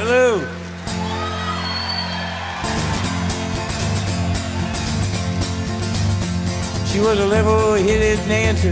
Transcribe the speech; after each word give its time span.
Hello. 0.00 0.38
She 6.86 7.00
was 7.00 7.18
a 7.18 7.26
level-headed 7.26 8.18
dancer 8.28 8.68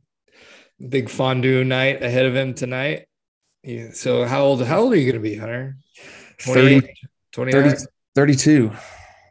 Big 0.90 1.10
fondue 1.10 1.64
night 1.64 2.04
ahead 2.04 2.26
of 2.26 2.36
him 2.36 2.54
tonight. 2.54 3.06
Yeah, 3.64 3.92
so 3.94 4.26
how 4.26 4.44
old 4.44 4.66
how 4.66 4.82
old 4.82 4.92
are 4.92 4.98
you 4.98 5.10
going 5.10 5.22
to 5.24 5.30
be, 5.30 5.38
Hunter? 5.38 5.78
30, 6.42 6.82
29? 7.32 7.64
30 7.64 7.86
32. 8.16 8.72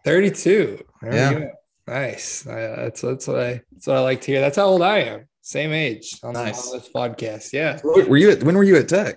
32. 0.05 0.85
There 1.03 1.15
Yeah. 1.15 1.49
Nice. 1.91 2.43
That's 2.43 3.01
that's 3.01 3.27
what 3.27 3.41
I 3.41 3.61
that's 3.73 3.87
what 3.89 3.97
I 3.97 4.01
like 4.01 4.21
to 4.23 4.27
hear. 4.33 4.41
That's 4.41 4.57
how 4.57 4.67
old 4.67 4.81
I 4.83 4.99
am. 5.01 5.27
Same 5.43 5.73
age 5.73 6.19
on, 6.23 6.35
Nice. 6.35 6.71
this 6.71 6.89
podcast. 6.95 7.53
Yeah. 7.53 7.81
Were 7.83 8.17
you 8.17 8.31
at, 8.31 8.43
when 8.45 8.57
were 8.57 8.63
you 8.63 8.77
at 8.77 8.89
Tech? 8.89 9.17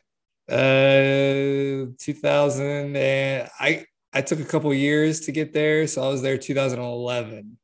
Uh 0.49 1.91
2000 1.99 2.95
and 2.95 3.49
I 3.59 3.85
I 4.11 4.21
took 4.21 4.39
a 4.39 4.45
couple 4.45 4.73
years 4.73 5.21
to 5.21 5.31
get 5.31 5.53
there, 5.53 5.86
so 5.87 6.03
I 6.03 6.08
was 6.09 6.21
there 6.21 6.37
2011. 6.37 7.58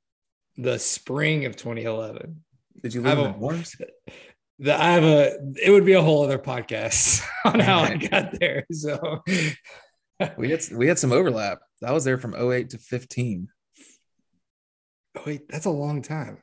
The 0.58 0.78
spring 0.80 1.46
of 1.46 1.56
2011. 1.56 2.44
Did 2.84 2.94
you 2.94 3.02
I 3.06 3.14
live 3.14 3.20
in 3.20 3.26
a- 3.26 3.34
dorms? 3.38 3.76
The, 4.62 4.74
I 4.76 4.90
have 4.92 5.04
a 5.06 5.38
it 5.64 5.72
would 5.72 5.86
be 5.86 5.94
a 5.94 6.02
whole 6.02 6.22
other 6.26 6.38
podcast 6.38 7.26
on 7.46 7.62
how 7.62 7.80
I 7.80 7.96
got 8.12 8.38
there. 8.38 8.66
So 8.74 9.24
We 10.38 10.50
had 10.52 10.62
we 10.74 10.86
had 10.88 11.00
some 11.00 11.14
overlap. 11.14 11.60
I 11.82 11.94
was 11.94 12.04
there 12.04 12.18
from 12.18 12.36
08 12.36 12.72
to 12.72 12.78
15. 12.78 13.48
Oh, 15.18 15.24
wait, 15.26 15.50
that's 15.50 15.66
a 15.66 15.72
long 15.72 16.02
time. 16.02 16.38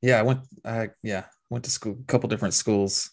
Yeah, 0.00 0.18
I 0.18 0.22
went 0.22 0.40
I 0.64 0.88
yeah, 1.02 1.24
went 1.50 1.64
to 1.64 1.70
school 1.70 1.96
a 2.00 2.04
couple 2.04 2.28
different 2.28 2.54
schools. 2.54 3.10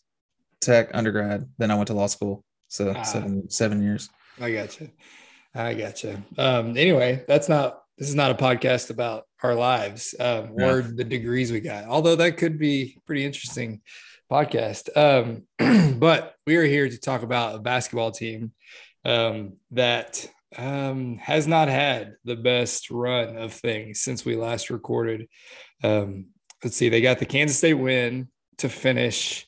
Tech, 0.62 0.90
undergrad, 0.94 1.48
then 1.58 1.72
I 1.72 1.76
went 1.76 1.88
to 1.88 1.94
law 1.94 2.08
school. 2.08 2.44
So 2.68 2.94
Ah. 2.96 3.04
seven 3.04 3.50
seven 3.50 3.82
years. 3.84 4.10
I 4.42 4.52
gotcha. 4.52 4.90
I 5.56 5.74
gotcha. 5.74 6.24
Um, 6.38 6.78
anyway, 6.78 7.24
that's 7.28 7.50
not 7.50 7.82
this 7.98 8.08
is 8.10 8.16
not 8.16 8.32
a 8.32 8.36
podcast 8.36 8.90
about 8.90 9.26
our 9.44 9.56
lives 9.56 10.16
um, 10.20 10.54
Yeah. 10.58 10.70
or 10.70 10.82
the 10.82 11.04
degrees 11.04 11.52
we 11.52 11.60
got, 11.60 11.86
although 11.86 12.16
that 12.16 12.38
could 12.38 12.58
be 12.58 12.98
pretty 13.06 13.26
interesting 13.26 13.82
podcast. 14.32 14.90
Um, 14.96 15.44
but 16.00 16.36
we 16.48 16.56
are 16.56 16.64
here 16.64 16.88
to 16.90 16.98
talk 16.98 17.24
about 17.24 17.56
a 17.56 17.60
basketball 17.60 18.12
team 18.12 18.54
um, 19.06 19.54
that 19.72 20.30
um, 20.58 21.18
has 21.18 21.48
not 21.48 21.68
had 21.68 22.16
the 22.26 22.36
best 22.36 22.90
run 22.90 23.38
of 23.38 23.54
things 23.54 24.02
since 24.02 24.26
we 24.26 24.36
last 24.36 24.70
recorded. 24.70 25.28
Um, 25.84 26.28
let's 26.64 26.76
see, 26.76 26.90
they 26.90 27.02
got 27.02 27.20
the 27.20 27.26
Kansas 27.26 27.58
State 27.58 27.76
win 27.76 28.30
to 28.58 28.70
finish 28.70 29.48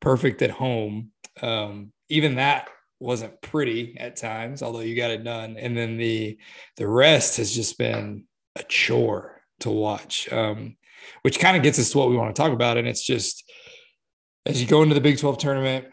perfect 0.00 0.42
at 0.42 0.50
home. 0.50 1.10
Um, 1.42 1.92
even 2.08 2.36
that 2.36 2.68
wasn't 3.00 3.40
pretty 3.42 3.96
at 3.98 4.16
times, 4.16 4.62
although 4.62 4.80
you 4.80 4.96
got 4.96 5.10
it 5.10 5.24
done. 5.24 5.56
And 5.58 5.76
then 5.76 5.96
the 5.98 6.38
the 6.76 6.88
rest 6.88 7.36
has 7.38 7.54
just 7.54 7.78
been 7.78 8.24
a 8.56 8.62
chore 8.62 9.42
to 9.60 9.70
watch, 9.70 10.32
um, 10.32 10.76
which 11.22 11.38
kind 11.38 11.56
of 11.56 11.62
gets 11.62 11.78
us 11.78 11.90
to 11.90 11.98
what 11.98 12.08
we 12.08 12.16
want 12.16 12.34
to 12.34 12.40
talk 12.40 12.52
about. 12.52 12.78
And 12.78 12.88
it's 12.88 13.04
just 13.04 13.50
as 14.46 14.60
you 14.60 14.68
go 14.68 14.82
into 14.82 14.94
the 14.94 15.00
Big 15.00 15.18
12 15.18 15.38
tournament, 15.38 15.86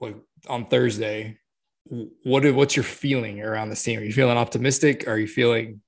like 0.00 0.16
on 0.48 0.66
Thursday, 0.66 1.38
what 1.86 2.52
what's 2.54 2.76
your 2.76 2.84
feeling 2.84 3.40
around 3.42 3.70
this 3.70 3.82
team? 3.82 4.00
Are 4.00 4.04
you 4.04 4.12
feeling 4.12 4.38
optimistic? 4.38 5.06
Are 5.06 5.18
you 5.18 5.28
feeling 5.28 5.80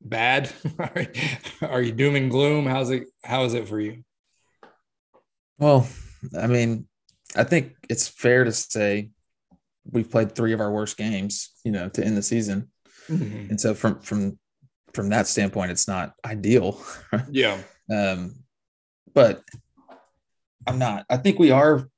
bad? 0.00 0.50
Are 1.62 1.82
you 1.82 1.92
doom 1.92 2.16
and 2.16 2.30
gloom? 2.30 2.66
How's 2.66 2.90
it 2.90 3.04
how 3.24 3.44
is 3.44 3.54
it 3.54 3.68
for 3.68 3.80
you? 3.80 4.04
Well, 5.58 5.88
I 6.38 6.46
mean, 6.46 6.86
I 7.36 7.44
think 7.44 7.74
it's 7.88 8.08
fair 8.08 8.44
to 8.44 8.52
say 8.52 9.10
we've 9.90 10.10
played 10.10 10.34
three 10.34 10.52
of 10.52 10.60
our 10.60 10.70
worst 10.70 10.96
games, 10.96 11.50
you 11.64 11.72
know, 11.72 11.88
to 11.88 12.04
end 12.04 12.16
the 12.16 12.22
season. 12.22 12.70
And 13.08 13.60
so 13.60 13.74
from 13.74 14.00
from 14.00 14.38
from 14.92 15.08
that 15.10 15.26
standpoint, 15.26 15.70
it's 15.70 15.88
not 15.88 16.14
ideal. 16.24 16.80
Yeah. 17.30 17.58
Um, 17.90 18.34
but 19.14 19.42
I'm 20.66 20.78
not. 20.78 21.06
I 21.08 21.16
think 21.16 21.38
we 21.38 21.50
are. 21.50 21.88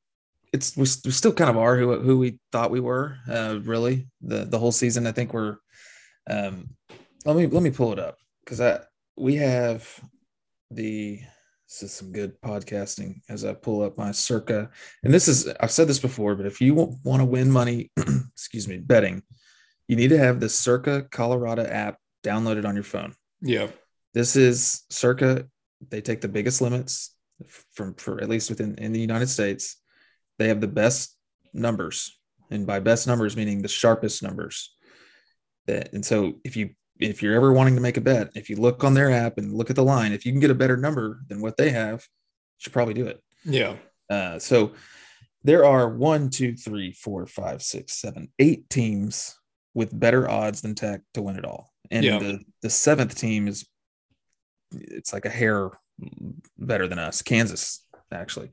It's 0.52 0.76
we, 0.76 0.82
we 1.04 1.10
still 1.12 1.32
kind 1.32 1.50
of 1.50 1.56
are 1.56 1.76
who 1.76 1.98
who 2.00 2.18
we 2.18 2.38
thought 2.52 2.70
we 2.70 2.80
were. 2.80 3.16
Uh, 3.28 3.58
really, 3.62 4.08
the 4.20 4.44
the 4.44 4.58
whole 4.58 4.72
season. 4.72 5.06
I 5.06 5.12
think 5.12 5.32
we're. 5.32 5.56
Um, 6.28 6.70
let 7.24 7.36
me 7.36 7.46
let 7.46 7.62
me 7.62 7.70
pull 7.70 7.92
it 7.92 7.98
up 7.98 8.16
because 8.44 8.60
I 8.60 8.80
we 9.16 9.36
have 9.36 9.88
the. 10.70 11.20
This 11.68 11.84
is 11.84 11.92
some 11.92 12.10
good 12.10 12.40
podcasting 12.42 13.20
as 13.28 13.44
I 13.44 13.52
pull 13.52 13.82
up 13.82 13.96
my 13.96 14.10
circa. 14.10 14.70
And 15.04 15.14
this 15.14 15.28
is 15.28 15.46
I've 15.60 15.70
said 15.70 15.86
this 15.86 16.00
before, 16.00 16.34
but 16.34 16.44
if 16.46 16.60
you 16.60 16.74
want 16.74 17.20
to 17.20 17.24
win 17.24 17.48
money, 17.48 17.92
excuse 17.96 18.66
me, 18.66 18.78
betting, 18.78 19.22
you 19.86 19.94
need 19.94 20.08
to 20.08 20.18
have 20.18 20.40
the 20.40 20.48
Circa 20.48 21.02
Colorado 21.12 21.62
app 21.64 21.98
downloaded 22.24 22.66
on 22.66 22.74
your 22.74 22.82
phone 22.84 23.14
Yeah. 23.40 23.68
this 24.14 24.34
is 24.36 24.82
circa 24.90 25.46
they 25.88 26.00
take 26.02 26.20
the 26.20 26.28
biggest 26.28 26.60
limits 26.60 27.14
from 27.72 27.94
for 27.94 28.20
at 28.20 28.28
least 28.28 28.50
within 28.50 28.74
in 28.76 28.92
the 28.92 29.00
united 29.00 29.28
states 29.28 29.79
they 30.40 30.48
have 30.48 30.60
the 30.60 30.66
best 30.66 31.16
numbers 31.52 32.18
and 32.50 32.66
by 32.66 32.80
best 32.80 33.06
numbers 33.06 33.36
meaning 33.36 33.62
the 33.62 33.68
sharpest 33.68 34.22
numbers 34.22 34.74
that 35.66 35.92
and 35.92 36.04
so 36.04 36.34
if 36.44 36.56
you 36.56 36.70
if 36.98 37.22
you're 37.22 37.34
ever 37.34 37.52
wanting 37.52 37.74
to 37.76 37.80
make 37.80 37.96
a 37.96 38.00
bet 38.00 38.30
if 38.34 38.50
you 38.50 38.56
look 38.56 38.82
on 38.82 38.94
their 38.94 39.10
app 39.10 39.38
and 39.38 39.54
look 39.54 39.70
at 39.70 39.76
the 39.76 39.84
line 39.84 40.12
if 40.12 40.24
you 40.26 40.32
can 40.32 40.40
get 40.40 40.50
a 40.50 40.54
better 40.54 40.76
number 40.76 41.20
than 41.28 41.40
what 41.40 41.56
they 41.56 41.70
have 41.70 42.00
you 42.00 42.58
should 42.58 42.72
probably 42.72 42.94
do 42.94 43.06
it 43.06 43.22
Yeah. 43.44 43.76
uh, 44.08 44.38
so 44.38 44.72
there 45.42 45.64
are 45.64 45.88
one, 45.88 46.28
two, 46.28 46.54
three, 46.54 46.92
four, 46.92 47.26
five, 47.26 47.62
six, 47.62 47.94
seven, 47.94 48.30
eight 48.38 48.68
teams 48.68 49.38
with 49.72 49.98
better 49.98 50.28
odds 50.28 50.60
than 50.60 50.74
Tech 50.74 51.00
to 51.14 51.22
win 51.22 51.36
it 51.36 51.46
all. 51.46 51.72
And 51.90 52.04
Yeah. 52.04 52.18
the, 52.18 52.40
the 52.60 52.68
seventh 52.68 53.14
team 53.16 53.48
is 53.48 53.66
it's 54.70 55.14
like 55.14 55.24
a 55.24 55.30
hair 55.30 55.70
better 56.58 56.86
than 56.86 56.98
us, 56.98 57.22
Kansas, 57.22 57.86
actually. 58.12 58.50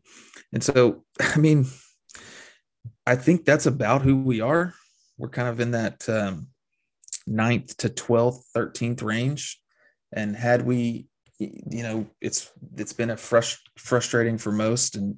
And 0.53 0.63
so, 0.63 1.03
I 1.19 1.37
mean, 1.37 1.65
I 3.05 3.15
think 3.15 3.45
that's 3.45 3.65
about 3.65 4.01
who 4.01 4.17
we 4.17 4.41
are. 4.41 4.73
We're 5.17 5.29
kind 5.29 5.47
of 5.47 5.59
in 5.59 5.71
that 5.71 6.07
um, 6.09 6.47
ninth 7.25 7.77
to 7.77 7.89
12th, 7.89 8.41
13th 8.55 9.01
range. 9.01 9.59
And 10.13 10.35
had 10.35 10.65
we 10.65 11.07
you 11.39 11.83
know, 11.83 12.07
it's 12.21 12.51
it's 12.75 12.93
been 12.93 13.11
a 13.11 13.15
frust- 13.15 13.69
frustrating 13.77 14.37
for 14.37 14.51
most 14.51 14.95
and 14.95 15.17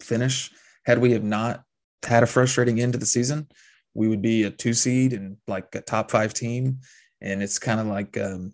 finish. 0.00 0.50
Had 0.84 0.98
we 0.98 1.12
have 1.12 1.22
not 1.22 1.62
had 2.04 2.22
a 2.22 2.26
frustrating 2.26 2.80
end 2.80 2.94
to 2.94 2.98
the 2.98 3.06
season, 3.06 3.46
we 3.94 4.08
would 4.08 4.22
be 4.22 4.42
a 4.42 4.50
two 4.50 4.74
seed 4.74 5.12
and 5.12 5.36
like 5.46 5.72
a 5.74 5.80
top 5.80 6.10
five 6.10 6.34
team. 6.34 6.80
And 7.20 7.42
it's 7.42 7.60
kind 7.60 7.78
of 7.78 7.86
like, 7.86 8.18
um, 8.18 8.52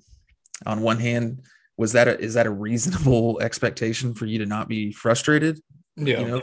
on 0.67 0.83
one 0.83 0.99
hand, 0.99 1.43
was 1.79 1.93
that 1.93 2.09
a, 2.09 2.21
is 2.21 2.35
that 2.35 2.47
a 2.47 2.51
reasonable 2.51 3.41
expectation 3.43 4.13
for 4.13 4.27
you 4.27 4.39
to 4.39 4.47
not 4.47 4.69
be 4.69 4.93
frustrated? 4.93 5.61
Yeah. 5.97 6.21
You 6.21 6.29
know, 6.29 6.43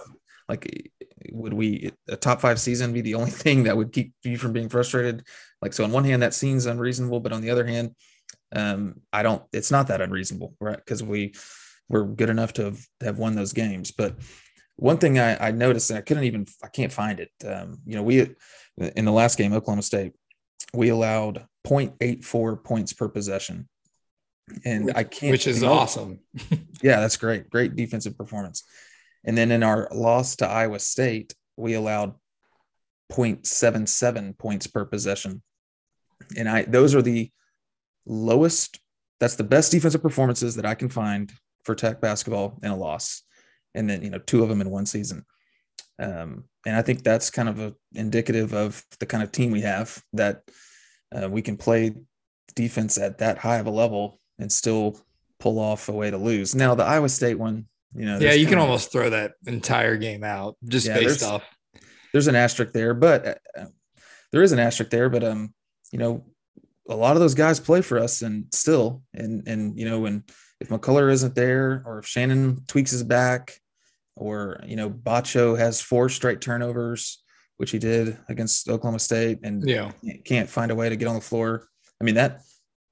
like 0.50 0.92
would 1.32 1.54
we 1.54 1.92
a 2.08 2.16
top 2.16 2.42
five 2.42 2.60
season 2.60 2.94
be 2.94 3.02
the 3.02 3.16
only 3.16 3.32
thing 3.46 3.64
that 3.64 3.78
would 3.78 3.92
keep 3.92 4.14
you 4.24 4.38
from 4.38 4.54
being 4.54 4.70
frustrated? 4.70 5.24
Like 5.62 5.74
so, 5.74 5.84
on 5.84 5.92
one 5.92 6.06
hand, 6.06 6.24
that 6.24 6.34
seems 6.34 6.66
unreasonable, 6.66 7.20
but 7.20 7.34
on 7.34 7.42
the 7.42 7.52
other 7.52 7.66
hand, 7.66 7.96
um, 8.56 9.02
I 9.14 9.22
don't. 9.22 9.44
It's 9.54 9.72
not 9.72 9.88
that 9.88 10.02
unreasonable, 10.02 10.56
right? 10.60 10.78
Because 10.78 11.04
we 11.04 11.34
we're 11.90 12.06
good 12.06 12.30
enough 12.30 12.54
to 12.54 12.64
have, 12.66 12.80
have 13.02 13.20
won 13.20 13.36
those 13.36 13.54
games. 13.54 13.92
But 13.92 14.16
one 14.78 14.98
thing 14.98 15.20
I, 15.20 15.50
I 15.50 15.52
noticed, 15.52 15.90
and 15.90 16.00
I 16.00 16.02
couldn't 16.02 16.24
even, 16.24 16.48
I 16.64 16.68
can't 16.68 16.92
find 16.92 17.20
it. 17.20 17.30
Um, 17.46 17.80
you 17.86 17.96
know, 17.96 18.04
we 18.04 18.36
in 18.78 19.06
the 19.06 19.12
last 19.12 19.38
game, 19.38 19.54
Oklahoma 19.54 19.84
State, 19.84 20.14
we 20.74 20.90
allowed 20.90 21.46
0.84 21.66 22.64
points 22.64 22.94
per 22.94 23.08
possession, 23.08 23.70
and 24.64 24.92
I 24.96 25.04
can't, 25.04 25.32
which 25.32 25.48
is 25.48 25.64
awesome. 25.64 26.20
yeah, 26.82 27.00
that's 27.00 27.18
great, 27.18 27.50
great 27.50 27.76
defensive 27.76 28.18
performance. 28.18 28.64
And 29.24 29.38
then 29.38 29.52
in 29.52 29.64
our 29.64 29.88
loss 29.92 30.36
to 30.38 30.48
Iowa 30.48 30.80
State, 30.80 31.34
we 31.58 31.74
allowed 31.74 32.14
0.77 33.12 34.38
points 34.38 34.68
per 34.68 34.86
possession, 34.86 35.42
and 36.38 36.50
I 36.50 36.64
those 36.64 36.96
are 36.96 37.02
the 37.02 37.32
lowest. 38.06 38.80
That's 39.20 39.36
the 39.36 39.44
best 39.44 39.72
defensive 39.72 40.02
performances 40.02 40.56
that 40.56 40.66
I 40.66 40.76
can 40.76 40.90
find 40.90 41.32
for 41.64 41.74
Tech 41.74 42.02
basketball 42.02 42.60
in 42.62 42.72
a 42.72 42.76
loss, 42.76 43.24
and 43.74 43.90
then 43.90 44.04
you 44.04 44.10
know 44.10 44.20
two 44.20 44.44
of 44.44 44.50
them 44.50 44.62
in 44.62 44.70
one 44.70 44.86
season. 44.86 45.26
Um, 45.98 46.44
and 46.66 46.76
I 46.76 46.82
think 46.82 47.04
that's 47.04 47.30
kind 47.30 47.48
of 47.48 47.60
a, 47.60 47.74
indicative 47.94 48.54
of 48.54 48.84
the 49.00 49.06
kind 49.06 49.24
of 49.24 49.32
team 49.32 49.52
we 49.52 49.62
have 49.62 50.02
that 50.14 50.42
uh, 51.16 51.30
we 51.30 51.42
can 51.42 51.58
play 51.58 51.94
defense 52.56 52.98
at 52.98 53.20
that 53.20 53.38
high 53.38 53.58
of 53.58 53.68
a 53.68 53.72
level 53.72 54.20
and 54.40 54.52
still 54.52 55.00
pull 55.40 55.60
off 55.60 55.90
a 55.90 55.92
way 55.92 56.10
to 56.12 56.18
lose. 56.18 56.56
Now 56.56 56.76
the 56.76 56.84
Iowa 56.84 57.10
State 57.10 57.38
one, 57.40 57.68
you 57.96 58.06
know, 58.06 58.20
Yeah, 58.20 58.34
you 58.34 58.46
can 58.46 58.58
of- 58.58 58.64
almost 58.66 58.92
throw 58.92 59.10
that 59.10 59.34
entire 59.48 59.98
game 59.98 60.24
out 60.24 60.58
just 60.66 60.88
Yeah, 60.88 60.96
based 60.96 61.20
there's- 61.22 61.24
off. 61.24 61.44
there's 62.14 62.28
an 62.28 62.36
asterisk 62.36 62.74
there, 62.74 62.94
but 62.94 63.40
uh, 63.58 63.66
there 64.32 64.44
is 64.44 64.52
an 64.52 64.60
asterisk 64.60 64.92
there. 64.92 65.10
But 65.10 65.24
um, 65.24 65.54
you 65.92 66.00
know, 66.00 66.26
a 66.90 66.96
lot 66.96 67.16
of 67.16 67.22
those 67.22 67.34
guys 67.36 67.60
play 67.60 67.82
for 67.82 67.98
us, 68.00 68.22
and 68.22 68.46
still, 68.54 69.04
and 69.14 69.48
and 69.48 69.78
you 69.78 69.86
know, 69.86 70.00
when 70.02 70.24
if 70.60 70.70
McCullar 70.70 71.12
isn't 71.12 71.36
there, 71.36 71.84
or 71.86 72.00
if 72.00 72.06
Shannon 72.06 72.64
tweaks 72.68 72.92
his 72.92 73.04
back, 73.04 73.60
or 74.16 74.60
you 74.66 74.76
know, 74.76 74.90
Batcho 74.90 75.58
has 75.58 75.82
four 75.82 76.10
straight 76.10 76.42
turnovers, 76.42 77.24
which 77.58 77.72
he 77.72 77.80
did 77.80 78.18
against 78.30 78.70
Oklahoma 78.70 79.00
State, 79.00 79.40
and 79.44 79.68
Yeah. 79.68 79.92
can't 80.26 80.50
find 80.50 80.72
a 80.72 80.76
way 80.76 80.90
to 80.90 80.96
get 80.96 81.08
on 81.08 81.16
the 81.16 81.22
floor. 81.22 81.68
I 82.00 82.04
mean 82.04 82.16
that. 82.16 82.42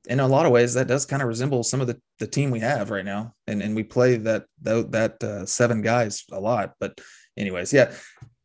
In 0.10 0.20
a 0.20 0.28
lot 0.28 0.46
of 0.46 0.52
ways, 0.52 0.74
that 0.74 0.88
does 0.88 1.06
kind 1.06 1.22
of 1.22 1.28
resemble 1.28 1.64
some 1.64 1.80
of 1.80 1.88
the, 1.88 2.00
the 2.20 2.28
team 2.28 2.52
we 2.52 2.60
have 2.60 2.90
right 2.90 3.06
now, 3.06 3.34
and 3.48 3.62
and 3.62 3.76
we 3.76 3.84
play 3.84 4.18
that 4.18 4.46
that, 4.62 5.24
uh, 5.24 5.46
seven 5.46 5.82
guys 5.82 6.26
a 6.32 6.40
lot. 6.40 6.74
But 6.80 7.00
anyways, 7.38 7.72
yeah, 7.72 7.94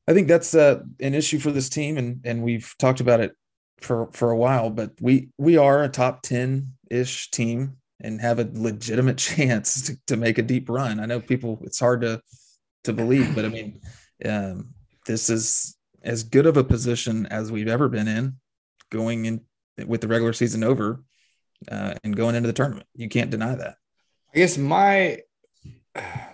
I 0.07 0.15
think 0.15 0.29
that's 0.29 0.55
uh, 0.55 0.81
an 1.01 1.15
issue 1.15 1.39
for 1.39 1.51
this 1.51 1.69
team, 1.69 1.99
and 1.99 2.21
and 2.25 2.43
we've 2.43 2.73
talked 2.79 3.01
about 3.01 3.21
it 3.21 3.33
for 3.81 4.09
for 4.13 4.31
a 4.31 4.37
while. 4.37 4.71
But 4.71 4.93
we 5.01 5.31
we 5.37 5.57
are 5.57 5.83
a 5.83 5.89
top 5.89 6.23
ten 6.23 6.75
ish 6.91 7.31
team 7.31 7.79
and 8.01 8.21
have 8.21 8.39
a 8.39 8.49
legitimate 8.53 9.19
chance 9.19 9.83
to, 9.83 9.99
to 10.07 10.17
make 10.17 10.39
a 10.39 10.43
deep 10.43 10.69
run. 10.69 11.01
I 11.01 11.07
know 11.07 11.21
people; 11.21 11.59
it's 11.65 11.81
hard 11.81 12.03
to 12.03 12.23
to 12.85 12.93
believe, 12.93 13.35
but 13.35 13.45
I 13.45 13.49
mean, 13.49 13.81
um, 14.25 14.75
this 15.07 15.29
is 15.29 15.77
as 16.03 16.23
good 16.23 16.47
of 16.47 16.57
a 16.57 16.65
position 16.65 17.27
as 17.27 17.51
we've 17.51 17.69
ever 17.69 17.89
been 17.89 18.09
in, 18.09 18.37
going 18.91 19.25
in 19.25 19.41
with 19.87 20.01
the 20.01 20.09
regular 20.09 20.33
season 20.33 20.65
over, 20.65 21.03
uh, 21.71 21.95
and 22.05 22.17
going 22.17 22.35
into 22.35 22.47
the 22.47 22.53
tournament. 22.53 22.87
You 22.95 23.09
can't 23.09 23.31
deny 23.31 23.55
that. 23.55 23.77
I 24.35 24.39
guess 24.39 24.59
my 24.59 25.19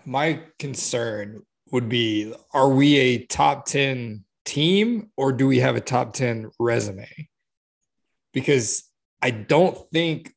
my 0.05 0.41
concern 0.59 1.43
would 1.71 1.88
be 1.88 2.35
are 2.53 2.69
we 2.69 2.97
a 2.97 3.19
top 3.26 3.67
10 3.67 4.25
team 4.44 5.11
or 5.17 5.32
do 5.32 5.47
we 5.47 5.61
have 5.61 5.76
a 5.76 5.81
top 5.81 6.12
10 6.12 6.50
resume? 6.59 7.09
Because 8.32 8.85
I 9.23 9.31
don't 9.31 9.79
think 9.91 10.32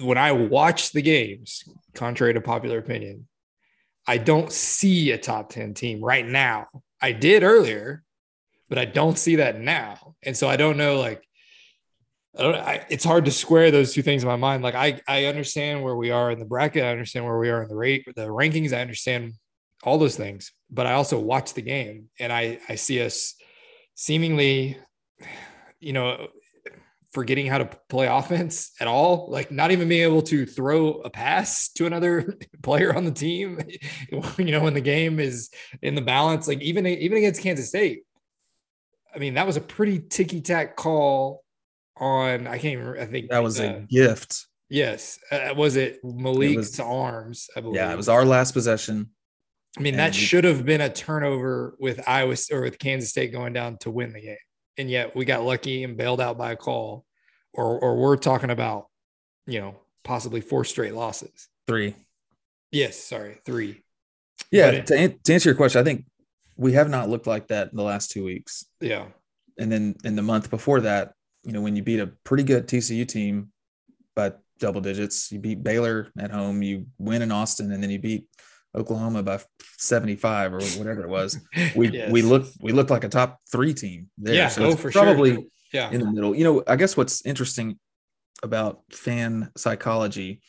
when 0.00 0.18
I 0.18 0.32
watch 0.32 0.92
the 0.92 1.02
games, 1.02 1.64
contrary 1.94 2.34
to 2.34 2.40
popular 2.40 2.78
opinion, 2.78 3.28
I 4.06 4.18
don't 4.18 4.52
see 4.52 5.12
a 5.12 5.18
top 5.18 5.50
10 5.50 5.74
team 5.74 6.02
right 6.02 6.26
now. 6.26 6.66
I 7.00 7.12
did 7.12 7.42
earlier, 7.42 8.02
but 8.68 8.78
I 8.78 8.84
don't 8.84 9.18
see 9.18 9.36
that 9.36 9.60
now. 9.60 10.14
And 10.22 10.36
so 10.36 10.48
I 10.48 10.56
don't 10.56 10.76
know 10.76 10.98
like 10.98 11.26
I 12.38 12.44
I, 12.44 12.86
it's 12.88 13.04
hard 13.04 13.24
to 13.26 13.30
square 13.30 13.70
those 13.70 13.92
two 13.92 14.02
things 14.02 14.22
in 14.22 14.28
my 14.28 14.36
mind. 14.36 14.62
Like 14.62 14.74
I, 14.74 15.00
I 15.06 15.26
understand 15.26 15.82
where 15.82 15.96
we 15.96 16.10
are 16.10 16.30
in 16.30 16.38
the 16.38 16.44
bracket. 16.44 16.84
I 16.84 16.90
understand 16.90 17.24
where 17.24 17.38
we 17.38 17.50
are 17.50 17.62
in 17.62 17.68
the 17.68 17.76
rate, 17.76 18.04
the 18.16 18.26
rankings. 18.26 18.72
I 18.72 18.80
understand 18.80 19.32
all 19.82 19.98
those 19.98 20.16
things, 20.16 20.52
but 20.70 20.86
I 20.86 20.94
also 20.94 21.18
watch 21.18 21.54
the 21.54 21.62
game 21.62 22.08
and 22.18 22.32
I, 22.32 22.58
I 22.68 22.74
see 22.76 23.02
us 23.02 23.34
seemingly, 23.94 24.78
you 25.78 25.92
know, 25.92 26.28
forgetting 27.12 27.46
how 27.46 27.58
to 27.58 27.70
play 27.88 28.08
offense 28.08 28.72
at 28.80 28.88
all. 28.88 29.28
Like 29.30 29.52
not 29.52 29.70
even 29.70 29.88
being 29.88 30.02
able 30.02 30.22
to 30.22 30.46
throw 30.46 30.94
a 31.02 31.10
pass 31.10 31.68
to 31.74 31.86
another 31.86 32.36
player 32.62 32.94
on 32.94 33.04
the 33.04 33.12
team, 33.12 33.60
you 34.10 34.50
know, 34.50 34.62
when 34.62 34.74
the 34.74 34.80
game 34.80 35.20
is 35.20 35.50
in 35.82 35.94
the 35.94 36.02
balance, 36.02 36.48
like 36.48 36.60
even, 36.62 36.86
even 36.86 37.18
against 37.18 37.42
Kansas 37.42 37.68
State. 37.68 38.04
I 39.14 39.18
mean, 39.18 39.34
that 39.34 39.46
was 39.46 39.56
a 39.56 39.60
pretty 39.60 40.00
ticky 40.00 40.40
tack 40.40 40.74
call 40.74 41.43
on 41.96 42.46
I 42.46 42.58
can't 42.58 42.78
remember. 42.78 43.00
I 43.00 43.06
think 43.06 43.30
That 43.30 43.42
was 43.42 43.60
uh, 43.60 43.64
a 43.64 43.80
gift. 43.86 44.46
yes. 44.68 45.18
Uh, 45.30 45.54
was 45.56 45.76
it 45.76 46.02
Mylik 46.04 46.56
was- 46.56 46.78
arms? 46.80 47.48
I 47.56 47.60
believe. 47.60 47.76
Yeah, 47.76 47.92
it 47.92 47.96
was 47.96 48.08
our 48.08 48.24
last 48.24 48.52
possession. 48.52 49.10
I 49.78 49.80
mean, 49.80 49.94
and 49.94 50.00
that 50.00 50.14
should 50.14 50.44
have 50.44 50.64
been 50.64 50.80
a 50.80 50.88
turnover 50.88 51.74
with 51.80 52.00
Iowa 52.08 52.36
or 52.52 52.60
with 52.62 52.78
Kansas 52.78 53.10
State 53.10 53.32
going 53.32 53.52
down 53.52 53.76
to 53.78 53.90
win 53.90 54.12
the 54.12 54.20
game, 54.20 54.36
and 54.78 54.88
yet 54.88 55.16
we 55.16 55.24
got 55.24 55.42
lucky 55.44 55.82
and 55.82 55.96
bailed 55.96 56.20
out 56.20 56.38
by 56.38 56.52
a 56.52 56.56
call, 56.56 57.04
or 57.52 57.80
or 57.80 57.96
we're 57.96 58.16
talking 58.16 58.50
about, 58.50 58.86
you 59.48 59.58
know, 59.60 59.76
possibly 60.04 60.40
four 60.40 60.64
straight 60.64 60.94
losses. 60.94 61.48
Three. 61.66 61.96
Yes, 62.70 62.96
sorry, 62.96 63.38
three. 63.44 63.82
Yeah, 64.52 64.68
it- 64.70 64.86
to, 64.88 64.96
an- 64.96 65.18
to 65.24 65.34
answer 65.34 65.48
your 65.48 65.56
question, 65.56 65.80
I 65.80 65.84
think 65.84 66.04
we 66.56 66.74
have 66.74 66.88
not 66.88 67.08
looked 67.08 67.26
like 67.26 67.48
that 67.48 67.70
in 67.72 67.76
the 67.76 67.82
last 67.82 68.12
two 68.12 68.24
weeks. 68.24 68.64
Yeah, 68.80 69.06
And 69.58 69.72
then 69.72 69.96
in 70.04 70.14
the 70.14 70.22
month 70.22 70.50
before 70.50 70.82
that, 70.82 71.14
you 71.44 71.52
know, 71.52 71.60
when 71.60 71.76
you 71.76 71.82
beat 71.82 72.00
a 72.00 72.08
pretty 72.24 72.42
good 72.42 72.66
TCU 72.66 73.06
team 73.06 73.50
by 74.16 74.32
double 74.58 74.80
digits, 74.80 75.30
you 75.30 75.38
beat 75.38 75.62
Baylor 75.62 76.10
at 76.18 76.30
home, 76.30 76.62
you 76.62 76.86
win 76.98 77.22
in 77.22 77.32
Austin, 77.32 77.72
and 77.72 77.82
then 77.82 77.90
you 77.90 77.98
beat 77.98 78.26
Oklahoma 78.74 79.22
by 79.22 79.40
75 79.78 80.54
or 80.54 80.60
whatever 80.78 81.02
it 81.02 81.08
was. 81.08 81.38
We 81.76 81.88
Yes. 81.90 82.10
we 82.10 82.22
looked 82.22 82.56
we 82.60 82.72
looked 82.72 82.90
like 82.90 83.04
a 83.04 83.08
top 83.08 83.40
three 83.50 83.74
team 83.74 84.10
there. 84.18 84.34
yeah, 84.34 84.48
so 84.48 84.64
oh 84.64 84.76
for 84.76 84.90
probably 84.90 85.34
sure. 85.34 85.44
Yeah, 85.72 85.90
in 85.90 86.00
the 86.00 86.10
middle. 86.10 86.34
You 86.34 86.44
know, 86.44 86.62
I 86.66 86.76
guess 86.76 86.96
what's 86.96 87.24
interesting 87.26 87.78
about 88.42 88.82
fan 88.92 89.50
psychology 89.56 90.40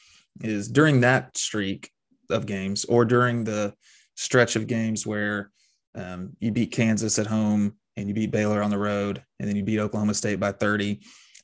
is 0.42 0.68
during 0.68 1.02
that 1.02 1.36
streak 1.38 1.90
of 2.30 2.46
games 2.46 2.86
or 2.86 3.06
during 3.06 3.44
the 3.44 3.74
stretch 4.16 4.56
of 4.56 4.68
games 4.68 5.06
where 5.06 5.52
um, 5.96 6.36
you 6.40 6.52
beat 6.52 6.72
Kansas 6.72 7.18
at 7.18 7.28
home 7.28 7.76
and 7.98 8.08
you 8.08 8.14
beat 8.14 8.32
Baylor 8.32 8.62
on 8.62 8.70
the 8.70 8.78
road 8.78 9.24
and 9.40 9.48
then 9.48 9.56
you 9.56 9.64
beat 9.64 9.80
Oklahoma 9.80 10.14
State 10.14 10.40
by 10.40 10.52
30. 10.52 11.02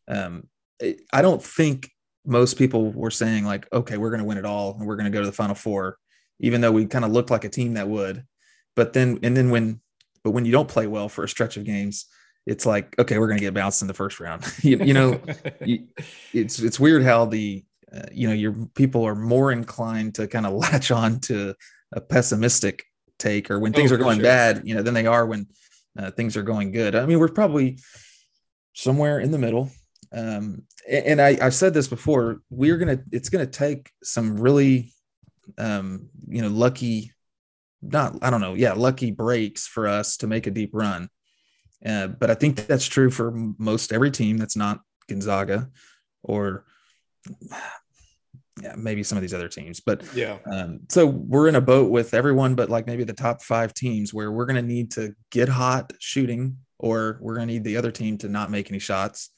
Um, 0.08 0.44
I 1.14 1.22
don't 1.22 1.42
think 1.42 1.90
most 2.26 2.58
people 2.58 2.92
were 2.92 3.12
saying 3.12 3.46
like, 3.46 3.72
okay, 3.72 3.98
we're 3.98 4.10
going 4.10 4.20
to 4.22 4.26
win 4.26 4.38
it 4.38 4.46
all 4.46 4.76
and 4.78 4.88
we're 4.88 4.96
going 4.96 5.12
to 5.12 5.16
go 5.16 5.22
to 5.22 5.26
the 5.28 5.32
final 5.32 5.56
four, 5.56 5.98
even 6.40 6.62
though 6.62 6.72
we 6.72 6.86
kind 6.86 7.06
of 7.06 7.12
looked 7.12 7.30
like 7.32 7.44
a 7.46 7.50
team 7.50 7.76
that 7.76 7.88
would. 7.88 8.24
But 8.76 8.94
then, 8.94 9.20
and 9.24 9.36
then 9.36 9.50
when, 9.50 9.82
but 10.24 10.32
when 10.32 10.46
you 10.46 10.52
don't 10.52 10.68
play 10.68 10.88
well 10.88 11.10
for 11.10 11.24
a 11.24 11.30
stretch 11.30 11.58
of 11.58 11.64
games, 11.64 12.06
it's 12.46 12.66
like, 12.66 12.98
okay, 12.98 13.20
we're 13.20 13.28
going 13.28 13.38
to 13.40 13.46
get 13.46 13.54
bounced 13.54 13.82
in 13.82 13.88
the 13.88 13.94
first 13.94 14.20
round. 14.20 14.44
you, 14.62 14.78
you 14.78 14.94
know, 14.94 15.22
you, 15.66 15.88
it's 16.34 16.60
it's 16.60 16.80
weird 16.80 17.04
how 17.04 17.26
the 17.26 17.64
uh, 17.96 18.04
you 18.12 18.28
know 18.28 18.34
your 18.34 18.54
people 18.74 19.04
are 19.06 19.14
more 19.16 19.52
inclined 19.52 20.16
to 20.16 20.28
kind 20.28 20.46
of 20.48 20.54
latch 20.64 20.90
on 20.92 21.20
to 21.22 21.54
a 21.92 22.02
pessimistic 22.02 22.84
take 23.20 23.52
or 23.52 23.60
when 23.60 23.74
things 23.74 23.92
Oh, 23.92 23.96
are 23.96 23.98
going 24.00 24.18
sure. 24.18 24.24
bad 24.24 24.62
you 24.66 24.74
know 24.74 24.82
than 24.82 24.96
they 24.96 25.06
are 25.06 25.26
when 25.26 25.46
uh, 25.98 26.12
things 26.12 26.38
are 26.38 26.44
going 26.44 26.72
good. 26.72 26.96
I 26.96 27.06
mean 27.06 27.20
we're 27.20 27.30
probably 27.30 27.80
somewhere 28.74 29.20
in 29.20 29.32
the 29.32 29.38
middle. 29.38 29.70
Um 30.14 30.64
and 30.90 31.22
i 31.22 31.38
i've 31.42 31.54
said 31.54 31.74
this 31.74 31.88
before 31.88 32.42
we're 32.50 32.78
gonna 32.78 33.00
it's 33.12 33.30
gonna 33.30 33.46
take 33.46 33.92
some 34.04 34.36
really 34.40 34.92
um 35.58 36.10
you 36.28 36.42
know 36.42 36.48
lucky 36.48 37.12
not 37.82 38.16
i 38.22 38.30
don't 38.30 38.42
know 38.42 38.56
yeah 38.56 38.74
lucky 38.74 39.12
breaks 39.12 39.68
for 39.68 39.88
us 39.88 40.18
to 40.18 40.28
make 40.28 40.48
a 40.48 40.52
deep 40.52 40.72
run. 40.74 41.10
Uh, 41.84 42.08
but 42.08 42.30
I 42.30 42.36
think 42.36 42.68
that's 42.68 42.86
true 42.86 43.10
for 43.10 43.32
most 43.58 43.92
every 43.92 44.12
team 44.12 44.38
that's 44.38 44.56
not 44.56 44.82
Gonzaga 45.10 45.70
or 46.22 46.66
yeah, 48.62 48.74
maybe 48.78 49.04
some 49.04 49.18
of 49.18 49.22
these 49.22 49.34
other 49.34 49.48
teams. 49.50 49.80
But 49.80 50.04
Yeah. 50.16 50.38
um, 50.52 50.82
so 50.90 51.06
we're 51.06 51.48
in 51.48 51.56
a 51.56 51.62
boat 51.62 51.90
with 51.92 52.14
everyone, 52.14 52.56
but 52.56 52.70
like 52.70 52.88
maybe 52.88 53.04
the 53.04 53.14
top 53.14 53.42
five 53.42 53.74
teams 53.74 54.14
where 54.14 54.32
we're 54.32 54.46
going 54.46 54.56
to 54.64 54.68
need 54.68 54.92
to 54.92 55.16
get 55.32 55.50
hot 55.50 55.94
shooting, 56.00 56.58
or 56.80 57.18
we're 57.22 57.36
going 57.36 57.48
to 57.48 57.54
need 57.54 57.64
the 57.64 57.78
other 57.78 57.92
team 57.92 58.18
to 58.20 58.28
not 58.30 58.50
make 58.52 58.70
any 58.70 58.80
shots 58.80 59.30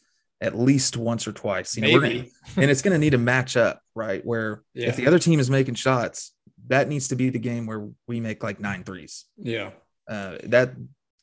at 0.42 0.58
least 0.58 0.98
once 0.98 1.28
or 1.28 1.32
twice. 1.32 1.76
You 1.76 1.84
know, 1.84 1.94
we're 1.94 2.00
gonna- 2.02 2.14
Maybe. 2.16 2.32
and 2.58 2.70
it's 2.72 2.82
going 2.82 2.94
to 2.94 2.98
need 2.98 3.12
to 3.12 3.18
match 3.18 3.56
up, 3.58 3.82
right? 3.96 4.26
Where 4.26 4.64
Yeah. 4.74 4.90
if 4.90 4.96
the 4.98 5.08
other 5.08 5.20
team 5.20 5.40
is 5.40 5.50
making 5.50 5.76
shots, 5.76 6.34
that 6.68 6.88
needs 6.90 7.10
to 7.10 7.16
be 7.16 7.30
the 7.30 7.40
game 7.40 7.66
where 7.66 7.90
we 8.08 8.20
make 8.20 8.44
like 8.44 8.60
nine 8.60 8.84
threes. 8.84 9.26
Yeah. 9.38 9.72
Uh, 10.08 10.38
that 10.46 10.74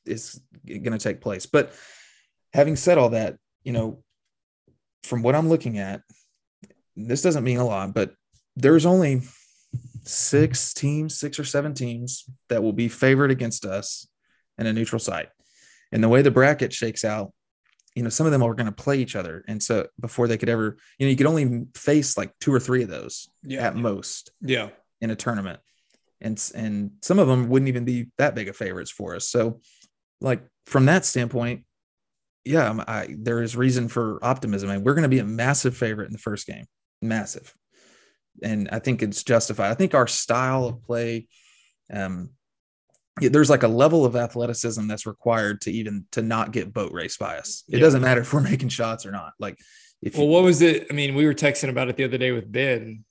is 0.06 0.40
going 0.66 0.92
to 0.92 0.98
take 0.98 1.20
place. 1.20 1.46
But 1.46 1.72
having 2.52 2.76
said 2.76 2.98
all 2.98 3.10
that, 3.10 3.36
you 3.64 3.72
know, 3.72 4.02
from 5.04 5.22
what 5.22 5.34
I'm 5.34 5.48
looking 5.48 5.78
at, 5.78 6.02
this 6.96 7.22
doesn't 7.22 7.44
mean 7.44 7.58
a 7.58 7.64
lot, 7.66 7.94
but 7.94 8.12
there's 8.56 8.86
only 8.86 9.22
six 10.04 10.74
teams, 10.74 11.18
six 11.18 11.38
or 11.38 11.44
seven 11.44 11.74
teams 11.74 12.24
that 12.48 12.62
will 12.62 12.72
be 12.72 12.88
favored 12.88 13.30
against 13.30 13.64
us 13.64 14.06
in 14.58 14.66
a 14.66 14.72
neutral 14.72 14.98
site. 14.98 15.28
And 15.92 16.02
the 16.02 16.08
way 16.08 16.22
the 16.22 16.30
bracket 16.30 16.72
shakes 16.72 17.04
out, 17.04 17.32
you 17.94 18.02
know, 18.02 18.08
some 18.08 18.26
of 18.26 18.32
them 18.32 18.42
are 18.42 18.54
going 18.54 18.66
to 18.66 18.72
play 18.72 18.98
each 18.98 19.16
other. 19.16 19.44
And 19.48 19.62
so 19.62 19.86
before 20.00 20.28
they 20.28 20.38
could 20.38 20.48
ever, 20.48 20.76
you 20.98 21.06
know, 21.06 21.10
you 21.10 21.16
could 21.16 21.26
only 21.26 21.66
face 21.74 22.16
like 22.16 22.32
two 22.40 22.52
or 22.52 22.60
three 22.60 22.82
of 22.82 22.88
those 22.88 23.28
Yeah. 23.42 23.66
at 23.66 23.76
most 23.76 24.30
Yeah. 24.40 24.70
in 25.00 25.10
a 25.10 25.16
tournament. 25.16 25.60
And, 26.20 26.42
and 26.54 26.92
some 27.02 27.18
of 27.18 27.28
them 27.28 27.48
wouldn't 27.48 27.68
even 27.68 27.84
be 27.84 28.08
that 28.18 28.34
big 28.34 28.48
of 28.48 28.56
favorites 28.56 28.90
for 28.90 29.16
us. 29.16 29.28
So, 29.28 29.60
like, 30.20 30.42
from 30.66 30.84
that 30.86 31.04
standpoint, 31.06 31.64
yeah, 32.44 32.84
I, 32.86 33.16
there 33.18 33.42
is 33.42 33.56
reason 33.56 33.88
for 33.88 34.22
optimism. 34.22 34.70
And 34.70 34.84
we're 34.84 34.94
going 34.94 35.02
to 35.04 35.08
be 35.08 35.18
a 35.18 35.24
massive 35.24 35.76
favorite 35.76 36.06
in 36.06 36.12
the 36.12 36.18
first 36.18 36.46
game, 36.46 36.66
massive. 37.02 37.54
And 38.42 38.68
I 38.72 38.78
think 38.78 39.02
it's 39.02 39.22
justified. 39.22 39.70
I 39.70 39.74
think 39.74 39.94
our 39.94 40.06
style 40.06 40.64
of 40.66 40.82
play, 40.82 41.28
um, 41.92 42.30
there's 43.20 43.50
like 43.50 43.64
a 43.64 43.68
level 43.68 44.04
of 44.06 44.16
athleticism 44.16 44.86
that's 44.86 45.04
required 45.06 45.60
to 45.62 45.72
even 45.72 46.06
to 46.12 46.22
not 46.22 46.52
get 46.52 46.72
boat 46.72 46.92
race 46.92 47.16
by 47.16 47.36
us. 47.38 47.64
It 47.68 47.74
Yeah. 47.76 47.80
doesn't 47.80 48.00
matter 48.02 48.20
if 48.22 48.32
we're 48.32 48.40
making 48.52 48.68
shots 48.70 49.04
or 49.04 49.10
not. 49.10 49.32
Like, 49.38 49.58
if 50.00 50.14
Well, 50.16 50.24
you, 50.26 50.32
what 50.32 50.44
was 50.44 50.62
it? 50.62 50.86
I 50.90 50.94
mean, 50.94 51.14
we 51.14 51.26
were 51.26 51.34
texting 51.34 51.68
about 51.68 51.88
it 51.88 51.96
the 51.96 52.04
other 52.04 52.16
day 52.18 52.32
with 52.32 52.50
Ben. 52.50 53.04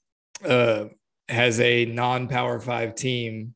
Uh, 0.44 0.86
has 1.28 1.60
a 1.60 1.86
non-power 1.86 2.60
five 2.60 2.96
team, 2.96 3.54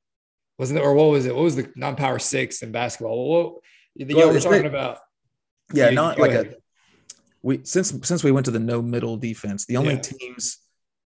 wasn't 0.59 0.77
it? 0.79 0.83
Or 0.83 0.93
what 0.93 1.09
was 1.09 1.25
it? 1.25 1.33
What 1.33 1.43
was 1.43 1.55
the 1.55 1.71
non-power 1.75 2.19
six 2.19 2.61
in 2.61 2.71
basketball? 2.71 3.29
What 3.29 3.61
the 3.95 4.13
Well, 4.13 4.25
y'all 4.27 4.33
were 4.33 4.39
talking 4.39 4.65
about? 4.67 4.99
yeah, 5.73 5.85
Yeah, 5.85 5.95
not 5.95 6.19
like 6.19 6.31
ahead. 6.31 6.45
a 6.47 6.55
we 7.43 7.59
since 7.63 7.93
since 8.07 8.23
we 8.23 8.31
went 8.31 8.45
to 8.45 8.51
the 8.51 8.59
no 8.59 8.81
middle 8.81 9.17
defense, 9.17 9.65
the 9.65 9.77
only 9.77 9.95
Yeah. 9.95 10.01
teams 10.01 10.57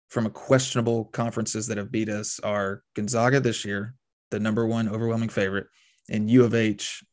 from 0.09 0.25
a 0.25 0.29
questionable 0.29 1.05
conferences 1.05 1.67
that 1.67 1.77
have 1.77 1.91
beat 1.91 2.07
us 2.07 2.39
are 2.39 2.83
Gonzaga 2.95 3.39
this 3.41 3.65
year, 3.65 3.95
the 4.31 4.39
number 4.39 4.65
one 4.65 4.87
overwhelming 4.87 5.29
favorite, 5.29 5.67
and 6.09 6.29
U 6.29 6.43
of 6.45 6.53
H 6.55 7.03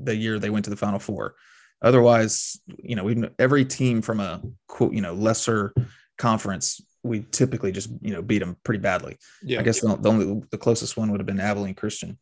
the 0.00 0.14
year 0.14 0.38
they 0.38 0.50
went 0.50 0.64
to 0.64 0.70
the 0.70 0.76
Final 0.76 0.98
Four. 0.98 1.34
Otherwise, 1.82 2.60
you 2.78 2.96
know, 2.96 3.04
we've 3.04 3.24
every 3.38 3.64
team 3.64 4.02
from 4.02 4.20
a 4.20 4.42
quote, 4.68 4.92
you 4.92 5.00
know, 5.00 5.14
lesser 5.14 5.74
conference, 6.18 6.80
we 7.02 7.24
typically 7.30 7.72
just 7.72 7.90
you 8.00 8.12
know 8.12 8.22
beat 8.22 8.38
them 8.38 8.56
pretty 8.64 8.80
badly. 8.80 9.16
Yeah, 9.42 9.60
I 9.60 9.62
guess 9.62 9.80
the, 9.80 9.96
the 9.96 10.08
only 10.08 10.42
the 10.50 10.58
closest 10.58 10.96
one 10.96 11.10
would 11.10 11.20
have 11.20 11.26
been 11.26 11.40
Abilene 11.40 11.74
Christian, 11.74 12.18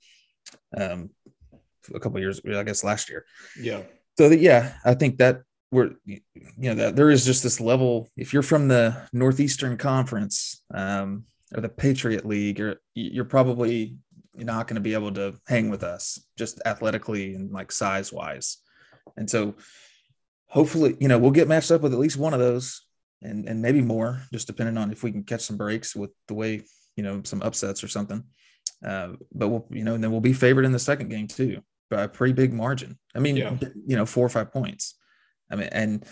um, 0.77 1.11
a 1.95 2.01
couple 2.01 2.21
years, 2.21 2.41
I 2.45 2.63
guess 2.63 2.85
last 2.85 3.09
year 3.09 3.25
yeah, 3.61 3.83
so 4.17 4.29
that 4.29 4.39
yeah 4.39 4.75
i 4.85 4.95
think 4.95 5.19
that 5.19 5.43
we're 5.73 5.93
you 6.05 6.21
know 6.59 6.75
that 6.75 6.95
there 6.95 7.11
is 7.11 7.25
just 7.25 7.43
this 7.43 7.59
level 7.61 8.09
if 8.17 8.33
you're 8.33 8.43
from 8.43 8.69
the 8.69 8.95
northeastern 9.13 9.77
conference 9.77 10.63
um, 10.73 11.25
or 11.55 11.61
the 11.61 11.69
patriot 11.69 12.25
league 12.25 12.59
you're 12.59 12.77
you're 12.95 13.25
probably 13.25 13.97
not 14.37 14.69
going 14.69 14.77
to 14.77 14.81
be 14.81 14.95
able 14.95 15.13
to 15.13 15.35
hang 15.49 15.69
with 15.71 15.83
us 15.83 16.25
just 16.39 16.61
athletically 16.65 17.35
and 17.35 17.51
like 17.51 17.73
size 17.73 18.13
wise 18.13 18.59
and 19.17 19.29
so 19.29 19.55
hopefully 20.47 20.97
you 21.01 21.09
know 21.09 21.19
we'll 21.19 21.31
get 21.31 21.49
matched 21.49 21.71
up 21.71 21.81
with 21.81 21.93
at 21.93 21.99
least 21.99 22.17
one 22.17 22.35
of 22.35 22.41
those 22.41 22.83
and 23.23 23.49
and 23.49 23.61
maybe 23.63 23.81
more 23.81 24.21
just 24.33 24.47
depending 24.47 24.77
on 24.77 24.93
if 24.93 25.03
we 25.03 25.11
can 25.13 25.23
catch 25.25 25.43
some 25.43 25.57
breaks 25.57 25.97
with 25.97 26.11
the 26.29 26.35
way 26.35 26.63
you 26.97 27.03
know 27.03 27.23
some 27.25 27.41
upsets 27.43 27.83
or 27.83 27.89
something. 27.89 28.23
Uh, 28.87 29.11
but 29.33 29.49
we'll 29.49 29.67
you 29.71 29.85
know 29.85 29.95
and 29.95 30.03
then 30.05 30.11
we'll 30.11 30.21
be 30.21 30.33
favored 30.33 30.65
in 30.65 30.73
the 30.73 30.79
second 30.79 31.09
game 31.09 31.27
too 31.27 31.63
by 31.91 32.03
a 32.03 32.09
pretty 32.09 32.33
big 32.33 32.53
margin. 32.53 32.99
I 33.15 33.21
mean 33.21 33.37
Yeah. 33.37 33.57
you 33.87 33.97
know 33.97 34.05
four 34.05 34.27
or 34.27 34.29
five 34.29 34.53
points 34.53 34.97
i 35.53 35.57
mean 35.57 35.69
and 35.73 36.05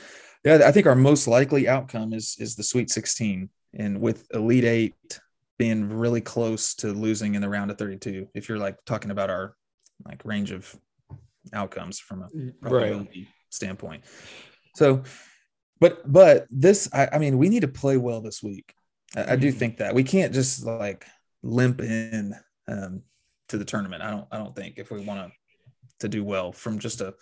yeah 0.45 0.61
i 0.65 0.71
think 0.71 0.87
our 0.87 0.95
most 0.95 1.27
likely 1.27 1.69
outcome 1.69 2.13
is 2.13 2.37
is 2.39 2.55
the 2.55 2.63
sweet 2.63 2.91
16 2.91 3.49
and 3.75 4.01
with 4.01 4.27
elite 4.35 4.65
eight 4.65 5.21
being 5.59 5.89
really 5.89 6.21
close 6.21 6.75
to 6.75 6.93
losing 6.93 7.35
in 7.35 7.43
the 7.43 7.49
round 7.49 7.71
of 7.71 7.79
32 7.79 8.29
if 8.35 8.49
you're 8.49 8.59
like 8.59 8.77
talking 8.87 9.11
about 9.11 9.31
our 9.31 9.55
like 10.07 10.23
range 10.25 10.53
of 10.53 10.75
outcomes 11.53 11.99
from 11.99 12.23
a 12.23 12.29
right. 12.69 13.09
standpoint. 13.51 14.05
So, 14.75 15.03
but 15.81 16.11
but 16.11 16.47
this, 16.51 16.89
I, 16.93 17.09
I 17.13 17.19
mean, 17.19 17.39
we 17.39 17.49
need 17.49 17.61
to 17.61 17.69
play 17.69 17.97
well 17.97 18.21
this 18.21 18.43
week. 18.43 18.75
I, 19.17 19.33
I 19.33 19.37
do 19.37 19.53
Mhm. 19.53 19.57
think 19.57 19.77
that 19.79 19.95
we 19.95 20.05
can't 20.05 20.33
just 20.33 20.65
like 20.65 21.07
limp 21.43 21.81
in 21.81 22.35
um, 22.69 23.03
to 23.49 23.59
the 23.59 23.65
tournament. 23.65 24.03
I 24.03 24.11
don't. 24.11 24.27
I 24.31 24.39
don't 24.39 24.55
think 24.55 24.79
if 24.79 24.91
we 24.91 25.01
want 25.01 25.29
to 25.29 25.37
to 26.01 26.09
do 26.09 26.25
well 26.25 26.53
from 26.53 26.79
just 26.79 27.01
a 27.01 27.15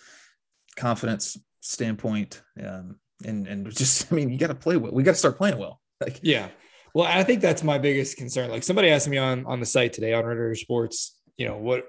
confidence 0.77 1.37
standpoint, 1.69 2.43
um, 2.65 2.99
and 3.25 3.47
and 3.47 3.71
just, 3.77 4.11
I 4.11 4.17
mean, 4.17 4.31
you 4.31 4.39
got 4.39 4.49
to 4.49 4.55
play 4.55 4.77
well. 4.77 4.93
We 4.93 5.03
got 5.03 5.13
to 5.13 5.19
start 5.19 5.39
playing 5.39 5.59
well. 5.59 5.81
Like, 6.01 6.21
Yeah. 6.23 6.49
Well, 6.95 7.07
I 7.07 7.25
think 7.25 7.41
that's 7.41 7.65
my 7.65 7.77
biggest 7.77 8.17
concern. 8.17 8.51
Like 8.51 8.63
somebody 8.63 8.89
asked 8.89 9.09
me 9.09 9.19
on 9.19 9.45
on 9.47 9.59
the 9.59 9.67
site 9.67 9.93
today 9.93 10.15
on 10.15 10.25
Red 10.25 10.39
Raider 10.39 10.55
Sports, 10.55 11.19
you 11.37 11.47
know, 11.47 11.57
what 11.57 11.89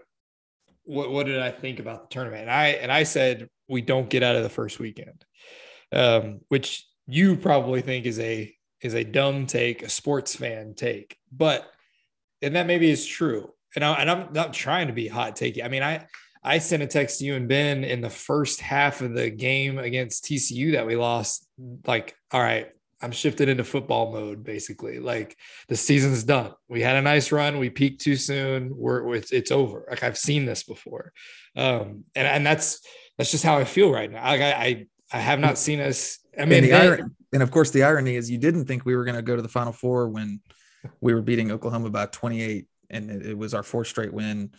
what 0.84 1.12
what 1.12 1.28
did 1.28 1.40
I 1.40 1.52
think 1.52 1.80
about 1.80 2.10
the 2.10 2.14
tournament? 2.14 2.42
And 2.42 2.52
I 2.52 2.68
and 2.70 2.92
I 2.92 3.04
said 3.04 3.48
we 3.68 3.82
don't 3.82 4.10
get 4.10 4.24
out 4.24 4.36
of 4.36 4.42
the 4.42 4.50
first 4.50 4.80
weekend. 4.80 5.24
Um, 5.92 6.40
which 6.50 6.88
you 7.08 7.36
probably 7.36 7.82
think 7.82 8.08
is 8.08 8.20
a 8.20 8.52
is 8.82 8.96
a 8.96 9.04
dumb 9.04 9.46
take, 9.46 9.84
a 9.84 9.90
sports 9.90 10.36
fan 10.36 10.74
take. 10.76 11.16
But 11.32 11.70
and 12.42 12.56
that 12.56 12.66
maybe 12.66 12.90
is 12.90 13.06
true. 13.06 13.52
And, 13.76 13.86
I, 13.86 13.94
and 13.94 14.10
I'm 14.10 14.34
not 14.34 14.54
trying 14.54 14.88
to 14.88 14.94
be 14.94 15.08
hot 15.08 15.36
takey. 15.36 15.64
I 15.64 15.68
mean, 15.68 15.84
I 15.84 16.08
I 16.44 16.60
sent 16.60 16.84
a 16.84 16.88
text 16.88 17.20
to 17.20 17.26
you 17.26 17.36
and 17.36 17.48
Ben 17.48 17.84
in 17.84 18.02
the 18.02 18.10
first 18.10 18.62
half 18.62 19.02
of 19.02 19.14
the 19.14 19.30
game 19.30 19.78
against 19.78 20.24
TCU 20.24 20.74
that 20.74 20.88
we 20.88 20.96
lost. 20.96 21.46
Like, 21.86 22.16
all 22.32 22.42
right, 22.42 22.70
I'm 23.02 23.12
shifted 23.12 23.50
into 23.50 23.64
football 23.64 24.12
mode 24.12 24.44
basically. 24.44 25.00
Like 25.00 25.38
the 25.68 25.76
season's 25.76 26.24
done. 26.24 26.54
We 26.68 26.82
had 26.82 26.96
a 26.96 27.02
nice 27.02 27.32
run. 27.32 27.60
We 27.60 27.70
peaked 27.70 28.02
too 28.02 28.16
soon. 28.16 28.76
We're, 28.76 29.16
it's, 29.16 29.32
it's 29.32 29.52
over. 29.52 29.86
Like 29.90 30.04
I've 30.04 30.18
seen 30.18 30.46
this 30.46 30.64
before, 30.64 31.14
um, 31.56 32.04
and 32.16 32.28
and 32.28 32.46
that's 32.46 32.82
that's 33.18 33.32
just 33.32 33.44
how 33.44 33.58
I 33.58 33.64
feel 33.64 33.92
right 33.92 34.12
now. 34.12 34.24
Like 34.24 34.42
I 34.42 34.52
I, 34.52 34.86
I 35.14 35.20
have 35.20 35.40
not 35.40 35.58
seen 35.58 35.80
us. 35.80 36.20
I 36.38 36.46
mean, 36.46 36.64
and, 36.64 36.66
the 36.66 36.74
irony, 36.74 37.04
and 37.34 37.44
of 37.44 37.52
course, 37.52 37.72
the 37.72 37.84
irony 37.84 38.16
is 38.16 38.30
you 38.30 38.38
didn't 38.38 38.66
think 38.66 38.86
we 38.86 38.96
were 38.96 39.06
going 39.06 39.16
to 39.16 39.22
go 39.22 39.36
to 39.36 39.42
the 39.42 39.50
Final 39.50 39.74
Four 39.74 40.10
when 40.10 40.42
we 41.02 41.14
were 41.14 41.22
beating 41.22 41.52
Oklahoma 41.52 41.90
by 41.90 42.06
28, 42.06 42.68
and 42.90 43.10
it, 43.10 43.26
it 43.28 43.38
was 43.38 43.54
our 43.54 43.64
fourth 43.64 43.88
straight 43.88 44.14
win. 44.14 44.52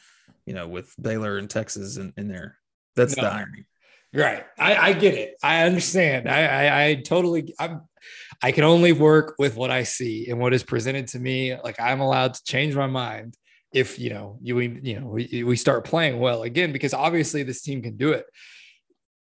You 0.47 0.55
know, 0.55 0.67
with 0.69 0.95
Baylor 1.01 1.39
and 1.39 1.49
Texas 1.49 1.97
in, 1.97 2.13
in 2.17 2.29
there. 2.29 2.57
That's 2.97 3.17
No. 3.17 3.23
the 3.25 3.33
irony. 3.33 3.67
Right. 4.13 4.45
I, 4.59 4.77
I 4.77 4.93
get 4.95 5.15
it. 5.15 5.37
I 5.43 5.63
understand. 5.63 6.29
I, 6.29 6.47
I, 6.47 6.85
I 6.87 6.95
totally, 6.97 7.55
I'm, 7.61 7.83
I 8.43 8.51
can 8.51 8.65
only 8.65 8.91
work 8.93 9.37
with 9.39 9.55
what 9.55 9.71
I 9.71 9.85
see 9.85 10.29
and 10.29 10.41
what 10.41 10.53
is 10.53 10.65
presented 10.65 11.07
to 11.09 11.21
me. 11.21 11.57
Like 11.63 11.81
I'm 11.81 12.01
allowed 12.01 12.35
to 12.35 12.43
change 12.43 12.75
my 12.75 12.89
mind 12.89 13.37
if, 13.73 14.01
you 14.01 14.11
know, 14.11 14.39
you, 14.43 14.57
we, 14.57 14.81
you 14.83 14.99
know, 14.99 15.07
we, 15.07 15.45
we 15.45 15.55
start 15.55 15.85
playing 15.85 16.19
well 16.19 16.43
again, 16.43 16.73
because 16.73 16.93
obviously 16.93 17.45
this 17.45 17.63
team 17.63 17.83
can 17.83 17.97
do 17.97 18.11
it. 18.11 18.27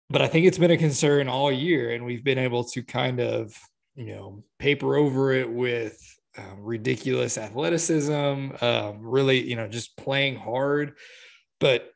But 0.10 0.22
I 0.22 0.28
think 0.28 0.46
it's 0.46 0.58
been 0.58 0.72
a 0.72 0.78
concern 0.78 1.28
all 1.28 1.51
year 1.51 1.92
and 1.92 2.06
we've 2.06 2.24
been 2.24 2.38
able 2.38 2.63
to 2.63 2.82
kind 2.82 3.20
of, 3.20 3.54
you 3.96 4.16
know, 4.16 4.44
paper 4.60 4.96
over 4.96 5.34
it 5.34 5.51
with 5.51 6.00
um, 6.39 6.62
ridiculous 6.62 7.38
athleticism, 7.38 8.13
um, 8.62 9.00
really, 9.01 9.48
you 9.48 9.55
know, 9.55 9.67
just 9.67 9.98
playing 9.98 10.38
hard. 10.38 10.98
But 11.60 11.93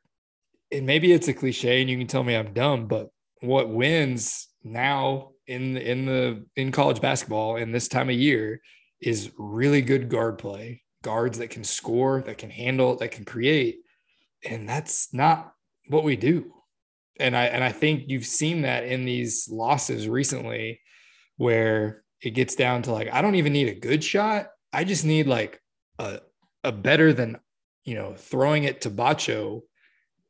and 0.72 0.86
maybe 0.86 1.12
it's 1.12 1.28
a 1.28 1.34
cliche 1.34 1.82
and 1.82 1.90
you 1.90 1.98
can 1.98 2.08
tell 2.08 2.24
me 2.24 2.36
I'm 2.36 2.54
dumb, 2.54 2.88
but 2.88 3.10
what 3.42 3.70
wins 3.70 4.48
now 4.64 5.32
in 5.48 5.78
in 5.78 6.06
the 6.06 6.46
in 6.56 6.72
college 6.72 7.02
basketball 7.02 7.58
in 7.58 7.72
this 7.72 7.88
time 7.88 8.10
of 8.10 8.16
year 8.16 8.62
is 9.02 9.32
really 9.38 9.82
good 9.82 10.10
guard 10.10 10.38
play, 10.38 10.82
guards 11.04 11.38
that 11.38 11.50
can 11.50 11.64
score, 11.64 12.22
that 12.22 12.38
can 12.38 12.50
handle, 12.50 12.96
that 12.98 13.12
can 13.12 13.26
create. 13.26 13.80
And 14.44 14.68
that's 14.68 15.14
not 15.14 15.54
what 15.88 16.04
we 16.04 16.16
do. 16.16 16.54
And 17.20 17.36
I 17.38 17.46
and 17.46 17.64
I 17.64 17.72
think 17.72 18.06
you've 18.08 18.26
seen 18.26 18.64
that 18.64 18.86
in 18.86 19.06
these 19.06 19.48
losses 19.50 20.08
recently 20.08 20.82
where 21.38 22.03
it 22.24 22.32
gets 22.32 22.56
down 22.56 22.82
to 22.84 22.92
like 22.92 23.10
I 23.12 23.22
don't 23.22 23.36
even 23.36 23.54
need 23.54 23.68
a 23.68 23.76
good 23.76 24.04
shot. 24.04 24.48
I 24.72 24.84
just 24.84 25.06
need 25.06 25.28
like 25.28 25.62
a 26.00 26.20
a 26.64 26.72
better 26.72 27.14
than 27.14 27.38
you 27.84 27.96
know 27.96 28.16
throwing 28.16 28.64
it 28.64 28.82
to 28.82 28.90
Batcho 28.90 29.62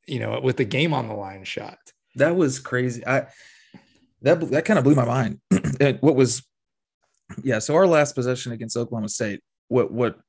you 0.07 0.19
know, 0.19 0.39
with 0.41 0.57
the 0.57 0.65
game 0.65 0.93
on 0.93 1.07
the 1.07 1.13
line 1.13 1.43
shot. 1.43 1.77
That 2.15 2.35
was 2.35 2.59
crazy. 2.59 3.05
I 3.05 3.27
that 4.21 4.39
that 4.51 4.65
kind 4.65 4.77
of 4.77 4.83
blew 4.83 4.95
my 4.95 5.05
mind. 5.05 5.39
And 5.79 5.97
what 6.01 6.15
was 6.15 6.43
yeah, 7.43 7.59
so 7.59 7.75
our 7.75 7.87
last 7.87 8.13
possession 8.13 8.51
against 8.51 8.77
Oklahoma 8.77 9.09
State, 9.09 9.41
what 9.67 9.91
what 9.91 10.19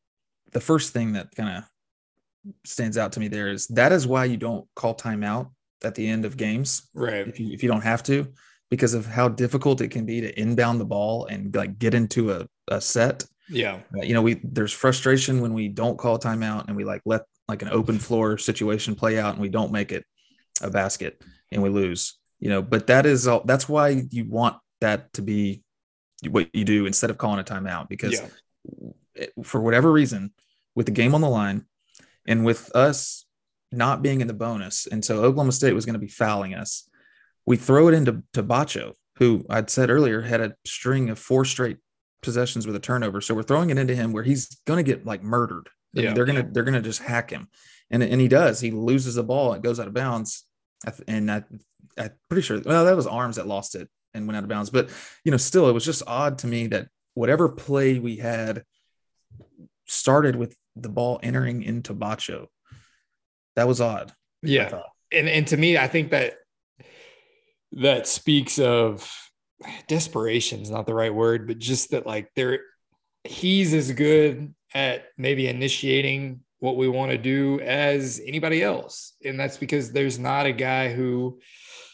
the 0.52 0.60
first 0.60 0.92
thing 0.92 1.12
that 1.12 1.34
kind 1.34 1.58
of 1.58 2.54
stands 2.64 2.96
out 2.96 3.12
to 3.12 3.20
me 3.20 3.28
there 3.28 3.48
is 3.48 3.66
that 3.68 3.92
is 3.92 4.06
why 4.06 4.24
you 4.24 4.36
don't 4.36 4.66
call 4.74 4.94
timeout 4.94 5.50
at 5.82 5.94
the 5.94 6.06
end 6.06 6.24
of 6.24 6.36
games 6.36 6.88
Right. 6.94 7.26
if 7.26 7.40
you 7.40 7.52
if 7.52 7.62
you 7.62 7.68
don't 7.68 7.82
have 7.82 8.02
to 8.04 8.32
because 8.70 8.94
of 8.94 9.06
how 9.06 9.28
difficult 9.28 9.80
it 9.80 9.88
can 9.88 10.04
be 10.06 10.20
to 10.20 10.40
inbound 10.40 10.80
the 10.80 10.84
ball 10.84 11.26
and 11.26 11.54
like 11.54 11.78
get 11.78 11.94
into 11.94 12.32
a, 12.32 12.46
a 12.68 12.80
set 12.80 13.24
Yeah. 13.48 13.80
You 14.02 14.14
know 14.14 14.22
we 14.22 14.40
there's 14.42 14.72
frustration 14.72 15.40
when 15.40 15.52
we 15.54 15.68
don't 15.68 15.98
call 15.98 16.18
timeout 16.18 16.66
and 16.68 16.76
we 16.76 16.84
like 16.84 17.02
let 17.04 17.22
like 17.48 17.62
an 17.62 17.68
open 17.68 17.98
floor 17.98 18.38
situation 18.38 18.94
play 18.94 19.18
out 19.18 19.34
and 19.34 19.40
we 19.42 19.48
don't 19.50 19.70
make 19.72 19.92
it 19.92 20.04
a 20.62 20.70
basket 20.70 21.22
and 21.52 21.62
we 21.62 21.68
lose 21.68 22.18
you 22.40 22.48
know 22.48 22.62
but 22.62 22.86
that 22.86 23.06
is 23.06 23.26
all 23.26 23.42
that's 23.44 23.68
why 23.68 24.02
you 24.10 24.24
want 24.28 24.56
that 24.80 25.12
to 25.12 25.22
be 25.22 25.62
what 26.30 26.48
you 26.54 26.64
do 26.64 26.86
instead 26.86 27.10
of 27.10 27.18
calling 27.18 27.40
a 27.40 27.44
timeout 27.44 27.88
because 27.88 28.20
Yeah. 29.16 29.26
for 29.42 29.60
whatever 29.60 29.92
reason 29.92 30.32
with 30.74 30.86
the 30.86 30.92
game 30.92 31.14
on 31.14 31.20
the 31.20 31.28
line 31.28 31.66
and 32.26 32.44
with 32.44 32.74
us 32.74 33.26
not 33.70 34.00
being 34.02 34.20
in 34.20 34.26
the 34.28 34.34
bonus 34.34 34.86
and 34.86 35.04
so 35.04 35.22
oklahoma 35.22 35.52
state 35.52 35.74
was 35.74 35.84
going 35.84 35.94
to 35.94 35.98
be 36.00 36.08
fouling 36.08 36.54
us 36.54 36.88
we 37.46 37.56
throw 37.56 37.88
it 37.88 37.94
into 37.94 38.22
to 38.32 38.42
batcho 38.42 38.92
who 39.18 39.44
i'd 39.50 39.70
said 39.70 39.90
earlier 39.90 40.22
had 40.22 40.40
a 40.40 40.54
string 40.64 41.10
of 41.10 41.18
four 41.18 41.44
straight 41.44 41.78
possessions 42.22 42.66
with 42.66 42.74
a 42.74 42.80
turnover. 42.80 43.20
So 43.20 43.34
we're 43.34 43.42
throwing 43.42 43.68
it 43.68 43.76
into 43.76 43.94
him 43.94 44.10
where 44.14 44.22
he's 44.22 44.46
going 44.66 44.82
to 44.82 44.82
get 44.82 45.04
like 45.04 45.22
murdered. 45.22 45.68
I 45.68 45.98
mean, 45.98 46.04
Yeah. 46.06 46.14
they're 46.14 46.24
gonna 46.24 46.48
they're 46.50 46.62
gonna 46.62 46.80
just 46.80 47.02
hack 47.02 47.28
him. 47.28 47.48
And 47.90 48.02
and 48.02 48.18
he 48.18 48.28
does. 48.28 48.60
He 48.60 48.70
loses 48.70 49.16
the 49.16 49.22
ball. 49.22 49.52
It 49.52 49.60
goes 49.60 49.78
out 49.78 49.88
of 49.88 49.92
bounds. 49.92 50.46
And 51.06 51.30
I, 51.30 51.42
i'm 51.98 52.10
pretty 52.30 52.40
sure 52.40 52.62
well 52.64 52.86
that 52.86 52.96
was 52.96 53.06
arms 53.06 53.36
that 53.36 53.46
lost 53.46 53.74
it 53.74 53.90
and 54.14 54.26
went 54.26 54.38
out 54.38 54.42
of 54.42 54.48
bounds. 54.48 54.70
But 54.70 54.88
you 55.22 55.30
know 55.32 55.36
still 55.36 55.68
it 55.68 55.72
was 55.74 55.84
just 55.84 56.02
odd 56.06 56.38
to 56.38 56.46
me 56.46 56.66
that 56.68 56.88
whatever 57.12 57.50
play 57.50 57.98
we 57.98 58.16
had 58.16 58.64
started 59.86 60.34
with 60.36 60.56
the 60.76 60.88
ball 60.88 61.20
entering 61.22 61.62
into 61.62 61.94
batcho 61.94 62.46
that 63.54 63.68
was 63.68 63.82
odd 63.82 64.12
Yeah. 64.42 64.80
and 65.12 65.28
and 65.28 65.46
to 65.48 65.58
me, 65.58 65.76
I 65.76 65.88
think 65.88 66.10
that 66.10 66.34
that 67.74 68.06
speaks 68.06 68.58
of 68.58 69.10
desperation 69.88 70.60
is 70.60 70.70
not 70.70 70.86
the 70.86 70.94
right 70.94 71.14
word, 71.14 71.46
but 71.46 71.58
just 71.58 71.90
that 71.90 72.06
like 72.06 72.30
there 72.36 72.60
he's 73.24 73.72
as 73.72 73.90
good 73.92 74.54
at 74.74 75.06
maybe 75.16 75.48
initiating 75.48 76.40
what 76.58 76.76
we 76.76 76.88
want 76.88 77.10
to 77.10 77.18
do 77.18 77.60
as 77.60 78.20
anybody 78.26 78.62
else. 78.62 79.14
And 79.24 79.38
that's 79.38 79.56
because 79.56 79.92
there's 79.92 80.18
not 80.18 80.46
a 80.46 80.52
guy 80.52 80.92
who, 80.92 81.38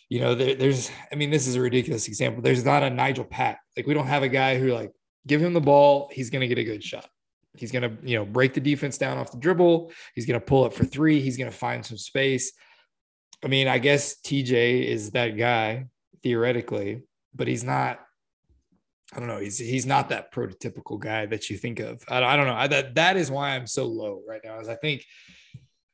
you 0.09 0.21
know, 0.21 0.35
there, 0.35 0.55
there's 0.55 0.91
I 1.11 1.15
mean, 1.15 1.31
this 1.31 1.47
is 1.47 1.57
a 1.57 1.61
ridiculous 1.61 2.09
example. 2.09 2.43
There's 2.43 2.65
not 2.65 2.83
a 2.83 2.87
Nijel 2.87 3.29
Pack. 3.29 3.61
Like 3.77 3.87
we 3.87 3.95
don't 3.95 4.07
have 4.07 4.23
a 4.23 4.29
guy 4.29 4.59
who 4.59 4.73
like 4.73 4.93
give 5.27 5.43
him 5.43 5.53
the 5.53 5.61
ball, 5.61 6.11
he's 6.13 6.31
gonna 6.31 6.49
get 6.49 6.59
a 6.59 6.65
good 6.65 6.83
shot. 6.83 7.09
He's 7.57 7.73
gonna, 7.73 7.97
you 8.03 8.17
know, 8.17 8.25
break 8.25 8.55
the 8.55 8.61
defense 8.61 8.97
down 8.97 9.19
off 9.19 9.33
the 9.33 9.39
dribble. 9.39 9.93
He's 10.15 10.27
gonna 10.27 10.41
pull 10.41 10.65
up 10.65 10.73
for 10.73 10.85
three. 10.85 11.21
He's 11.21 11.37
gonna 11.37 11.51
find 11.51 11.85
some 11.85 11.99
space. 11.99 12.53
I 13.43 13.49
mean, 13.49 13.69
I 13.69 13.79
guess 13.79 14.17
TJ 14.21 14.85
is 14.85 15.13
that 15.13 15.37
guy 15.37 15.87
theoretically, 16.23 17.03
but 17.35 17.49
he's 17.49 17.65
not. 17.65 18.01
I 19.13 19.19
don't 19.19 19.29
know. 19.29 19.39
He's 19.39 19.59
he's 19.59 19.87
not 19.87 20.11
that 20.11 20.33
prototypical 20.33 21.01
guy 21.01 21.27
that 21.27 21.51
you 21.51 21.57
think 21.57 21.81
of. 21.81 22.03
I, 22.09 22.23
I 22.23 22.37
don't 22.37 22.47
know. 22.47 22.55
I, 22.55 22.69
that 22.69 22.95
that 22.95 23.17
is 23.17 23.31
why 23.31 23.57
I'm 23.57 23.67
so 23.67 23.87
low 23.87 24.23
right 24.29 24.41
now. 24.45 24.61
Is 24.61 24.69
I 24.69 24.77
think 24.77 25.05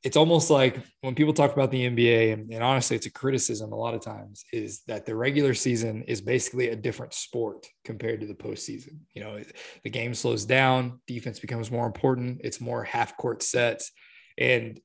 it's 0.03 0.17
almost 0.17 0.51
like 0.51 0.79
when 1.01 1.15
people 1.15 1.33
talk 1.33 1.53
about 1.53 1.71
the 1.71 1.89
NBA, 1.89 2.33
and, 2.33 2.53
and 2.53 2.63
honestly, 2.63 2.95
it's 2.95 3.07
a 3.07 3.11
criticism 3.11 3.73
a 3.73 3.77
lot 3.77 3.95
of 3.95 4.03
times, 4.03 4.45
is 4.53 4.83
that 4.87 5.07
the 5.07 5.17
regular 5.17 5.55
season 5.55 6.05
is 6.05 6.21
basically 6.21 6.69
a 6.69 6.77
different 6.77 7.13
sport 7.15 7.67
compared 7.85 8.21
to 8.21 8.27
the 8.27 8.35
postseason. 8.35 8.99
You 9.15 9.25
know, 9.25 9.43
the 9.83 9.91
game 9.91 10.15
slows 10.15 10.45
down, 10.45 11.01
defense 11.07 11.41
becomes 11.41 11.71
more 11.71 11.87
important. 11.87 12.43
It's 12.45 12.61
more 12.61 12.85
half 12.85 13.17
court 13.17 13.43
sets, 13.43 13.91
and 14.39 14.79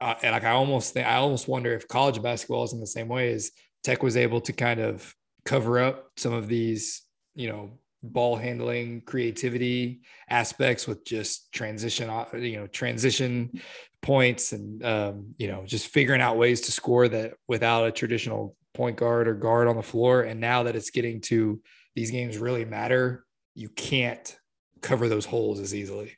uh, 0.00 0.14
and 0.22 0.32
like 0.32 0.44
I 0.44 0.50
almost 0.50 0.94
think 0.94 1.06
I 1.06 1.16
almost 1.16 1.48
wonder 1.48 1.74
if 1.74 1.88
college 1.88 2.20
basketball 2.22 2.64
is 2.64 2.72
in 2.72 2.80
the 2.80 2.86
same 2.86 3.08
way 3.08 3.32
as 3.32 3.50
Tech 3.82 4.02
was 4.02 4.16
able 4.16 4.40
to 4.42 4.52
kind 4.52 4.80
of 4.80 5.14
cover 5.44 5.78
up 5.78 6.10
some 6.16 6.32
of 6.32 6.48
these, 6.48 7.02
you 7.34 7.48
know, 7.48 7.78
ball 8.02 8.36
handling, 8.36 9.02
creativity 9.02 10.00
aspects 10.28 10.86
with 10.86 11.04
just 11.04 11.52
transition, 11.52 12.08
off- 12.08 12.32
you 12.34 12.56
know, 12.56 12.66
transition 12.66 13.60
points 14.02 14.52
and 14.52 14.84
um, 14.84 15.34
you 15.38 15.48
know, 15.48 15.64
just 15.66 15.88
figuring 15.88 16.20
out 16.20 16.38
ways 16.38 16.62
to 16.62 16.72
score 16.72 17.08
that 17.08 17.34
without 17.48 17.86
a 17.86 17.92
traditional 17.92 18.56
point 18.72 18.96
guard 18.96 19.28
or 19.28 19.34
guard 19.34 19.68
on 19.68 19.76
the 19.76 19.82
floor. 19.82 20.22
And 20.22 20.40
now 20.40 20.62
that 20.62 20.76
it's 20.76 20.90
getting 20.90 21.20
to 21.22 21.60
these 21.94 22.10
games 22.10 22.38
really 22.38 22.64
matter, 22.64 23.24
you 23.54 23.68
can't 23.68 24.38
cover 24.80 25.08
those 25.08 25.26
holes 25.26 25.60
as 25.60 25.74
easily. 25.74 26.16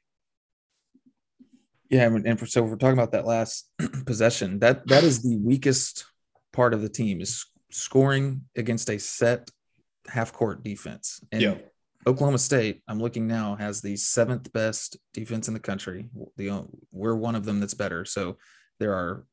Yeah, 1.93 2.07
and 2.07 2.27
and 2.27 2.41
for, 2.41 2.47
so 2.47 2.63
we're 2.63 2.77
talking 2.77 2.99
about 2.99 3.13
that 3.13 3.27
last 3.27 3.71
possession. 4.07 4.59
That 4.61 4.87
that 4.89 5.05
is 5.05 5.23
the 5.23 5.37
weakest 5.37 6.07
part 6.53 6.73
of 6.75 6.81
the 6.81 6.89
team 6.89 7.21
is 7.21 7.45
scoring 7.71 8.43
against 8.57 8.89
a 8.91 8.99
set 8.99 9.51
half 10.09 10.33
court 10.33 10.65
defense. 10.65 11.21
And 11.31 11.43
Yeah. 11.43 11.55
Oklahoma 12.07 12.39
State, 12.39 12.83
I'm 12.89 12.99
looking 12.99 13.29
now, 13.29 13.55
has 13.55 13.81
the 13.81 13.95
seventh 13.97 14.53
best 14.53 14.97
defense 15.15 15.47
in 15.49 15.55
the 15.55 15.61
country. 15.61 16.09
The 16.37 16.51
uh, 16.51 16.63
we're 16.91 17.15
one 17.15 17.37
of 17.37 17.45
them 17.45 17.61
that's 17.61 17.75
better. 17.75 18.05
So 18.07 18.39
there 18.81 18.95
are 18.95 19.25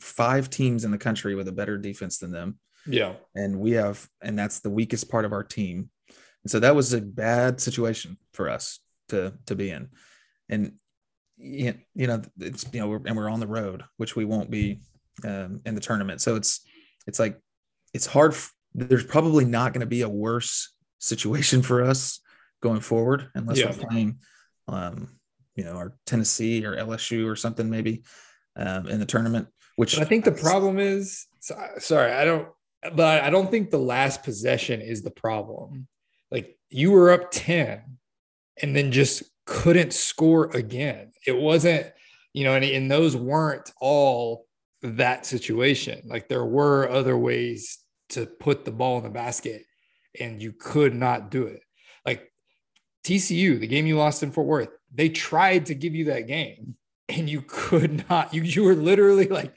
five 0.00 0.50
teams 0.50 0.84
in 0.84 0.90
the 0.90 0.98
country 0.98 1.34
with 1.36 1.48
a 1.48 1.52
better 1.52 1.78
defense 1.78 2.18
than 2.18 2.32
them 2.32 2.58
Yeah. 2.86 3.14
and 3.34 3.60
we 3.60 3.72
have 3.72 4.08
and 4.22 4.38
that's 4.38 4.60
the 4.60 4.70
weakest 4.70 5.10
part 5.10 5.24
of 5.26 5.32
our 5.32 5.44
team 5.44 5.90
and 6.42 6.50
so 6.50 6.58
that 6.60 6.74
was 6.74 6.92
a 6.94 7.00
bad 7.02 7.60
situation 7.60 8.16
for 8.32 8.48
us 8.48 8.80
to 9.08 9.34
to 9.46 9.54
be 9.54 9.70
in 9.70 9.90
and 10.48 10.72
you 11.42 11.74
you 11.94 12.06
know 12.06 12.20
it's 12.38 12.66
you 12.72 12.80
know 12.80 12.88
we're, 12.88 13.00
and 13.06 13.16
we're 13.16 13.30
on 13.30 13.40
the 13.40 13.46
road 13.46 13.82
which 13.96 14.14
we 14.16 14.24
won't 14.24 14.50
be 14.50 14.80
um, 15.24 15.60
in 15.64 15.74
the 15.74 15.80
tournament 15.80 16.20
so 16.20 16.36
it's 16.36 16.60
it's 17.06 17.18
like 17.18 17.38
it's 17.94 18.06
hard 18.06 18.32
f- 18.32 18.52
there's 18.74 19.04
probably 19.04 19.44
not 19.44 19.72
going 19.72 19.80
to 19.80 19.86
be 19.86 20.02
a 20.02 20.08
worse 20.08 20.72
situation 20.98 21.62
for 21.68 21.82
us 21.82 22.20
going 22.62 22.80
forward 22.80 23.28
unless 23.34 23.58
Yeah. 23.58 23.66
we're 23.70 23.88
playing 23.88 24.18
um 24.68 25.08
you 25.56 25.64
know 25.64 25.72
our 25.72 25.96
tennessee 26.06 26.64
or 26.64 26.76
lsu 26.76 27.26
or 27.26 27.36
something 27.36 27.68
maybe 27.70 28.02
um, 28.56 28.86
in 28.88 29.00
the 29.00 29.06
tournament 29.06 29.48
which 29.76 29.94
But 29.96 30.02
I 30.02 30.08
think 30.08 30.24
the 30.26 30.32
problem 30.32 30.78
is 30.78 31.26
so- 31.40 31.58
sorry, 31.78 32.12
I 32.12 32.24
don't 32.26 32.48
but 32.94 33.22
I 33.22 33.30
don't 33.30 33.50
think 33.50 33.70
the 33.70 33.78
last 33.78 34.22
possession 34.22 34.80
is 34.82 35.02
the 35.02 35.10
problem. 35.10 35.86
Like 36.30 36.58
you 36.68 36.90
were 36.90 37.10
up 37.12 37.30
10 37.30 37.82
and 38.62 38.74
then 38.74 38.92
just 38.92 39.22
couldn't 39.46 39.92
score 39.92 40.54
again. 40.56 41.12
It 41.26 41.36
wasn't, 41.36 41.86
you 42.32 42.44
know, 42.44 42.54
and, 42.54 42.64
and 42.64 42.90
those 42.90 43.16
weren't 43.16 43.70
all 43.80 44.46
that 44.82 45.26
situation. 45.26 46.02
Like 46.06 46.28
there 46.28 46.44
were 46.44 46.88
other 46.88 47.16
ways 47.16 47.78
to 48.10 48.26
put 48.26 48.64
the 48.64 48.70
ball 48.70 48.98
in 48.98 49.04
the 49.04 49.10
basket 49.10 49.64
and 50.18 50.42
you 50.42 50.52
could 50.52 50.94
not 50.94 51.30
do 51.30 51.44
it. 51.44 51.62
Like 52.04 52.32
TCU, 53.04 53.58
the 53.58 53.66
game 53.66 53.86
you 53.86 53.96
lost 53.96 54.22
in 54.22 54.32
Fort 54.32 54.46
Worth, 54.46 54.68
they 54.92 55.08
tried 55.08 55.66
to 55.66 55.74
give 55.74 55.94
you 55.94 56.06
that 56.06 56.26
game 56.26 56.76
and 57.08 57.28
you 57.28 57.42
could 57.46 58.08
not. 58.08 58.32
You 58.32 58.42
you 58.42 58.64
were 58.64 58.74
literally 58.74 59.26
like 59.26 59.54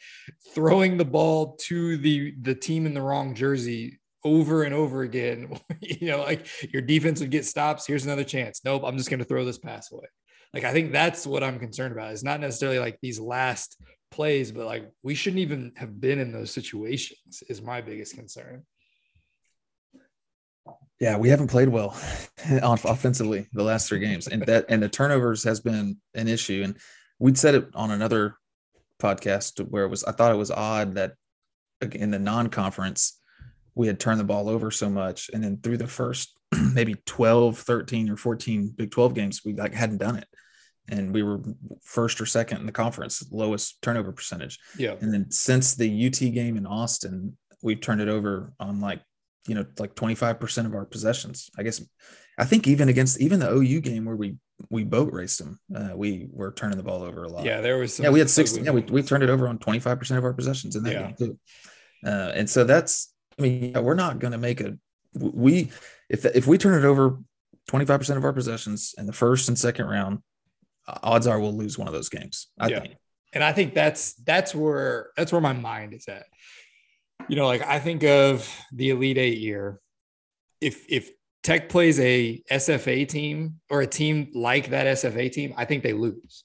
throwing 0.53 0.97
the 0.97 1.05
ball 1.05 1.55
to 1.61 1.97
the 1.97 2.33
the 2.41 2.55
team 2.55 2.85
in 2.85 2.93
the 2.93 3.01
wrong 3.01 3.35
jersey 3.35 3.99
over 4.23 4.63
and 4.63 4.73
over 4.73 5.01
again. 5.01 5.57
you 5.81 6.07
know, 6.07 6.21
like 6.21 6.47
your 6.73 6.81
defense 6.81 7.19
would 7.19 7.31
get 7.31 7.45
stops. 7.45 7.85
Here's 7.85 8.05
another 8.05 8.23
chance. 8.23 8.61
Nope, 8.63 8.83
I'm 8.85 8.97
just 8.97 9.09
going 9.09 9.19
to 9.19 9.25
throw 9.25 9.45
this 9.45 9.57
pass 9.57 9.91
away. 9.91 10.07
Like 10.53 10.63
I 10.63 10.71
think 10.71 10.91
that's 10.91 11.25
what 11.25 11.43
I'm 11.43 11.59
concerned 11.59 11.93
about. 11.93 12.11
It's 12.11 12.23
not 12.23 12.39
necessarily 12.39 12.79
like 12.79 12.99
these 13.01 13.19
last 13.19 13.81
plays, 14.11 14.51
but 14.51 14.65
like 14.65 14.89
we 15.01 15.15
shouldn't 15.15 15.39
even 15.39 15.73
have 15.75 15.99
been 15.99 16.19
in 16.19 16.31
those 16.31 16.51
situations. 16.51 17.43
Is 17.49 17.61
my 17.61 17.81
biggest 17.81 18.15
concern. 18.15 18.63
Yeah, 20.99 21.17
we 21.17 21.29
haven't 21.29 21.47
played 21.47 21.69
well 21.69 21.97
offensively 22.61 23.47
the 23.51 23.63
last 23.63 23.89
three 23.89 23.99
games, 23.99 24.27
and 24.27 24.43
that 24.43 24.65
and 24.69 24.81
the 24.81 24.89
turnovers 24.89 25.43
has 25.43 25.59
been 25.59 25.97
an 26.13 26.27
issue. 26.27 26.61
And 26.63 26.77
we'd 27.19 27.37
said 27.37 27.55
it 27.55 27.69
on 27.73 27.91
another 27.91 28.37
podcast 29.01 29.59
where 29.67 29.83
it 29.83 29.89
was. 29.89 30.03
I 30.03 30.11
thought 30.11 30.31
it 30.31 30.37
was 30.37 30.51
odd 30.51 30.95
that 30.95 31.13
in 31.91 32.11
the 32.11 32.19
non-conference 32.19 33.19
we 33.75 33.87
had 33.87 33.99
turned 33.99 34.19
the 34.19 34.25
ball 34.25 34.49
over 34.49 34.71
so 34.71 34.89
much, 34.89 35.29
and 35.33 35.43
then 35.43 35.57
through 35.61 35.77
the 35.77 35.87
first 35.87 36.37
maybe 36.73 36.95
12, 37.05 37.57
13, 37.57 38.09
or 38.09 38.17
14 38.17 38.73
Big 38.75 38.91
12 38.91 39.13
games, 39.13 39.41
we 39.45 39.53
like 39.53 39.73
hadn't 39.73 39.97
done 39.97 40.17
it, 40.17 40.27
and 40.89 41.13
we 41.13 41.23
were 41.23 41.41
first 41.83 42.21
or 42.21 42.25
second 42.25 42.57
in 42.59 42.65
the 42.65 42.71
conference, 42.71 43.23
lowest 43.31 43.81
turnover 43.81 44.11
percentage. 44.11 44.59
Yeah. 44.77 44.95
And 44.99 45.13
then 45.13 45.31
since 45.31 45.75
the 45.75 46.07
UT 46.07 46.19
game 46.19 46.57
in 46.57 46.65
Austin, 46.65 47.37
we've 47.61 47.81
turned 47.81 48.01
it 48.01 48.09
over 48.09 48.53
on 48.59 48.81
like, 48.81 49.01
you 49.47 49.55
know, 49.55 49.65
like 49.79 49.95
25% 49.95 50.65
of 50.65 50.73
our 50.73 50.85
possessions. 50.85 51.49
I 51.57 51.63
guess 51.63 51.83
I 52.37 52.45
think 52.45 52.67
even 52.67 52.89
against 52.89 53.19
even 53.21 53.39
the 53.39 53.51
OU 53.51 53.81
game 53.81 54.05
where 54.05 54.15
we 54.15 54.37
we 54.69 54.83
boat 54.83 55.11
raced 55.11 55.39
them, 55.39 55.59
uh, 55.75 55.91
we 55.95 56.27
were 56.31 56.51
turning 56.51 56.77
the 56.77 56.83
ball 56.83 57.03
over 57.03 57.23
a 57.23 57.29
lot. 57.29 57.43
Yeah, 57.43 57.61
there 57.61 57.77
was 57.77 57.95
some 57.95 58.05
yeah, 58.05 58.11
we 58.11 58.19
had 58.19 58.29
16. 58.29 58.63
Yeah, 58.63 58.71
we, 58.71 58.81
we 58.81 59.01
turned 59.01 59.23
it 59.23 59.29
over 59.29 59.47
on 59.47 59.57
25% 59.57 60.17
of 60.17 60.23
our 60.23 60.33
possessions 60.33 60.75
in 60.75 60.83
that 60.83 60.93
Yeah. 60.93 61.01
game 61.07 61.15
too. 61.17 61.39
Uh, 62.05 62.31
and 62.35 62.49
so 62.49 62.63
that's 62.63 63.12
I 63.37 63.41
mean, 63.41 63.71
yeah, 63.71 63.79
we're 63.79 63.95
not 63.95 64.19
gonna 64.19 64.37
make 64.37 64.61
a 64.61 64.77
we 65.15 65.71
if 66.09 66.25
if 66.25 66.47
we 66.47 66.57
turn 66.57 66.81
it 66.83 66.85
over 66.87 67.19
25% 67.69 68.17
of 68.17 68.25
our 68.25 68.33
possessions 68.33 68.93
in 68.97 69.05
the 69.05 69.13
first 69.13 69.47
and 69.47 69.57
second 69.57 69.85
round, 69.85 70.19
odds 70.87 71.27
are 71.27 71.39
we'll 71.39 71.53
lose 71.55 71.77
one 71.77 71.87
of 71.87 71.93
those 71.93 72.09
games. 72.09 72.47
I 72.59 72.67
Yeah. 72.69 72.79
think. 72.81 72.95
and 73.33 73.43
I 73.43 73.53
think 73.53 73.73
that's 73.73 74.13
that's 74.15 74.53
where 74.53 75.11
that's 75.17 75.31
where 75.31 75.41
my 75.41 75.53
mind 75.53 75.93
is 75.93 76.07
at. 76.07 76.25
You 77.29 77.35
know, 77.35 77.45
like 77.47 77.61
I 77.65 77.79
think 77.79 78.03
of 78.03 78.47
the 78.73 78.89
Elite 78.89 79.17
Eight 79.17 79.37
year. 79.39 79.79
If 80.61 80.85
if 80.89 81.11
Tech 81.41 81.67
plays 81.69 81.99
a 81.99 82.41
SFA 82.51 83.05
team 83.07 83.59
or 83.69 83.81
a 83.81 83.87
team 83.87 84.29
like 84.33 84.69
that 84.69 84.87
SFA 84.97 85.31
team, 85.31 85.53
I 85.57 85.65
think 85.65 85.83
they 85.83 85.93
lose. 85.93 86.43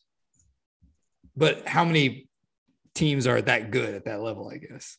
But 1.36 1.66
how 1.68 1.84
many 1.84 2.28
teams 2.94 3.26
are 3.28 3.40
that 3.40 3.70
good 3.70 3.94
at 3.94 4.04
that 4.06 4.20
level? 4.20 4.48
I 4.48 4.56
guess. 4.58 4.96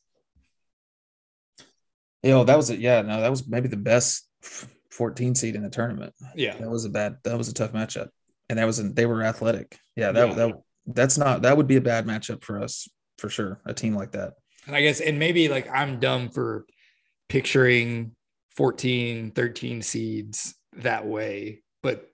You 2.23 2.31
know, 2.31 2.43
that 2.43 2.57
was 2.57 2.69
it. 2.69 2.79
Yeah, 2.79 3.01
no, 3.01 3.21
that 3.21 3.29
was 3.29 3.47
maybe 3.47 3.67
the 3.67 3.77
best 3.77 4.27
14 4.91 5.35
seed 5.35 5.55
in 5.55 5.63
the 5.63 5.69
tournament. 5.69 6.13
Yeah. 6.35 6.57
That 6.57 6.69
was 6.69 6.85
a 6.85 6.89
bad, 6.89 7.17
that 7.23 7.37
was 7.37 7.47
a 7.47 7.53
tough 7.53 7.71
matchup. 7.71 8.09
And 8.49 8.59
that 8.59 8.65
was, 8.65 8.77
they 8.93 9.05
were 9.05 9.23
athletic. 9.23 9.79
Yeah, 9.95 10.11
that, 10.11 10.29
Yeah. 10.29 10.33
that, 10.35 10.53
that's 10.87 11.17
not, 11.17 11.43
that 11.43 11.55
would 11.55 11.67
be 11.67 11.77
a 11.77 11.81
bad 11.81 12.05
matchup 12.05 12.43
for 12.43 12.61
us 12.61 12.89
for 13.17 13.29
sure. 13.29 13.61
A 13.65 13.73
team 13.73 13.95
like 13.95 14.11
that. 14.13 14.33
And 14.67 14.75
I 14.75 14.81
guess, 14.81 14.99
and 14.99 15.19
maybe 15.19 15.47
like 15.47 15.69
I'm 15.69 15.99
dumb 15.99 16.29
for 16.29 16.65
picturing 17.29 18.15
14, 18.55 19.31
13 19.31 19.81
seeds 19.81 20.55
that 20.77 21.05
way. 21.05 21.61
But 21.81 22.09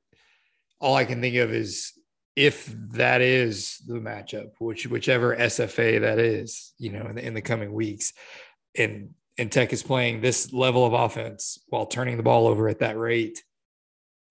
all 0.79 0.95
I 0.95 1.05
can 1.05 1.21
think 1.21 1.35
of 1.37 1.51
is 1.51 1.93
if 2.35 2.65
that 2.91 3.21
is 3.21 3.81
the 3.87 3.95
matchup, 3.95 4.49
which 4.59 4.85
whichever 4.87 5.35
SFA 5.35 6.01
that 6.01 6.19
is, 6.19 6.73
you 6.77 6.91
know, 6.91 7.07
in 7.07 7.15
the, 7.15 7.25
in 7.25 7.33
the 7.33 7.41
coming 7.41 7.71
weeks, 7.73 8.13
and 8.77 9.11
and 9.37 9.51
Tech 9.51 9.73
is 9.73 9.83
playing 9.83 10.21
this 10.21 10.53
level 10.53 10.85
of 10.85 10.93
offense 10.93 11.59
while 11.67 11.85
turning 11.85 12.17
the 12.17 12.23
ball 12.23 12.47
over 12.47 12.67
at 12.67 12.79
that 12.79 12.97
rate. 12.97 13.43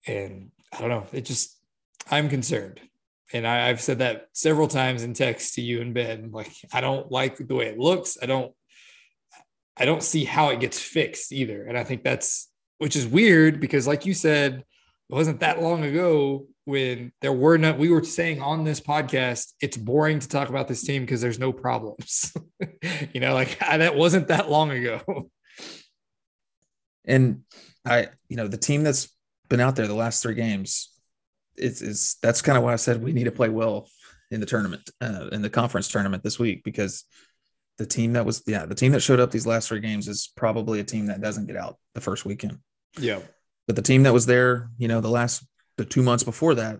And 0.07 0.51
I 0.73 0.81
don't 0.81 0.89
know, 0.89 1.05
it 1.11 1.25
just 1.25 1.57
I'm 2.09 2.29
concerned. 2.29 2.79
And 3.33 3.47
I, 3.47 3.69
I've 3.69 3.81
said 3.81 3.99
that 3.99 4.27
several 4.33 4.67
times 4.67 5.03
in 5.03 5.13
text 5.13 5.55
to 5.55 5.61
you 5.61 5.81
and 5.81 5.93
Ben. 5.93 6.31
Like, 6.31 6.51
I 6.71 6.81
don't 6.81 7.11
like 7.11 7.37
the 7.37 7.55
way 7.55 7.67
it 7.67 7.79
looks. 7.79 8.17
I 8.21 8.25
don't 8.25 8.53
I 9.77 9.85
don't 9.85 10.03
see 10.03 10.23
how 10.23 10.49
it 10.49 10.59
gets 10.59 10.79
fixed 10.79 11.33
either. 11.33 11.65
And 11.65 11.77
I 11.77 11.83
think 11.83 12.03
that's 12.03 12.49
which 12.77 12.95
is 12.95 13.07
weird 13.07 13.59
because, 13.59 13.87
like 13.87 14.05
you 14.05 14.13
said, 14.13 14.63
it 15.09 15.13
wasn't 15.13 15.39
that 15.41 15.61
long 15.61 15.83
ago 15.83 16.47
when 16.65 17.11
there 17.21 17.33
were 17.33 17.57
not 17.57 17.77
we 17.77 17.89
were 17.89 18.03
saying 18.03 18.41
on 18.41 18.63
this 18.63 18.79
podcast 18.79 19.53
it's 19.61 19.77
boring 19.77 20.19
to 20.19 20.27
talk 20.27 20.49
about 20.49 20.67
this 20.67 20.83
team 20.83 21.03
because 21.03 21.21
there's 21.21 21.39
no 21.39 21.53
problems. 21.53 22.33
You 23.13 23.19
know 23.19 23.33
like 23.33 23.57
that 23.59 23.95
wasn't 23.95 24.27
that 24.27 24.49
long 24.49 24.71
ago. 24.71 25.01
And 27.07 27.43
I, 27.85 28.07
you 28.29 28.35
know, 28.35 28.47
the 28.47 28.57
team 28.57 28.83
that's 28.83 29.09
been 29.47 29.59
out 29.59 29.75
there 29.75 29.87
the 29.87 29.93
last 29.93 30.23
three 30.23 30.33
games, 30.33 30.91
it's, 31.55 31.81
is 31.81 32.17
that's 32.21 32.41
kind 32.41 32.57
of 32.57 32.63
why 32.63 32.73
I 32.73 32.77
said 32.77 33.03
we 33.03 33.13
need 33.13 33.25
to 33.25 33.31
play 33.31 33.49
well 33.49 33.87
in 34.31 34.39
the 34.39 34.45
tournament, 34.45 34.89
uh, 35.01 35.27
in 35.31 35.41
the 35.41 35.49
conference 35.49 35.87
tournament 35.87 36.23
this 36.23 36.39
week, 36.39 36.63
because 36.63 37.03
the 37.77 37.85
team 37.85 38.13
that 38.13 38.25
was, 38.25 38.41
yeah, 38.47 38.65
the 38.65 38.75
team 38.75 38.91
that 38.93 39.01
showed 39.01 39.19
up 39.19 39.31
these 39.31 39.45
last 39.45 39.67
three 39.67 39.79
games 39.79 40.07
is 40.07 40.31
probably 40.35 40.79
a 40.79 40.83
team 40.83 41.05
that 41.07 41.21
doesn't 41.21 41.45
get 41.45 41.57
out 41.57 41.77
the 41.93 42.01
first 42.01 42.25
weekend. 42.25 42.57
yeah. 42.97 43.19
But 43.67 43.75
the 43.75 43.81
team 43.81 44.03
that 44.03 44.13
was 44.13 44.25
there, 44.25 44.69
you 44.77 44.87
know, 44.87 45.01
the 45.01 45.09
last, 45.09 45.43
the 45.77 45.85
two 45.85 46.01
months 46.03 46.23
before 46.23 46.55
that 46.55 46.79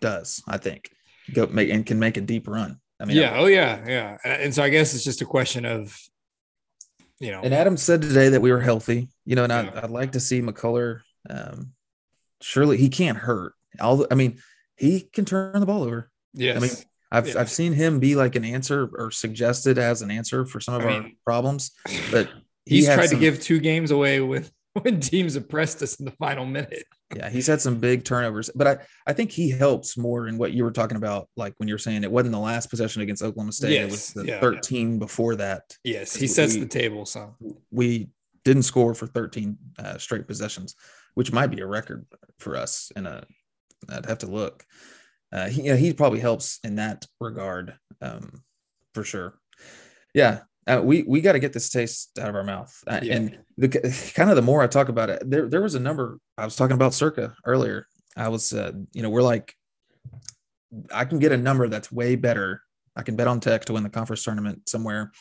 does, 0.00 0.42
I 0.48 0.58
think, 0.58 0.90
go 1.34 1.46
make 1.46 1.70
and 1.70 1.84
can 1.86 1.98
make 1.98 2.16
a 2.16 2.20
deep 2.20 2.48
run. 2.48 2.78
I 3.00 3.04
mean, 3.04 3.16
yeah 3.16 3.34
oh 3.36 3.46
yeah 3.46 3.82
yeah 3.84 4.16
and 4.24 4.54
so 4.54 4.62
i 4.62 4.68
guess 4.68 4.94
it's 4.94 5.02
just 5.02 5.22
a 5.22 5.24
question 5.24 5.64
of 5.64 5.98
you 7.18 7.32
know 7.32 7.40
And 7.42 7.52
Adam 7.52 7.76
said 7.76 8.00
today 8.02 8.28
that 8.28 8.40
we 8.40 8.52
were 8.52 8.60
healthy, 8.60 9.08
you 9.24 9.34
know, 9.36 9.42
and 9.44 9.52
Yeah. 9.52 9.70
I'd, 9.76 9.84
I'd 9.84 9.90
like 9.90 10.12
to 10.12 10.20
see 10.20 10.40
McCullar. 10.40 11.00
Um, 11.28 11.72
surely 12.40 12.76
he 12.76 12.88
can't 12.88 13.18
hurt. 13.18 13.54
All 13.80 14.06
I 14.10 14.14
mean, 14.14 14.40
he 14.76 15.00
can 15.00 15.24
turn 15.24 15.58
the 15.60 15.66
ball 15.66 15.82
over. 15.84 16.10
yes 16.34 16.56
I 16.56 16.60
mean, 16.60 16.70
I've 17.10 17.28
Yeah. 17.28 17.40
I've 17.40 17.50
seen 17.50 17.72
him 17.72 17.98
be 18.00 18.14
like 18.16 18.34
an 18.36 18.44
answer 18.44 18.88
or 18.94 19.10
suggested 19.10 19.78
as 19.78 20.02
an 20.02 20.10
answer 20.10 20.44
for 20.46 20.60
some 20.60 20.74
of 20.74 20.82
I 20.82 20.84
our 20.84 21.02
mean, 21.02 21.16
problems, 21.24 21.72
but 22.10 22.28
he 22.66 22.76
he's 22.76 22.86
tried 22.86 23.06
some- 23.08 23.18
to 23.18 23.20
give 23.20 23.40
two 23.40 23.58
games 23.60 23.90
away 23.90 24.20
when 24.20 24.46
when 24.82 25.00
teams 25.00 25.36
oppressed 25.36 25.82
us 25.82 25.96
in 25.96 26.04
the 26.04 26.12
final 26.12 26.46
minute 26.46 26.84
yeah, 27.16 27.28
he's 27.28 27.46
had 27.46 27.60
some 27.60 27.78
big 27.78 28.04
turnovers. 28.04 28.50
But 28.54 28.66
I 28.66 28.78
I 29.06 29.12
think 29.12 29.30
he 29.30 29.50
helps 29.50 29.96
more 29.96 30.28
in 30.28 30.38
what 30.38 30.52
you 30.52 30.64
were 30.64 30.70
talking 30.70 30.96
about, 30.96 31.28
like 31.36 31.54
when 31.58 31.68
you're 31.68 31.78
saying 31.78 32.04
it 32.04 32.10
wasn't 32.10 32.32
the 32.32 32.38
last 32.38 32.70
possession 32.70 33.02
against 33.02 33.22
Oklahoma 33.22 33.52
State, 33.52 33.80
it 33.80 33.90
was 33.90 34.12
the 34.12 34.24
yeah. 34.26 34.40
13 34.40 34.98
before 34.98 35.36
that. 35.36 35.62
yes 35.84 36.14
he 36.14 36.26
sets 36.26 36.54
We- 36.54 36.60
the 36.60 36.66
table 36.66 37.06
so 37.06 37.34
we 37.70 38.08
didn't 38.44 38.64
score 38.64 38.94
for 38.94 39.06
13 39.06 39.56
uh, 39.78 39.98
straight 39.98 40.26
possessions, 40.26 40.74
which 41.14 41.32
might 41.32 41.48
be 41.48 41.60
a 41.60 41.66
record 41.66 42.04
for 42.40 42.56
us. 42.56 42.90
And 42.96 43.06
a, 43.06 43.24
I'd 43.88 44.06
have 44.06 44.18
to 44.18 44.26
look. 44.26 44.64
Uh, 45.32 45.48
he, 45.48 45.62
yeah, 45.62 45.76
he 45.76 45.92
probably 45.92 46.18
helps 46.18 46.58
in 46.64 46.74
that 46.74 47.06
regard, 47.20 47.74
um, 48.00 48.42
for 48.94 49.04
sure. 49.04 49.38
Yeah, 50.12 50.40
uh, 50.66 50.80
we 50.82 51.02
we 51.02 51.20
got 51.20 51.32
to 51.32 51.38
get 51.38 51.52
this 51.52 51.70
taste 51.70 52.18
out 52.18 52.28
of 52.28 52.34
our 52.34 52.44
mouth, 52.44 52.72
uh, 52.86 53.00
Yeah. 53.02 53.16
and 53.16 53.38
the 53.56 53.68
kind 54.14 54.30
of 54.30 54.36
the 54.36 54.42
more 54.42 54.62
I 54.62 54.66
talk 54.66 54.88
about 54.88 55.10
it, 55.10 55.22
there 55.28 55.48
there 55.48 55.62
was 55.62 55.74
a 55.74 55.80
number 55.80 56.18
I 56.38 56.44
was 56.44 56.56
talking 56.56 56.74
about 56.74 56.94
circa 56.94 57.34
earlier. 57.44 57.86
I 58.16 58.28
was, 58.28 58.52
uh, 58.52 58.72
you 58.92 59.02
know, 59.02 59.08
we're 59.10 59.22
like, 59.22 59.54
I 60.92 61.04
can 61.04 61.18
get 61.18 61.32
a 61.32 61.36
number 61.36 61.68
that's 61.68 61.90
way 61.90 62.14
better. 62.16 62.62
I 62.96 63.02
can 63.02 63.16
bet 63.16 63.26
on 63.26 63.40
Tech 63.40 63.64
to 63.66 63.72
win 63.72 63.82
the 63.82 63.88
conference 63.90 64.22
tournament 64.22 64.68
somewhere 64.68 65.12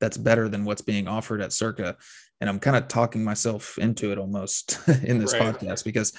that's 0.00 0.16
better 0.16 0.48
than 0.48 0.64
what's 0.64 0.82
being 0.82 1.06
offered 1.06 1.40
at 1.42 1.52
Circa. 1.52 1.96
And 2.40 2.48
I'm 2.50 2.58
kind 2.58 2.76
of 2.76 2.88
talking 2.88 3.22
myself 3.22 3.78
into 3.78 4.10
it 4.12 4.18
almost 4.18 4.78
in 5.04 5.18
this 5.18 5.32
Right. 5.34 5.54
podcast 5.54 5.84
because 5.84 6.12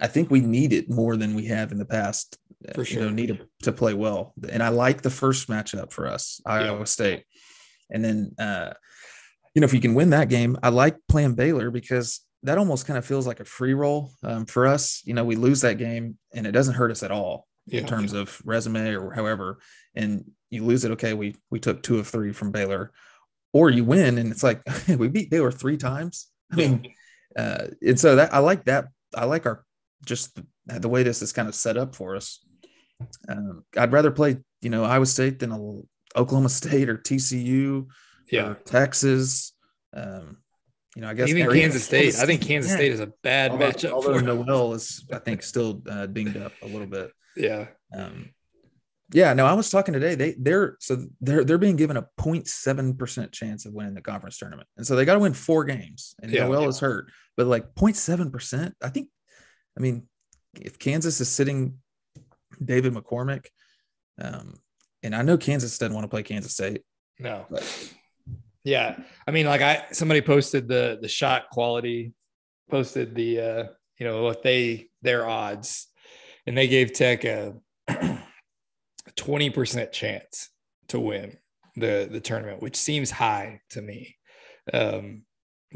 I 0.00 0.06
think 0.06 0.30
we 0.30 0.40
need 0.40 0.72
it 0.72 0.88
more 0.90 1.16
than 1.16 1.34
we 1.34 1.46
have 1.46 1.72
in 1.72 1.78
the 1.78 1.84
past. 1.84 2.38
uh, 2.68 2.72
For 2.74 2.84
You 2.84 3.00
know, 3.00 3.10
need 3.10 3.28
to, 3.28 3.38
to 3.62 3.72
play 3.72 3.94
well. 3.94 4.34
And 4.48 4.62
I 4.62 4.68
like 4.68 5.02
the 5.02 5.10
first 5.10 5.48
matchup 5.48 5.92
for 5.92 6.06
us, 6.06 6.40
Iowa 6.46 6.86
State. 6.86 7.24
And 7.92 8.04
then, 8.04 8.32
uh, 8.38 8.72
you 9.54 9.60
know, 9.60 9.66
if 9.66 9.74
you 9.74 9.80
can 9.80 9.94
win 9.94 10.10
that 10.10 10.28
game, 10.28 10.56
I 10.62 10.70
like 10.70 10.96
playing 11.08 11.34
Baylor 11.34 11.70
because 11.70 12.20
that 12.42 12.58
almost 12.58 12.86
kind 12.86 12.98
of 12.98 13.04
feels 13.04 13.26
like 13.26 13.38
a 13.40 13.44
free 13.44 13.74
roll 13.74 14.10
um, 14.24 14.46
for 14.46 14.66
us. 14.66 15.02
You 15.04 15.14
know, 15.14 15.24
we 15.24 15.36
lose 15.36 15.60
that 15.60 15.78
game 15.78 16.18
and 16.34 16.46
it 16.46 16.52
doesn't 16.52 16.74
hurt 16.74 16.90
us 16.90 17.02
at 17.02 17.10
all 17.12 17.46
Yeah. 17.66 17.80
in 17.80 17.86
terms 17.86 18.12
of 18.14 18.40
resume 18.44 18.94
or 18.96 19.12
however. 19.12 19.58
And 19.94 20.24
you 20.50 20.64
lose 20.64 20.84
it, 20.84 20.90
okay, 20.92 21.12
we 21.14 21.36
we 21.50 21.60
took 21.60 21.82
two 21.82 21.98
of 21.98 22.08
three 22.08 22.32
from 22.32 22.50
Baylor, 22.50 22.92
or 23.52 23.70
you 23.70 23.84
win 23.84 24.18
and 24.18 24.32
it's 24.32 24.42
like 24.42 24.62
we 24.88 25.08
beat 25.08 25.30
Baylor 25.30 25.52
three 25.52 25.76
times. 25.76 26.28
I 26.50 26.56
mean, 26.56 26.86
uh, 27.36 27.66
and 27.86 28.00
so 28.00 28.16
that 28.16 28.34
I 28.34 28.38
like 28.38 28.64
that. 28.64 28.86
I 29.14 29.26
like 29.26 29.46
our 29.46 29.64
just 30.04 30.34
the, 30.34 30.80
the 30.80 30.88
way 30.88 31.02
this 31.02 31.22
is 31.22 31.32
kind 31.32 31.48
of 31.48 31.54
set 31.54 31.76
up 31.76 31.94
for 31.94 32.16
us. 32.16 32.44
Um, 33.28 33.64
I'd 33.76 33.92
rather 33.92 34.10
play, 34.10 34.38
you 34.60 34.70
know, 34.70 34.84
Iowa 34.84 35.06
State 35.06 35.38
than 35.38 35.50
a 35.52 35.80
Oklahoma 36.16 36.48
State 36.48 36.88
or 36.88 36.96
TCU 36.98 37.86
yeah 38.30 38.48
or 38.50 38.54
Texas. 38.64 39.52
Um, 39.94 40.38
you 40.96 41.02
know, 41.02 41.08
I 41.08 41.14
guess 41.14 41.28
even 41.30 41.50
Kansas 41.50 41.84
State. 41.84 42.16
I 42.18 42.26
think 42.26 42.42
Kansas 42.42 42.70
Yeah. 42.70 42.76
State 42.76 42.92
is 42.92 43.00
a 43.00 43.12
bad 43.22 43.50
Although, 43.52 43.68
matchup. 43.70 43.90
although 43.92 44.18
for 44.18 44.24
Noel 44.24 44.74
is, 44.74 45.04
I 45.12 45.18
think, 45.18 45.42
still 45.42 45.82
uh, 45.88 46.06
dinged 46.06 46.36
up 46.36 46.52
a 46.62 46.66
little 46.66 46.86
bit. 46.86 47.10
yeah, 47.36 47.68
Um, 47.96 48.30
yeah, 49.14 49.32
no, 49.34 49.46
I 49.46 49.54
was 49.54 49.68
talking 49.70 49.92
today. 49.94 50.14
They 50.14 50.34
they're 50.38 50.76
so 50.80 51.04
they're 51.20 51.44
they're 51.44 51.58
being 51.58 51.76
given 51.76 51.96
a 51.98 52.06
0.7 52.20 52.98
percent 52.98 53.32
chance 53.32 53.64
of 53.66 53.72
winning 53.74 53.94
the 53.94 54.00
conference 54.02 54.36
tournament, 54.38 54.68
and 54.76 54.86
so 54.86 54.96
they 54.96 55.04
got 55.06 55.14
to 55.14 55.20
win 55.20 55.32
four 55.34 55.64
games. 55.64 56.14
And 56.22 56.30
Yeah. 56.32 56.46
Noel 56.46 56.68
is 56.68 56.78
hurt, 56.80 57.10
but 57.36 57.46
like 57.46 57.74
0.7 57.74 58.30
percent, 58.32 58.74
I 58.82 58.88
think. 58.90 59.08
I 59.78 59.80
mean, 59.80 60.08
if 60.60 60.78
Kansas 60.78 61.20
is 61.22 61.28
sitting 61.30 61.78
David 62.62 62.92
McCormack, 62.92 63.46
um, 64.20 64.54
and 65.02 65.14
I 65.14 65.22
know 65.22 65.36
Kansas 65.36 65.76
doesn't 65.78 65.94
want 65.94 66.04
to 66.04 66.08
play 66.08 66.22
Kansas 66.22 66.54
State, 66.54 66.82
no, 67.18 67.46
but 67.50 67.92
yeah. 68.64 68.96
I 69.26 69.30
mean, 69.30 69.46
like 69.46 69.60
I 69.60 69.84
somebody 69.92 70.20
posted 70.20 70.68
the 70.68 70.98
the 71.00 71.08
shot 71.08 71.50
quality, 71.50 72.12
posted 72.70 73.14
the 73.14 73.40
uh, 73.40 73.64
you 73.98 74.06
know 74.06 74.22
what 74.22 74.42
they 74.42 74.88
their 75.02 75.28
odds, 75.28 75.88
and 76.46 76.56
they 76.56 76.68
gave 76.68 76.92
Tech 76.92 77.24
a 77.24 77.54
twenty 79.16 79.50
percent 79.50 79.92
chance 79.92 80.50
to 80.88 81.00
win 81.00 81.36
the 81.76 82.08
the 82.10 82.20
tournament, 82.20 82.62
which 82.62 82.76
seems 82.76 83.10
high 83.10 83.60
to 83.70 83.82
me. 83.82 84.16
Um, 84.72 85.22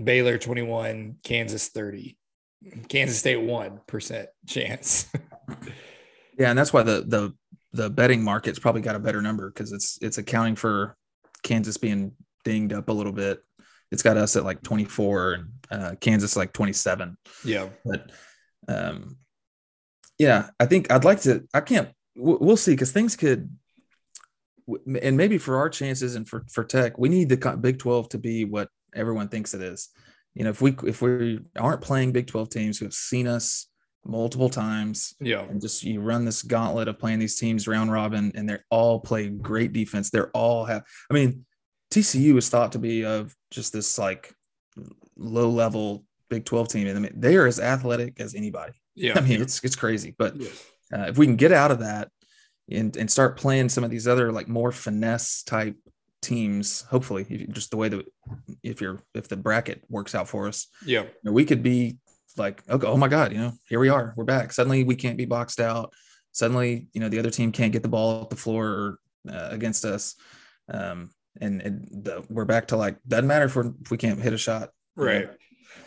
Baylor 0.02 0.38
twenty 0.38 0.62
one, 0.62 1.16
Kansas 1.24 1.68
thirty, 1.68 2.16
Kansas 2.88 3.18
State 3.18 3.42
one 3.42 3.80
percent 3.86 4.28
chance. 4.46 5.10
Yeah, 6.38 6.50
and 6.50 6.58
that's 6.58 6.72
why 6.72 6.82
the 6.82 7.02
the 7.06 7.34
the 7.76 7.90
betting 7.90 8.22
market's 8.22 8.58
probably 8.58 8.80
got 8.80 8.96
a 8.96 9.00
better 9.00 9.22
number 9.22 9.50
because 9.50 9.72
it's 9.72 9.98
it's 10.00 10.18
accounting 10.18 10.56
for 10.56 10.96
Kansas 11.42 11.76
being 11.76 12.12
dinged 12.44 12.72
up 12.72 12.88
a 12.88 12.92
little 12.92 13.12
bit. 13.12 13.42
It's 13.92 14.02
got 14.02 14.16
us 14.16 14.34
at 14.34 14.44
like 14.44 14.62
24 14.62 15.32
and 15.32 15.48
uh, 15.70 15.94
Kansas 16.00 16.36
like 16.36 16.52
27. 16.52 17.16
yeah, 17.44 17.68
But 17.84 18.10
um, 18.66 19.16
yeah, 20.18 20.48
I 20.58 20.66
think 20.66 20.90
I'd 20.90 21.04
like 21.04 21.20
to. 21.22 21.46
I 21.52 21.60
can't. 21.60 21.90
We'll 22.16 22.38
we'll 22.40 22.56
see 22.56 22.72
because 22.72 22.92
things 22.92 23.14
could, 23.14 23.54
and 25.02 25.16
maybe 25.16 25.38
for 25.38 25.58
our 25.58 25.68
chances 25.68 26.16
and 26.16 26.26
for 26.26 26.44
for 26.50 26.64
Tech, 26.64 26.98
we 26.98 27.08
need 27.08 27.28
the 27.28 27.58
Big 27.60 27.78
12 27.78 28.08
to 28.10 28.18
be 28.18 28.44
what 28.44 28.68
everyone 28.94 29.28
thinks 29.28 29.54
it 29.54 29.60
is. 29.62 29.90
You 30.34 30.44
know, 30.44 30.50
if 30.50 30.62
we 30.62 30.74
if 30.84 31.02
we 31.02 31.40
aren't 31.58 31.82
playing 31.82 32.12
Big 32.12 32.26
12 32.26 32.48
teams 32.48 32.78
who 32.78 32.86
have 32.86 32.94
seen 32.94 33.26
us 33.28 33.68
multiple 34.06 34.48
times 34.48 35.14
Yeah. 35.20 35.42
and 35.42 35.60
just 35.60 35.82
you 35.82 36.00
run 36.00 36.24
this 36.24 36.42
gauntlet 36.42 36.88
of 36.88 36.98
playing 36.98 37.18
these 37.18 37.36
teams 37.36 37.66
round 37.66 37.90
robin 37.92 38.32
and 38.34 38.48
they're 38.48 38.64
all 38.70 39.00
play 39.00 39.28
great 39.28 39.72
defense. 39.72 40.10
They're 40.10 40.30
all 40.30 40.64
have 40.64 40.84
I 41.10 41.14
mean, 41.14 41.44
TCU 41.92 42.36
is 42.36 42.48
thought 42.48 42.72
to 42.72 42.78
be 42.78 43.04
of 43.04 43.34
just 43.50 43.72
this 43.72 43.98
like 43.98 44.32
low 45.16 45.50
level 45.50 46.04
Big 46.28 46.44
12 46.44 46.68
team. 46.68 46.86
And 46.88 46.98
I 46.98 47.00
mean, 47.00 47.12
they 47.20 47.36
are 47.36 47.46
as 47.46 47.60
athletic 47.60 48.20
as 48.20 48.34
anybody. 48.34 48.72
Yeah. 48.96 49.12
I 49.16 49.20
mean, 49.20 49.40
it's 49.40 49.62
it's 49.62 49.76
crazy. 49.76 50.14
But 50.18 50.36
Yeah. 50.36 50.48
uh, 50.92 51.02
if 51.08 51.18
we 51.18 51.26
can 51.26 51.36
get 51.36 51.52
out 51.52 51.70
of 51.70 51.78
that 51.80 52.08
and 52.70 52.96
and 52.96 53.10
start 53.10 53.36
playing 53.36 53.68
some 53.68 53.84
of 53.84 53.90
these 53.90 54.08
other 54.08 54.32
like 54.32 54.48
more 54.48 54.72
finesse 54.72 55.42
type 55.44 55.76
teams, 56.22 56.82
hopefully, 56.90 57.22
if 57.22 57.30
you- 57.30 57.46
just 57.46 57.70
the 57.70 57.76
way 57.76 57.88
that 57.88 58.04
if 58.64 58.80
you're 58.80 59.00
if 59.14 59.28
the 59.28 59.36
bracket 59.36 59.82
works 59.88 60.14
out 60.16 60.28
for 60.28 60.48
us, 60.48 60.66
Yeah. 60.84 61.04
we 61.22 61.44
could 61.44 61.62
be 61.62 61.98
like, 62.38 62.62
okay, 62.68 62.86
oh 62.86 62.96
my 62.96 63.08
God, 63.08 63.32
you 63.32 63.38
know, 63.38 63.52
here 63.68 63.80
we 63.80 63.88
are, 63.88 64.14
we're 64.16 64.24
back. 64.24 64.52
Suddenly 64.52 64.84
we 64.84 64.94
can't 64.94 65.16
be 65.16 65.24
boxed 65.24 65.60
out. 65.60 65.92
Suddenly, 66.32 66.88
you 66.92 67.00
know, 67.00 67.08
the 67.08 67.18
other 67.18 67.30
team 67.30 67.52
can't 67.52 67.72
get 67.72 67.82
the 67.82 67.88
ball 67.88 68.22
off 68.22 68.28
the 68.28 68.36
floor 68.36 68.66
or, 68.66 68.98
uh, 69.30 69.48
against 69.50 69.84
us. 69.84 70.14
Um, 70.68 71.10
and, 71.40 71.62
and 71.62 71.88
the, 72.04 72.24
we're 72.28 72.44
back 72.44 72.68
to 72.68 72.76
like, 72.76 72.98
doesn't 73.06 73.26
matter 73.26 73.46
if, 73.46 73.56
if 73.56 73.90
we 73.90 73.96
can't 73.96 74.20
hit 74.20 74.32
a 74.32 74.38
shot. 74.38 74.70
Right. 74.96 75.28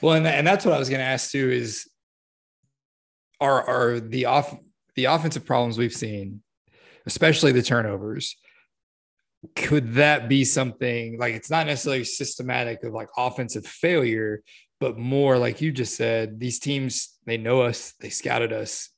Well, 0.01 0.15
and, 0.15 0.25
and 0.25 0.45
that's 0.45 0.65
what 0.65 0.73
I 0.73 0.79
was 0.79 0.89
going 0.89 0.99
to 0.99 1.05
ask 1.05 1.31
too 1.31 1.49
is 1.49 1.89
are, 3.41 3.63
are 3.63 3.99
the 3.99 4.25
off 4.25 4.57
the 4.95 5.05
offensive 5.05 5.45
problems 5.45 5.77
we've 5.77 5.93
seen, 5.93 6.41
especially 7.05 7.51
the 7.51 7.61
turnovers, 7.61 8.35
could 9.55 9.93
that 9.93 10.27
be 10.27 10.43
something 10.43 11.17
like 11.17 11.33
it's 11.33 11.49
not 11.49 11.65
necessarily 11.65 12.03
systematic 12.03 12.83
of 12.83 12.93
like 12.93 13.07
offensive 13.17 13.65
failure, 13.65 14.43
but 14.79 14.97
more 14.97 15.37
like 15.37 15.61
you 15.61 15.71
just 15.71 15.95
said, 15.95 16.39
these 16.39 16.59
teams, 16.59 17.17
they 17.25 17.37
know 17.37 17.61
us, 17.61 17.93
they 17.99 18.09
scouted 18.09 18.53
us. 18.53 18.89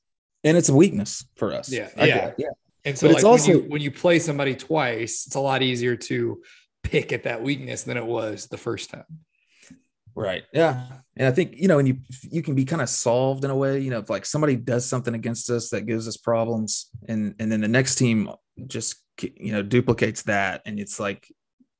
And 0.44 0.56
it's 0.56 0.68
a 0.68 0.74
weakness 0.74 1.24
for 1.36 1.52
us. 1.52 1.70
Yeah, 1.70 1.88
I 1.96 2.06
yeah. 2.06 2.32
yeah. 2.38 2.48
And 2.84 2.98
so 2.98 3.06
But 3.06 3.12
like 3.12 3.16
it's 3.16 3.24
when, 3.24 3.30
also- 3.32 3.52
you, 3.52 3.58
when 3.68 3.82
you 3.82 3.90
play 3.90 4.18
somebody 4.18 4.54
twice, 4.54 5.24
it's 5.26 5.36
a 5.36 5.40
lot 5.40 5.62
easier 5.62 5.96
to 5.96 6.42
pick 6.82 7.12
at 7.12 7.24
that 7.24 7.42
weakness 7.42 7.84
than 7.84 7.96
it 7.96 8.04
was 8.04 8.46
the 8.46 8.58
first 8.58 8.90
time. 8.90 9.04
Right. 10.14 10.42
Yeah. 10.52 10.84
And 11.16 11.26
I 11.26 11.30
think, 11.30 11.54
you 11.56 11.68
know, 11.68 11.78
and 11.78 11.88
you 11.88 11.98
you 12.22 12.42
can 12.42 12.54
be 12.54 12.64
kind 12.64 12.82
of 12.82 12.88
solved 12.88 13.44
in 13.44 13.50
a 13.50 13.56
way, 13.56 13.78
you 13.78 13.90
know, 13.90 14.00
if 14.00 14.10
like 14.10 14.26
somebody 14.26 14.56
does 14.56 14.84
something 14.84 15.14
against 15.14 15.48
us 15.48 15.70
that 15.70 15.86
gives 15.86 16.06
us 16.06 16.16
problems 16.16 16.90
and 17.08 17.34
and 17.38 17.50
then 17.50 17.60
the 17.60 17.68
next 17.68 17.94
team 17.96 18.30
just 18.66 18.96
you 19.20 19.52
know 19.52 19.62
duplicates 19.62 20.22
that 20.22 20.62
and 20.66 20.78
it's 20.80 20.98
like 20.98 21.32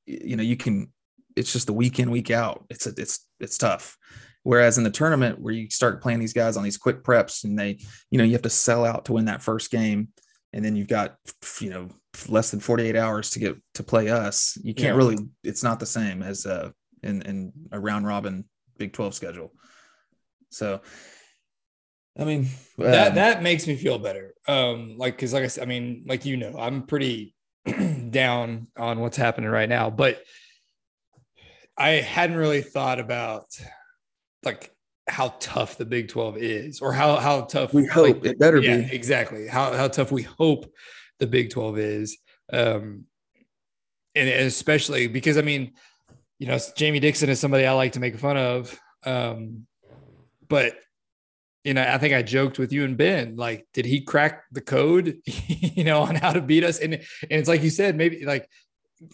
you 0.05 0.35
know, 0.35 0.43
you 0.43 0.57
can 0.57 0.92
it's 1.35 1.53
just 1.53 1.67
the 1.67 1.73
week 1.73 1.99
in, 1.99 2.11
week 2.11 2.31
out. 2.31 2.65
It's 2.69 2.87
a, 2.87 2.93
it's 2.97 3.27
it's 3.39 3.57
tough. 3.57 3.97
Whereas 4.43 4.77
in 4.77 4.83
the 4.83 4.91
tournament 4.91 5.39
where 5.39 5.53
you 5.53 5.69
start 5.69 6.01
playing 6.01 6.19
these 6.19 6.33
guys 6.33 6.57
on 6.57 6.63
these 6.63 6.77
quick 6.77 7.01
preps 7.03 7.45
and 7.45 7.57
they, 7.57 7.79
you 8.11 8.17
know, 8.17 8.25
you 8.25 8.33
have 8.33 8.41
to 8.41 8.49
sell 8.49 8.83
out 8.83 9.05
to 9.05 9.13
win 9.13 9.25
that 9.25 9.41
first 9.41 9.71
game 9.71 10.09
and 10.51 10.63
then 10.63 10.75
you've 10.75 10.87
got 10.89 11.15
you 11.59 11.69
know 11.69 11.89
less 12.27 12.51
than 12.51 12.59
48 12.59 12.95
hours 12.95 13.31
to 13.31 13.39
get 13.39 13.55
to 13.75 13.83
play 13.83 14.09
us. 14.09 14.57
You 14.63 14.73
can't 14.73 14.93
Yeah. 14.93 14.97
really 14.97 15.17
it's 15.43 15.63
not 15.63 15.79
the 15.79 15.85
same 15.85 16.21
as 16.21 16.45
uh 16.45 16.71
in 17.01 17.21
in 17.23 17.53
a 17.71 17.79
round 17.79 18.05
robin 18.05 18.45
Big 18.77 18.93
12 18.93 19.13
schedule. 19.13 19.51
So, 20.49 20.81
I 22.17 22.25
mean, 22.25 22.47
that 22.77 23.09
um, 23.09 23.15
that 23.15 23.43
makes 23.43 23.65
me 23.67 23.75
feel 23.75 23.97
better. 23.97 24.33
Um, 24.47 24.97
like 24.97 25.15
because 25.15 25.33
like 25.33 25.43
I 25.43 25.47
said, 25.47 25.63
I 25.63 25.65
mean, 25.65 26.03
like 26.07 26.25
you 26.25 26.37
know, 26.37 26.55
I'm 26.57 26.83
pretty 26.83 27.33
down 28.09 28.67
on 28.77 28.99
what's 28.99 29.17
happening 29.17 29.49
right 29.49 29.69
now, 29.69 29.89
but 29.89 30.21
I 31.77 31.89
hadn't 31.89 32.37
really 32.37 32.61
thought 32.61 32.99
about 32.99 33.45
like 34.43 34.71
how 35.07 35.35
tough 35.39 35.77
the 35.77 35.85
Big 35.85 36.07
12 36.09 36.37
is, 36.37 36.81
or 36.81 36.93
how 36.93 37.17
how 37.17 37.41
tough 37.41 37.73
we 37.73 37.85
hope 37.85 38.23
like, 38.23 38.25
it 38.25 38.39
better 38.39 38.59
yeah, 38.59 38.77
be. 38.77 38.95
exactly 38.95 39.47
how 39.47 39.73
how 39.73 39.87
tough 39.87 40.11
we 40.11 40.23
hope 40.23 40.71
the 41.19 41.27
Big 41.27 41.49
12 41.49 41.77
is. 41.77 42.17
Um, 42.51 43.05
and 44.15 44.29
especially 44.29 45.07
because 45.07 45.37
I 45.37 45.41
mean, 45.41 45.73
you 46.39 46.47
know, 46.47 46.59
Jamie 46.75 46.99
Dixon 46.99 47.29
is 47.29 47.39
somebody 47.39 47.65
I 47.65 47.73
like 47.73 47.93
to 47.93 47.99
make 47.99 48.17
fun 48.17 48.37
of. 48.37 48.79
Um, 49.05 49.65
but 50.47 50.75
you 51.63 51.73
know, 51.73 51.81
I 51.81 51.97
think 51.97 52.13
I 52.13 52.21
joked 52.21 52.59
with 52.59 52.73
you 52.73 52.83
and 52.83 52.97
Ben, 52.97 53.37
like, 53.37 53.65
did 53.73 53.85
he 53.85 54.01
crack 54.01 54.43
the 54.51 54.61
code, 54.61 55.19
you 55.25 55.85
know, 55.85 56.01
on 56.01 56.15
how 56.15 56.33
to 56.33 56.41
beat 56.41 56.63
us? 56.63 56.79
And, 56.79 56.95
and 56.95 57.03
it's 57.29 57.47
like 57.47 57.63
you 57.63 57.69
said, 57.69 57.95
maybe 57.95 58.25
like 58.25 58.49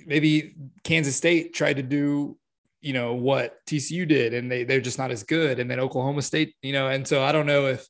maybe 0.05 0.55
Kansas 0.83 1.15
State 1.15 1.53
tried 1.53 1.77
to 1.77 1.83
do, 1.83 2.37
you 2.81 2.93
know, 2.93 3.13
what 3.13 3.57
TCU 3.65 4.07
did, 4.07 4.33
and 4.33 4.51
they 4.51 4.63
they're 4.63 4.81
just 4.81 4.97
not 4.97 5.11
as 5.11 5.23
good. 5.23 5.59
And 5.59 5.69
then 5.69 5.79
Oklahoma 5.79 6.21
State, 6.21 6.55
you 6.61 6.73
know, 6.73 6.87
and 6.87 7.07
so 7.07 7.21
I 7.23 7.31
don't 7.31 7.45
know 7.45 7.67
if 7.67 7.85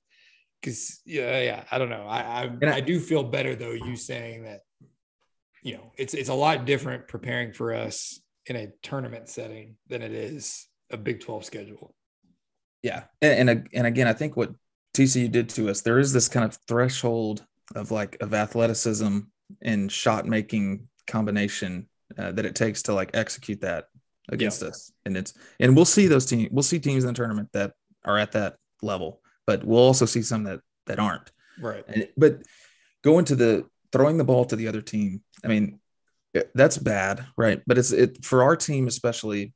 because 0.61 1.01
yeah, 1.05 1.41
yeah, 1.41 1.63
I 1.71 1.77
don't 1.77 1.89
know. 1.89 2.05
I 2.07 2.19
I, 2.19 2.43
And 2.45 2.65
I- 2.69 2.77
I 2.77 2.81
do 2.81 2.99
feel 2.99 3.23
better 3.23 3.55
though, 3.55 3.71
you 3.71 3.95
saying 3.95 4.43
that, 4.43 4.61
you 5.63 5.75
know, 5.75 5.91
it's 5.97 6.13
it's 6.13 6.29
a 6.29 6.33
lot 6.33 6.65
different 6.65 7.07
preparing 7.07 7.53
for 7.53 7.73
us 7.73 8.19
in 8.47 8.55
a 8.55 8.67
tournament 8.81 9.29
setting 9.29 9.75
than 9.87 10.01
it 10.01 10.11
is 10.11 10.67
a 10.91 10.97
Big 10.97 11.21
12 11.21 11.45
schedule. 11.45 11.93
Yeah, 12.81 13.03
and, 13.21 13.49
and 13.49 13.69
and 13.73 13.87
again, 13.87 14.07
I 14.07 14.13
think 14.13 14.35
what 14.35 14.53
TCU 14.95 15.31
did 15.31 15.49
to 15.49 15.69
us, 15.69 15.81
there 15.81 15.99
is 15.99 16.13
this 16.13 16.27
kind 16.27 16.45
of 16.45 16.57
threshold 16.67 17.45
of 17.75 17.91
like 17.91 18.17
of 18.21 18.33
athleticism 18.33 19.19
and 19.61 19.91
shot 19.91 20.25
making 20.25 20.87
combination 21.07 21.87
uh, 22.17 22.31
that 22.31 22.45
it 22.45 22.55
takes 22.55 22.81
to 22.83 22.93
like 22.93 23.11
execute 23.13 23.61
that 23.61 23.85
against 24.31 24.63
us, 24.63 24.91
and 25.05 25.17
it's 25.17 25.33
and 25.59 25.75
we'll 25.75 25.85
see 25.85 26.07
those 26.07 26.25
teams, 26.25 26.49
we'll 26.51 26.63
see 26.63 26.79
teams 26.79 27.03
in 27.03 27.07
the 27.07 27.13
tournament 27.13 27.49
that 27.53 27.73
are 28.05 28.17
at 28.17 28.31
that 28.33 28.55
level, 28.81 29.21
but 29.45 29.63
we'll 29.63 29.79
also 29.79 30.05
see 30.05 30.21
some 30.21 30.43
that 30.45 30.59
that 30.85 30.99
aren't. 30.99 31.31
Right. 31.59 31.83
And, 31.87 32.07
but 32.15 32.43
going 33.03 33.25
to 33.25 33.35
the 33.35 33.65
throwing 33.91 34.17
the 34.17 34.23
ball 34.23 34.45
to 34.45 34.55
the 34.55 34.67
other 34.67 34.81
team, 34.81 35.21
I 35.43 35.47
mean, 35.47 35.79
that's 36.53 36.77
bad, 36.77 37.25
right? 37.37 37.61
But 37.67 37.77
it's 37.77 37.91
it 37.91 38.23
for 38.23 38.43
our 38.43 38.55
team 38.55 38.87
especially. 38.87 39.53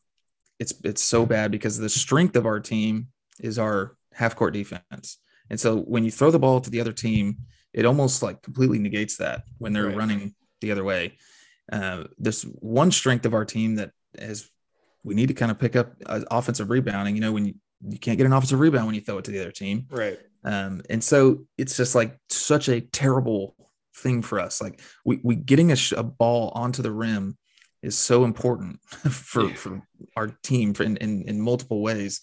It's 0.60 0.74
it's 0.84 1.02
so 1.02 1.26
bad 1.26 1.52
because 1.52 1.78
the 1.78 1.90
strength 1.90 2.36
of 2.36 2.46
our 2.46 2.60
team 2.60 3.08
is 3.40 3.58
our 3.58 3.98
half 4.14 4.36
court 4.36 4.54
defense, 4.54 5.18
and 5.50 5.60
so 5.60 5.78
when 5.78 6.04
you 6.04 6.12
throw 6.12 6.32
the 6.32 6.40
ball 6.40 6.62
to 6.62 6.70
the 6.70 6.80
other 6.80 6.94
team, 6.94 7.38
it 7.74 7.86
almost 7.86 8.22
like 8.22 8.42
completely 8.42 8.80
negates 8.80 9.18
that 9.18 9.44
when 9.58 9.74
they're 9.74 9.88
Right. 9.88 9.98
running 9.98 10.36
the 10.62 10.72
other 10.72 10.84
way. 10.84 11.18
Uh, 11.72 12.04
there's 12.18 12.44
one 12.44 12.92
strength 12.92 13.26
of 13.26 13.34
our 13.34 13.46
team 13.46 13.76
that 13.76 13.92
is 14.16 14.50
we 15.04 15.16
need 15.16 15.28
to 15.28 15.34
kind 15.34 15.52
of 15.52 15.60
pick 15.60 15.76
up 15.76 15.94
uh, 16.06 16.22
offensive 16.32 16.70
rebounding. 16.70 17.16
You 17.16 17.22
know, 17.22 17.32
when 17.32 17.46
you, 17.46 17.54
you 17.88 18.00
can't 18.00 18.18
get 18.18 18.26
an 18.26 18.34
offensive 18.34 18.60
rebound 18.60 18.86
when 18.88 18.96
you 18.96 19.02
throw 19.02 19.18
it 19.18 19.26
to 19.26 19.32
the 19.32 19.42
other 19.42 19.52
team. 19.52 19.86
Right. 19.90 20.18
Um, 20.46 20.82
and 20.90 21.04
so 21.04 21.46
it's 21.58 21.76
just 21.78 21.96
like 21.96 22.18
such 22.30 22.70
a 22.70 22.82
terrible 22.82 23.56
thing 23.98 24.22
for 24.22 24.40
us. 24.40 24.62
Like 24.62 24.82
we, 25.06 25.20
we 25.24 25.36
getting 25.36 25.72
a, 25.72 25.76
sh- 25.76 25.94
a 25.96 26.04
ball 26.04 26.52
onto 26.56 26.82
the 26.82 26.92
rim 26.92 27.38
is 27.82 27.98
so 27.98 28.24
important 28.24 28.80
for, 28.88 29.50
Yeah. 29.50 29.56
for 29.56 29.82
our 30.16 30.28
team 30.44 30.74
in, 30.80 30.98
in, 30.98 31.24
in 31.24 31.42
multiple 31.42 31.82
ways. 31.82 32.22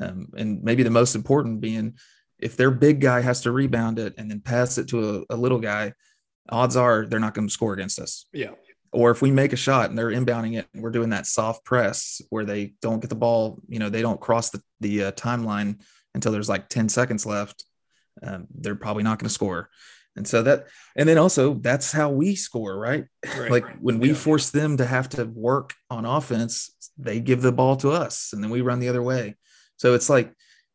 Um, 0.00 0.28
and 0.36 0.62
maybe 0.62 0.82
the 0.84 0.90
most 0.90 1.14
important 1.16 1.60
being 1.60 1.94
if 2.38 2.56
their 2.56 2.70
big 2.70 3.00
guy 3.00 3.20
has 3.20 3.42
to 3.42 3.52
rebound 3.52 3.98
it 3.98 4.14
and 4.16 4.30
then 4.30 4.40
pass 4.40 4.78
it 4.78 4.88
to 4.88 5.24
a, 5.30 5.34
a 5.34 5.36
little 5.36 5.58
guy, 5.58 5.92
odds 6.48 6.76
are 6.76 7.06
they're 7.06 7.20
not 7.20 7.34
going 7.34 7.46
to 7.48 7.52
score 7.52 7.72
against 7.74 7.98
us 7.98 8.26
Yeah. 8.32 8.50
Or 8.92 9.10
if 9.10 9.22
we 9.22 9.30
make 9.30 9.52
a 9.52 9.56
shot 9.56 9.88
and 9.90 9.98
they're 9.98 10.10
inbounding 10.10 10.56
it 10.58 10.66
and 10.74 10.82
we're 10.82 10.90
doing 10.90 11.10
that 11.10 11.26
soft 11.26 11.64
press 11.64 12.20
where 12.30 12.44
they 12.44 12.74
don't 12.82 13.00
get 13.00 13.08
the 13.10 13.14
ball 13.16 13.58
you 13.68 13.78
know 13.78 13.88
they 13.88 14.02
don't 14.02 14.20
cross 14.20 14.50
the, 14.50 14.60
the 14.80 15.04
uh, 15.04 15.12
timeline 15.12 15.80
until 16.14 16.32
there's 16.32 16.48
like 16.48 16.68
10 16.68 16.88
seconds 16.88 17.24
left 17.26 17.64
um, 18.22 18.46
they're 18.54 18.74
probably 18.74 19.02
not 19.02 19.18
going 19.18 19.28
to 19.28 19.32
score 19.34 19.68
and 20.16 20.26
so 20.26 20.42
that 20.42 20.66
and 20.96 21.08
then 21.08 21.18
also 21.18 21.54
that's 21.54 21.92
how 21.92 22.10
we 22.10 22.34
score 22.34 22.76
right, 22.78 23.04
Right. 23.38 23.50
like 23.50 23.78
when 23.78 23.98
we 24.00 24.08
Yeah. 24.08 24.14
force 24.14 24.50
them 24.50 24.76
to 24.78 24.84
have 24.84 25.08
to 25.10 25.24
work 25.24 25.74
on 25.88 26.04
offense 26.04 26.70
they 26.98 27.20
give 27.20 27.42
the 27.42 27.52
ball 27.52 27.76
to 27.76 27.90
us 27.90 28.32
and 28.32 28.42
then 28.42 28.50
we 28.50 28.60
run 28.60 28.80
the 28.80 28.88
other 28.88 29.02
way 29.02 29.36
so 29.76 29.94
it's 29.94 30.10
like 30.10 30.32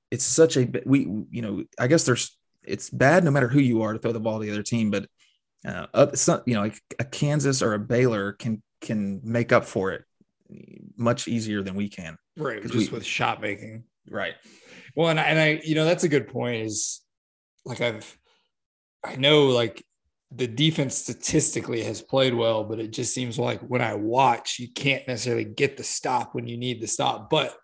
it's 0.10 0.24
such 0.24 0.56
a 0.56 0.68
we 0.86 1.02
you 1.32 1.42
know 1.42 1.64
i 1.78 1.88
guess 1.88 2.06
there's 2.06 2.38
it's 2.64 2.90
bad 2.90 3.24
no 3.24 3.30
matter 3.32 3.48
who 3.50 3.60
you 3.60 3.82
are 3.84 3.94
to 3.94 4.00
throw 4.00 4.12
the 4.14 4.20
ball 4.20 4.40
to 4.40 4.46
the 4.46 4.52
other 4.52 4.64
team 4.64 4.90
but 4.90 5.06
uh, 5.66 6.12
not 6.28 6.48
you 6.48 6.54
know 6.54 6.62
like 6.62 6.80
a 7.00 7.04
Kansas 7.04 7.62
or 7.62 7.74
a 7.74 7.80
Baylor 7.80 8.34
can 8.34 8.62
can 8.82 9.22
make 9.24 9.52
up 9.52 9.66
for 9.66 9.92
it 9.92 10.04
much 10.96 11.28
easier 11.28 11.64
than 11.64 11.76
we 11.76 11.90
can. 11.90 12.18
Right, 12.38 12.62
Just 12.62 12.92
we- 12.92 12.98
with 12.98 13.06
shot 13.06 13.42
making. 13.42 13.84
Right. 14.10 14.36
Well, 14.96 15.10
and 15.10 15.20
I, 15.20 15.24
and 15.24 15.40
I, 15.40 15.62
you 15.64 15.76
know, 15.76 15.86
that's 15.86 16.04
a 16.04 16.10
good 16.10 16.28
point. 16.28 16.66
Is 16.66 17.02
like 17.66 17.82
I've, 17.82 18.18
I 19.04 19.16
know 19.16 19.48
like 19.48 19.84
the 20.32 20.48
defense 20.48 20.96
statistically 20.96 21.84
has 21.84 22.02
played 22.02 22.34
well, 22.34 22.64
but 22.64 22.80
it 22.80 22.92
just 22.92 23.14
seems 23.14 23.40
like 23.40 23.62
when 23.62 23.82
I 23.82 23.96
watch, 23.96 24.60
you 24.60 24.72
can't 24.72 25.08
necessarily 25.08 25.46
get 25.46 25.78
the 25.78 25.84
stop 25.84 26.36
when 26.36 26.48
you 26.48 26.58
need 26.58 26.82
the 26.82 26.88
stop. 26.88 27.30
But 27.30 27.56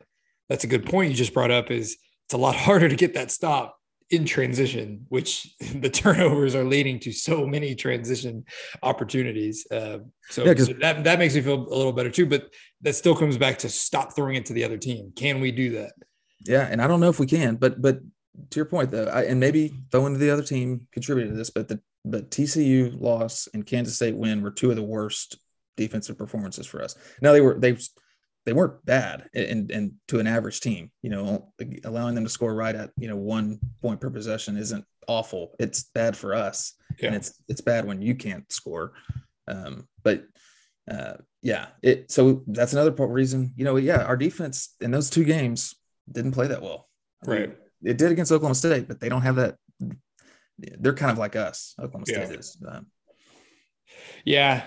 that's 0.50 0.64
a 0.64 0.68
good 0.68 0.86
point 0.86 1.12
you 1.12 1.18
just 1.18 1.34
brought 1.34 1.52
up. 1.52 1.70
Is 1.70 1.98
it's 2.26 2.34
a 2.34 2.38
lot 2.38 2.56
harder 2.68 2.90
to 2.90 2.96
get 2.96 3.14
that 3.14 3.32
stop 3.32 3.78
in 4.12 4.26
transition, 4.26 5.06
which 5.10 5.54
the 5.76 5.90
turnovers 5.90 6.56
are 6.56 6.64
leading 6.64 7.00
to 7.00 7.12
so 7.12 7.46
many 7.46 7.76
transition 7.76 8.44
opportunities. 8.84 9.66
Uh, 9.72 10.00
so 10.30 10.44
Yeah, 10.46 10.54
'cause- 10.54 10.70
that 10.80 11.04
that 11.04 11.20
makes 11.20 11.36
me 11.36 11.42
feel 11.42 11.56
a 11.68 11.76
little 11.76 11.94
better 11.94 12.10
too. 12.10 12.26
But 12.26 12.50
that 12.82 12.96
still 12.96 13.16
comes 13.16 13.38
back 13.38 13.58
to 13.60 13.70
stop 13.70 14.16
throwing 14.16 14.36
it 14.36 14.46
to 14.48 14.54
the 14.54 14.64
other 14.64 14.78
team. 14.78 15.12
Can 15.16 15.40
we 15.42 15.52
do 15.52 15.72
that? 15.72 15.94
Yeah, 16.46 16.68
and 16.70 16.82
I 16.82 16.88
don't 16.88 17.00
know 17.00 17.10
if 17.10 17.20
we 17.20 17.28
can, 17.28 17.56
but 17.56 17.82
but 17.82 18.00
to 18.50 18.56
your 18.56 18.66
point 18.66 18.92
though, 18.92 19.06
I, 19.06 19.24
and 19.24 19.40
maybe 19.40 19.72
throwing 19.92 20.14
to 20.14 20.20
the 20.20 20.30
other 20.32 20.44
team 20.44 20.88
contributed 20.92 21.34
to 21.34 21.38
this, 21.38 21.50
but 21.50 21.68
the 21.68 21.80
but 22.04 22.32
TCU 22.32 23.00
loss 23.00 23.48
and 23.54 23.66
Kansas 23.66 23.96
State 23.96 24.16
win 24.16 24.42
were 24.42 24.50
two 24.52 24.72
of 24.72 24.76
the 24.76 24.82
worst 24.84 25.38
defensive 25.78 26.18
performances 26.18 26.66
for 26.66 26.82
us. 26.82 26.96
Now 27.22 27.32
they 27.32 27.42
were 27.42 27.60
they 27.60 27.78
they 28.46 28.54
weren't 28.54 28.84
bad 28.86 29.30
and 29.34 29.70
and 29.72 29.94
to 30.08 30.20
an 30.20 30.28
average 30.28 30.62
team. 30.62 30.92
You 31.02 31.12
know, 31.12 31.54
allowing 31.84 32.16
them 32.16 32.24
to 32.24 32.30
score 32.30 32.54
right 32.54 32.76
at 32.76 32.92
you 32.98 33.08
know 33.08 33.18
one 33.18 33.60
point 33.82 34.02
per 34.02 34.10
possession 34.10 34.58
isn't 34.58 34.86
awful. 35.08 35.56
It's 35.60 35.84
bad 35.84 36.18
for 36.18 36.34
us, 36.34 36.74
yeah. 37.00 37.08
and 37.08 37.16
it's 37.16 37.42
it's 37.48 37.62
bad 37.62 37.86
when 37.86 38.02
you 38.02 38.16
can't 38.16 38.52
score. 38.52 38.94
Um, 39.48 39.88
but 40.04 40.26
uh, 40.90 41.14
yeah, 41.42 41.68
it 41.82 42.12
so 42.12 42.44
that's 42.48 42.74
another 42.74 42.92
part 42.92 43.10
reason. 43.10 43.54
You 43.56 43.66
know, 43.66 43.76
yeah, 43.78 44.04
our 44.04 44.18
defense 44.18 44.76
in 44.82 44.92
those 44.92 45.10
two 45.10 45.24
games 45.24 45.76
didn't 46.12 46.32
play 46.32 46.48
that 46.48 46.62
well. 46.62 46.90
Right. 47.26 47.56
It 47.84 47.98
did 47.98 48.12
against 48.12 48.32
Oklahoma 48.32 48.56
State, 48.56 48.88
but 48.88 49.00
they 49.00 49.10
don't 49.10 49.22
have 49.24 49.36
that. 49.36 49.56
They're 50.58 50.94
kind 50.94 51.12
of 51.12 51.18
like 51.18 51.36
us. 51.36 51.74
Oklahoma 51.80 52.06
State 52.06 52.30
yeah. 52.30 52.38
is. 52.38 52.58
Um, 52.68 52.88
yeah. 54.24 54.64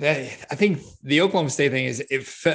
I 0.00 0.54
think 0.54 0.80
the 1.02 1.20
Oklahoma 1.20 1.50
State 1.50 1.72
thing 1.72 1.86
is 1.86 2.04
if 2.10 2.46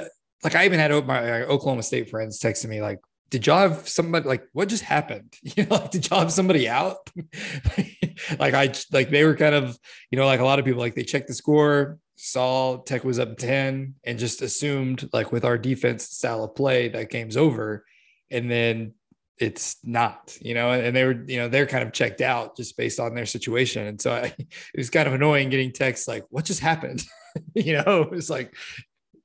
like 0.43 0.55
I 0.55 0.65
even 0.65 0.79
had 0.79 0.91
my 1.05 1.41
uh, 1.41 1.45
Oklahoma 1.45 1.83
State 1.83 2.09
friends 2.09 2.39
texting 2.39 2.69
me 2.69 2.81
like, 2.81 2.99
"Did 3.29 3.45
y'all 3.45 3.69
have 3.69 3.87
somebody 3.87 4.27
like 4.27 4.43
what 4.53 4.69
just 4.69 4.83
happened? 4.83 5.35
You 5.43 5.65
know, 5.65 5.75
like, 5.75 5.91
did 5.91 6.09
y'all 6.09 6.19
have 6.19 6.31
somebody 6.31 6.67
out?" 6.67 6.97
like 8.39 8.53
I 8.53 8.73
like 8.91 9.09
they 9.09 9.23
were 9.25 9.35
kind 9.35 9.55
of 9.55 9.77
you 10.11 10.17
know 10.17 10.25
like 10.25 10.39
a 10.39 10.45
lot 10.45 10.59
of 10.59 10.65
people 10.65 10.79
like 10.79 10.95
they 10.95 11.03
checked 11.03 11.27
the 11.27 11.33
score, 11.33 11.97
saw 12.15 12.77
Tech 12.77 13.03
was 13.03 13.19
up 13.19 13.37
ten, 13.37 13.95
and 14.03 14.19
just 14.19 14.41
assumed 14.41 15.09
like 15.13 15.31
with 15.31 15.45
our 15.45 15.57
defense 15.57 16.05
style 16.05 16.43
of 16.43 16.55
play 16.55 16.89
that 16.89 17.09
game's 17.09 17.37
over, 17.37 17.85
and 18.31 18.49
then 18.49 18.93
it's 19.39 19.77
not, 19.85 20.37
you 20.41 20.53
know, 20.53 20.71
and 20.71 20.93
they 20.93 21.05
were, 21.05 21.23
you 21.25 21.37
know, 21.37 21.47
they're 21.47 21.65
kind 21.65 21.87
of 21.87 21.93
checked 21.93 22.19
out 22.19 22.57
just 22.57 22.75
based 22.75 22.99
on 22.99 23.15
their 23.15 23.25
situation. 23.25 23.87
And 23.87 24.01
so 24.01 24.11
I, 24.11 24.33
it 24.37 24.77
was 24.77 24.89
kind 24.89 25.07
of 25.07 25.13
annoying 25.13 25.49
getting 25.49 25.71
texts 25.71 26.09
like, 26.09 26.25
what 26.29 26.43
just 26.43 26.59
happened? 26.59 27.03
you 27.55 27.73
know, 27.73 28.09
it's 28.11 28.29
like, 28.29 28.53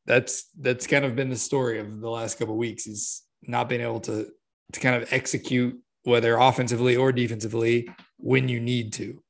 that's, 0.07 0.51
that's 0.61 0.87
kind 0.87 1.05
of 1.05 1.17
been 1.17 1.31
the 1.31 1.37
story 1.37 1.79
of 1.79 2.01
the 2.01 2.11
last 2.11 2.39
couple 2.39 2.57
weeks 2.57 2.87
is 2.87 3.23
not 3.43 3.69
being 3.69 3.81
able 3.81 4.01
to, 4.01 4.29
to 4.73 4.81
kind 4.81 5.03
of 5.03 5.13
execute 5.13 5.79
whether 6.03 6.37
offensively 6.37 6.97
or 6.97 7.13
defensively 7.13 7.89
when 8.19 8.49
you 8.49 8.61
need 8.61 8.93
to. 8.95 9.23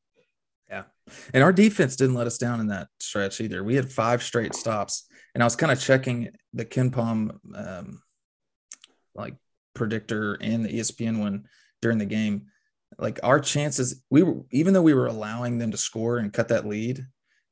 Yeah. 0.69 0.85
And 1.33 1.43
our 1.43 1.53
defense 1.53 1.97
didn't 1.97 2.17
let 2.17 2.27
us 2.27 2.39
down 2.39 2.61
in 2.61 2.69
that 2.69 2.89
stretch 2.99 3.41
either. 3.41 3.63
We 3.63 3.77
had 3.77 3.93
five 3.93 4.23
straight 4.23 4.55
stops 4.55 5.07
and 5.35 5.43
I 5.43 5.47
was 5.47 5.57
kind 5.57 5.73
of 5.73 5.81
checking 5.81 6.31
the 6.53 6.65
KenPom, 6.65 7.39
um, 7.55 8.03
like 9.15 9.35
predictor 9.75 10.35
and 10.41 10.65
the 10.65 10.71
ESPN 10.71 11.21
one 11.21 11.45
during 11.83 11.99
the 11.99 12.07
game, 12.07 12.47
like 12.99 13.19
our 13.23 13.41
chances, 13.41 14.03
we 14.11 14.23
were 14.23 14.43
even 14.51 14.73
though 14.73 14.83
we 14.83 14.95
were 14.95 15.07
allowing 15.07 15.59
them 15.59 15.71
to 15.73 15.77
score 15.77 16.19
and 16.19 16.33
cut 16.33 16.49
that 16.49 16.67
lead, 16.67 17.05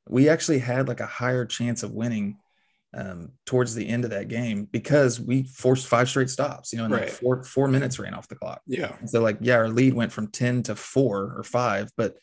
we 0.07 0.29
actually 0.29 0.59
had 0.59 0.87
like 0.87 0.99
a 0.99 1.05
higher 1.05 1.45
chance 1.45 1.83
of 1.83 1.91
winning 1.91 2.37
um, 2.95 3.31
towards 3.45 3.73
the 3.73 3.87
end 3.87 4.03
of 4.03 4.11
that 4.11 4.27
game 4.27 4.67
because 4.71 5.19
we 5.19 5.43
forced 5.43 5.87
five 5.87 6.09
straight 6.09 6.29
stops. 6.29 6.71
You 6.71 6.79
know, 6.79 6.85
and 6.85 6.93
right. 6.93 7.03
like 7.03 7.11
four 7.11 7.43
four 7.43 7.67
minutes 7.67 7.99
ran 7.99 8.13
off 8.13 8.27
the 8.27 8.35
clock. 8.35 8.61
Yeah. 8.67 8.95
And 8.99 9.09
so 9.09 9.21
like 9.21 9.37
yeah, 9.41 9.55
our 9.55 9.69
lead 9.69 9.93
went 9.93 10.11
from 10.11 10.27
ten 10.27 10.63
to 10.63 10.75
four 10.75 11.33
or 11.35 11.43
five, 11.43 11.91
but 11.97 12.17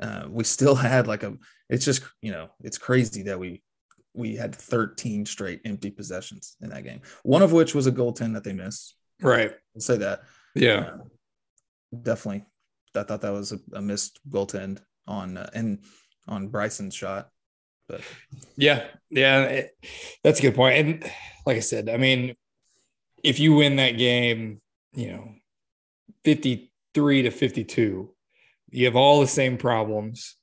uh, 0.00 0.24
we 0.28 0.44
still 0.44 0.74
had 0.76 1.06
like 1.06 1.22
a. 1.22 1.36
It's 1.68 1.84
just 1.84 2.02
you 2.20 2.32
know 2.32 2.50
it's 2.62 2.78
crazy 2.78 3.22
that 3.24 3.38
we 3.38 3.62
we 4.12 4.34
had 4.34 4.54
13 4.54 5.24
straight 5.24 5.60
empty 5.64 5.90
possessions 5.90 6.56
in 6.60 6.70
that 6.70 6.84
game. 6.84 7.00
One 7.22 7.42
of 7.42 7.52
which 7.52 7.74
was 7.74 7.86
a 7.86 7.92
goaltend 7.92 8.34
that 8.34 8.44
they 8.44 8.52
missed. 8.52 8.96
Right. 9.22 9.52
I'll 9.74 9.80
say 9.80 9.98
that. 9.98 10.22
Yeah. 10.54 10.78
Uh, 10.78 10.98
definitely. 12.02 12.44
I 12.96 13.04
thought 13.04 13.20
that 13.20 13.32
was 13.32 13.52
a, 13.52 13.60
a 13.72 13.80
missed 13.80 14.18
goaltend 14.28 14.80
on 15.06 15.36
uh, 15.36 15.48
and 15.54 15.84
on 16.30 16.48
Bryson's 16.48 16.94
shot. 16.94 17.28
But 17.88 18.02
yeah, 18.56 18.86
yeah, 19.10 19.42
it, 19.44 19.70
that's 20.22 20.38
a 20.38 20.42
good 20.42 20.54
point. 20.54 20.78
And 20.78 21.12
like 21.44 21.56
I 21.56 21.60
said, 21.60 21.88
I 21.88 21.96
mean, 21.96 22.36
if 23.22 23.40
you 23.40 23.54
win 23.54 23.76
that 23.76 23.98
game, 23.98 24.60
you 24.94 25.12
know, 25.12 25.34
53 26.24 27.22
to 27.22 27.30
52, 27.30 28.14
you 28.70 28.84
have 28.84 28.96
all 28.96 29.20
the 29.20 29.26
same 29.26 29.58
problems. 29.58 30.36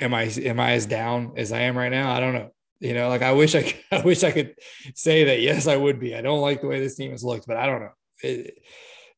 Am 0.00 0.14
I 0.14 0.22
am 0.22 0.58
I 0.60 0.72
as 0.72 0.86
down 0.86 1.32
as 1.36 1.52
I 1.52 1.60
am 1.62 1.76
right 1.76 1.90
now? 1.90 2.12
I 2.12 2.20
don't 2.20 2.34
know. 2.34 2.50
You 2.80 2.94
know, 2.94 3.08
like 3.08 3.22
I 3.22 3.32
wish 3.32 3.54
I 3.54 3.62
could, 3.62 3.80
I 3.92 4.02
wish 4.02 4.24
I 4.24 4.30
could 4.30 4.54
say 4.94 5.24
that 5.24 5.40
yes, 5.40 5.66
I 5.66 5.76
would 5.76 6.00
be. 6.00 6.16
I 6.16 6.22
don't 6.22 6.40
like 6.40 6.60
the 6.60 6.68
way 6.68 6.80
this 6.80 6.96
team 6.96 7.10
has 7.10 7.24
looked, 7.24 7.46
but 7.46 7.56
I 7.56 7.66
don't 7.66 7.80
know 7.80 7.92
it, 8.22 8.58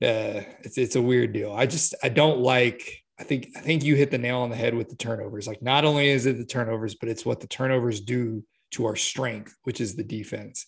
uh, 0.02 0.42
it's 0.62 0.78
it's 0.78 0.96
a 0.96 1.02
weird 1.02 1.32
deal. 1.32 1.52
I 1.52 1.66
just 1.66 1.94
I 2.02 2.08
don't 2.08 2.40
like. 2.40 3.03
I 3.18 3.24
think 3.24 3.50
I 3.56 3.60
think 3.60 3.84
you 3.84 3.94
hit 3.94 4.10
the 4.10 4.18
nail 4.18 4.40
on 4.40 4.50
the 4.50 4.56
head 4.56 4.74
with 4.74 4.88
the 4.88 4.96
turnovers. 4.96 5.46
Like 5.46 5.62
not 5.62 5.84
only 5.84 6.08
is 6.08 6.26
it 6.26 6.36
the 6.36 6.44
turnovers, 6.44 6.94
but 6.94 7.08
it's 7.08 7.24
what 7.24 7.40
the 7.40 7.46
turnovers 7.46 8.00
do 8.00 8.44
to 8.72 8.86
our 8.86 8.96
strength, 8.96 9.56
which 9.62 9.80
is 9.80 9.94
the 9.94 10.04
defense. 10.04 10.66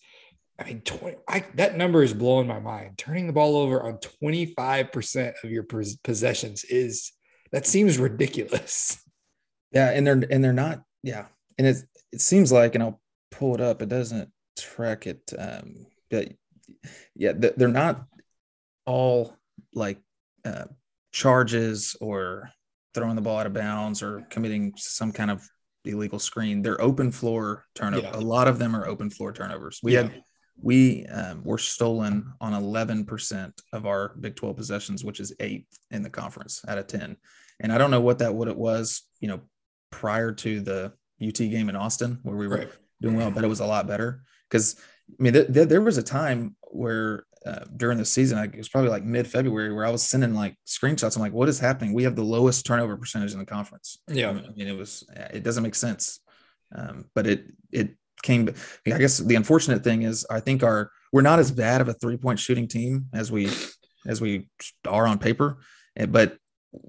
I 0.59 0.65
mean, 0.65 0.81
20, 0.81 1.17
I, 1.29 1.45
that 1.57 1.77
number 1.77 2.03
is 2.03 2.15
blowing 2.15 2.47
my 2.47 2.61
mind. 2.61 2.97
Turning 2.97 3.27
the 3.27 3.33
ball 3.33 3.57
over 3.57 3.83
on 3.83 3.99
25% 4.23 5.35
of 5.45 5.51
your 5.51 5.67
possessions 6.03 6.65
is 6.65 7.13
that 7.53 7.67
seems 7.67 7.99
ridiculous. 7.99 9.03
Yeah, 9.73 9.91
and 9.91 10.07
they're 10.07 10.23
and 10.31 10.43
they're 10.43 10.53
not. 10.53 10.83
Yeah, 11.03 11.27
and 11.59 11.67
it 11.67 11.77
it 12.13 12.21
seems 12.21 12.53
like, 12.53 12.75
and 12.75 12.85
I'll 12.85 13.01
pull 13.31 13.55
it 13.55 13.61
up. 13.61 13.83
It 13.83 13.89
doesn't 13.89 14.31
track 14.57 15.07
it, 15.07 15.33
um, 15.37 15.87
but 16.09 16.33
yeah, 17.15 17.33
they're 17.33 17.69
not 17.69 18.07
all 18.87 19.37
like 19.75 19.99
uh, 20.45 20.67
charges 21.17 21.97
or 22.03 22.51
throwing 22.93 23.17
the 23.17 23.23
ball 23.23 23.39
out 23.39 23.47
of 23.47 23.55
bounds 23.55 24.03
or 24.03 24.27
committing 24.29 24.71
some 24.77 25.11
kind 25.11 25.31
of 25.31 25.49
illegal 25.87 26.19
screen. 26.19 26.61
They're 26.61 26.81
open 26.81 27.11
floor 27.11 27.65
turnover. 27.75 28.07
Yeah. 28.09 28.17
A 28.17 28.21
lot 28.21 28.49
of 28.49 28.59
them 28.59 28.77
are 28.77 28.87
open 28.87 29.09
floor 29.09 29.33
turnovers. 29.33 29.81
We 29.83 29.95
yeah. 29.95 30.03
had 30.03 30.23
we 30.61 31.07
um, 31.07 31.43
were 31.43 31.59
stolen 31.59 32.33
on 32.41 32.53
11% 32.53 33.53
of 33.73 33.87
our 33.87 34.15
Big 34.21 34.37
12 34.37 34.57
possessions, 34.57 35.05
which 35.05 35.21
is 35.21 35.35
eighth 35.41 35.79
in 35.91 36.03
the 36.03 36.11
conference 36.11 36.63
out 36.69 36.77
of 36.77 36.87
10. 36.87 37.17
And 37.61 37.73
I 37.73 37.79
don't 37.79 37.91
know 37.91 38.01
what 38.03 38.19
that 38.19 38.35
what 38.35 38.49
it 38.49 38.57
was, 38.57 39.03
you 39.19 39.29
know, 39.29 39.41
prior 39.91 40.33
to 40.33 40.61
the 40.61 40.93
UT 41.27 41.39
game 41.39 41.71
in 41.71 41.77
Austin 41.77 42.19
where 42.25 42.37
we 42.37 42.47
were 42.47 42.59
right. 42.59 42.73
doing 43.01 43.17
well, 43.17 43.31
but 43.31 43.43
it 43.43 43.49
was 43.49 43.61
a 43.61 43.67
lot 43.67 43.87
better 43.87 44.23
because 44.51 44.77
I 45.19 45.23
mean, 45.23 45.33
th- 45.33 45.53
th- 45.53 45.69
there 45.69 45.81
was 45.81 45.97
a 45.97 46.03
time 46.03 46.57
where 46.63 47.25
uh, 47.47 47.65
during 47.77 47.97
the 47.97 48.05
season, 48.05 48.39
it 48.39 48.57
was 48.57 48.69
probably 48.69 48.91
like 48.91 49.05
mid 49.05 49.27
February, 49.27 49.73
where 49.73 49.87
I 49.87 49.91
was 49.91 50.03
sending 50.03 50.35
like 50.35 50.57
screenshots. 50.67 51.17
I'm 51.17 51.23
like, 51.23 51.33
what 51.33 51.49
is 51.49 51.61
happening? 51.61 51.95
We 51.95 52.03
have 52.03 52.17
the 52.17 52.25
lowest 52.25 52.67
turnover 52.67 52.97
percentage 52.97 53.33
in 53.33 53.39
the 53.39 53.47
conference. 53.47 53.99
Yeah. 54.09 54.31
I 54.31 54.33
mean, 54.33 54.67
it 54.67 54.77
was, 54.77 55.05
it 55.15 55.45
doesn't 55.45 55.63
make 55.63 55.77
sense. 55.77 56.19
Um, 56.75 57.05
but 57.15 57.27
it, 57.27 57.53
it 57.71 57.91
came, 58.23 58.49
I 58.87 58.99
guess 58.99 59.19
the 59.19 59.37
unfortunate 59.37 59.85
thing 59.85 60.03
is, 60.03 60.27
I 60.29 60.41
think 60.41 60.65
our, 60.65 60.91
we're 61.13 61.23
not 61.23 61.39
as 61.39 61.53
bad 61.53 61.81
of 61.81 61.89
a 61.89 61.95
three 61.95 62.17
point 62.17 62.41
shooting 62.41 62.67
team 62.67 63.07
as 63.13 63.31
we, 63.31 63.49
as 64.07 64.21
we 64.21 64.49
are 64.87 65.07
on 65.07 65.19
paper, 65.19 65.59
eh, 65.97 66.07
but 66.07 66.37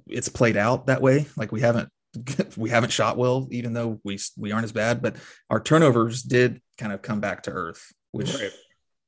it's 0.08 0.30
played 0.30 0.58
out 0.58 0.88
that 0.88 1.02
way. 1.04 1.28
Like 1.38 1.52
we 1.52 1.62
haven't, 1.62 1.89
we 2.58 2.72
haven't 2.72 2.91
shot 2.91 3.17
well, 3.17 3.48
even 3.52 3.74
though 3.74 4.00
we, 4.04 4.17
we 4.38 4.52
aren't 4.52 4.65
as 4.65 4.72
bad, 4.72 5.04
but 5.04 5.17
our 5.52 5.60
turnovers 5.60 6.24
did 6.24 6.62
kind 6.80 6.91
of 6.91 7.04
come 7.04 7.20
back 7.20 7.43
to 7.43 7.52
earth, 7.52 7.93
which, 8.12 8.34
right 8.34 8.52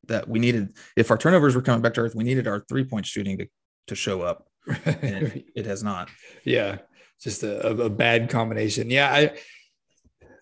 that 0.10 0.28
we 0.28 0.40
needed 0.40 0.74
if 0.96 1.10
our 1.10 1.18
turnovers 1.18 1.56
were 1.56 1.62
coming 1.62 1.82
back 1.82 1.94
to 1.94 2.02
earth 2.02 2.16
we 2.16 2.24
needed 2.24 2.48
our 2.48 2.60
three 2.68 2.84
point 2.84 3.06
shooting 3.06 3.38
to, 3.38 3.48
to 3.88 3.96
show 3.96 4.22
up. 4.22 4.46
It, 4.86 5.46
it, 5.56 5.66
has 5.66 5.84
not. 5.84 6.10
Yeah 6.44 6.80
just 7.22 7.44
a, 7.44 7.68
a, 7.68 7.90
bad 7.90 8.30
combination. 8.30 8.90
Yeah 8.90 9.12
i 9.12 9.38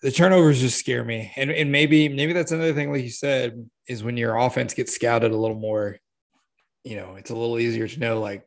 the 0.00 0.12
turnovers 0.12 0.60
just 0.60 0.78
scare 0.78 1.04
me. 1.04 1.32
And, 1.34 1.50
and 1.50 1.72
maybe 1.72 2.08
maybe 2.08 2.32
that's 2.32 2.52
another 2.52 2.74
thing 2.74 2.92
like 2.92 3.02
you 3.02 3.10
said 3.10 3.68
is 3.88 4.04
when 4.04 4.16
your 4.16 4.36
offense 4.36 4.74
gets 4.74 4.94
scouted 4.94 5.32
a 5.32 5.36
little 5.36 5.58
more 5.58 5.98
you 6.84 6.96
know 6.96 7.16
it's 7.16 7.30
a 7.30 7.36
little 7.36 7.58
easier 7.58 7.88
to 7.88 8.00
know 8.00 8.20
like 8.20 8.46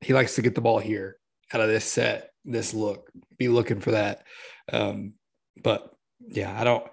he 0.00 0.12
likes 0.12 0.34
to 0.34 0.42
get 0.42 0.54
the 0.54 0.60
ball 0.60 0.78
here 0.78 1.16
out 1.52 1.60
of 1.60 1.68
this 1.68 1.84
set 1.84 2.30
this 2.44 2.74
look 2.74 3.10
be 3.38 3.48
looking 3.48 3.80
for 3.80 3.92
that. 3.92 4.24
Um 4.72 5.14
but 5.62 5.94
yeah 6.28 6.58
i 6.60 6.64
don't 6.64 6.84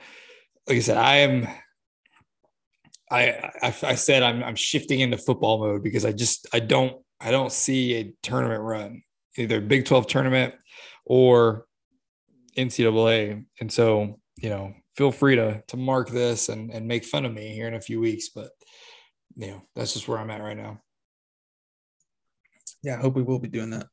like 0.68 0.78
i 0.78 0.80
said 0.80 0.98
i 0.98 1.18
am 1.18 1.48
I, 3.10 3.52
I, 3.62 3.68
I 3.84 3.96
said 3.96 4.24
I'm 4.24 4.44
I'm 4.44 4.56
shifting 4.56 5.00
into 5.00 5.18
football 5.18 5.60
mode 5.60 5.84
because 5.84 6.06
I 6.06 6.12
just 6.12 6.48
I 6.54 6.60
don't 6.60 7.02
I 7.20 7.32
don't 7.32 7.52
see 7.52 7.96
a 7.96 8.14
tournament 8.22 8.62
run 8.62 9.02
either 9.38 9.62
Big 9.62 9.86
12 9.86 10.08
tournament 10.08 10.54
or 11.06 11.66
NCAA, 12.58 13.46
and 13.62 13.72
so 13.72 14.20
you 14.38 14.50
know 14.50 14.74
feel 14.96 15.12
free 15.12 15.36
to 15.36 15.64
to 15.68 15.78
mark 15.78 16.10
this 16.10 16.50
and 16.50 16.72
and 16.72 16.88
make 16.88 17.06
fun 17.06 17.26
of 17.26 17.34
me 17.34 17.54
here 17.54 17.68
in 17.68 17.76
a 17.76 17.82
few 17.82 18.00
weeks, 18.00 18.30
but 18.30 18.50
you 19.36 19.48
know 19.48 19.62
that's 19.76 19.94
just 19.94 20.08
where 20.08 20.18
I'm 20.18 20.32
at 20.32 20.42
right 20.42 20.58
now. 20.58 20.82
Yeah, 22.84 22.96
I 22.96 23.02
hope 23.02 23.16
we 23.16 23.24
will 23.24 23.40
be 23.40 23.48
doing 23.48 23.72
that. 23.72 23.88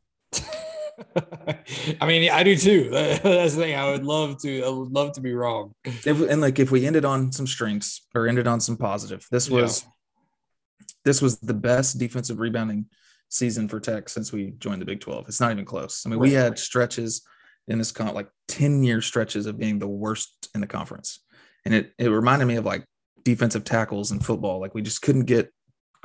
I 2.00 2.06
mean, 2.06 2.30
I 2.30 2.42
do 2.42 2.56
too. 2.56 2.88
That's 2.90 3.54
the 3.54 3.62
thing. 3.62 3.74
I 3.74 3.90
would 3.90 4.04
love 4.04 4.40
to. 4.42 4.62
I 4.62 4.68
would 4.68 4.92
love 4.92 5.12
to 5.12 5.20
be 5.20 5.34
wrong. 5.34 5.72
If, 5.84 6.20
and 6.20 6.40
like, 6.40 6.58
if 6.58 6.70
we 6.70 6.86
ended 6.86 7.04
on 7.04 7.32
some 7.32 7.46
strengths 7.46 8.06
or 8.14 8.26
ended 8.26 8.46
on 8.46 8.60
some 8.60 8.76
positive, 8.76 9.26
this 9.30 9.50
was 9.50 9.82
yeah. 9.82 10.86
this 11.04 11.22
was 11.22 11.38
the 11.38 11.54
best 11.54 11.98
defensive 11.98 12.40
rebounding 12.40 12.86
season 13.28 13.68
for 13.68 13.80
Tech 13.80 14.08
since 14.08 14.32
we 14.32 14.52
joined 14.58 14.80
the 14.80 14.86
Big 14.86 15.00
12. 15.00 15.28
It's 15.28 15.40
not 15.40 15.52
even 15.52 15.64
close. 15.64 16.04
I 16.06 16.08
mean, 16.08 16.18
we 16.18 16.32
had 16.32 16.58
stretches 16.58 17.22
in 17.68 17.78
this 17.78 17.92
con 17.92 18.14
like 18.14 18.28
10 18.48 18.82
year 18.82 19.00
stretches 19.00 19.46
of 19.46 19.58
being 19.58 19.78
the 19.78 19.88
worst 19.88 20.48
in 20.54 20.60
the 20.60 20.66
conference. 20.66 21.20
And 21.64 21.74
it 21.74 21.92
it 21.98 22.08
reminded 22.08 22.46
me 22.46 22.56
of 22.56 22.64
like 22.64 22.84
defensive 23.24 23.64
tackles 23.64 24.12
in 24.12 24.20
football. 24.20 24.60
Like 24.60 24.74
we 24.74 24.82
just 24.82 25.02
couldn't 25.02 25.24
get 25.24 25.52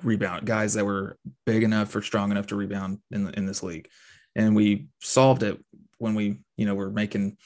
rebound 0.04 0.46
guys 0.46 0.74
that 0.74 0.86
were 0.86 1.18
big 1.46 1.64
enough 1.64 1.94
or 1.96 2.02
strong 2.02 2.32
enough 2.32 2.48
to 2.48 2.56
rebound 2.56 3.00
in 3.12 3.30
in 3.34 3.46
this 3.46 3.62
league. 3.62 3.90
And 4.36 4.56
we 4.56 4.88
solved 5.02 5.44
it 5.44 5.64
when 5.98 6.16
we, 6.16 6.42
you 6.58 6.66
know, 6.66 6.76
were 6.76 6.92
making 6.92 7.38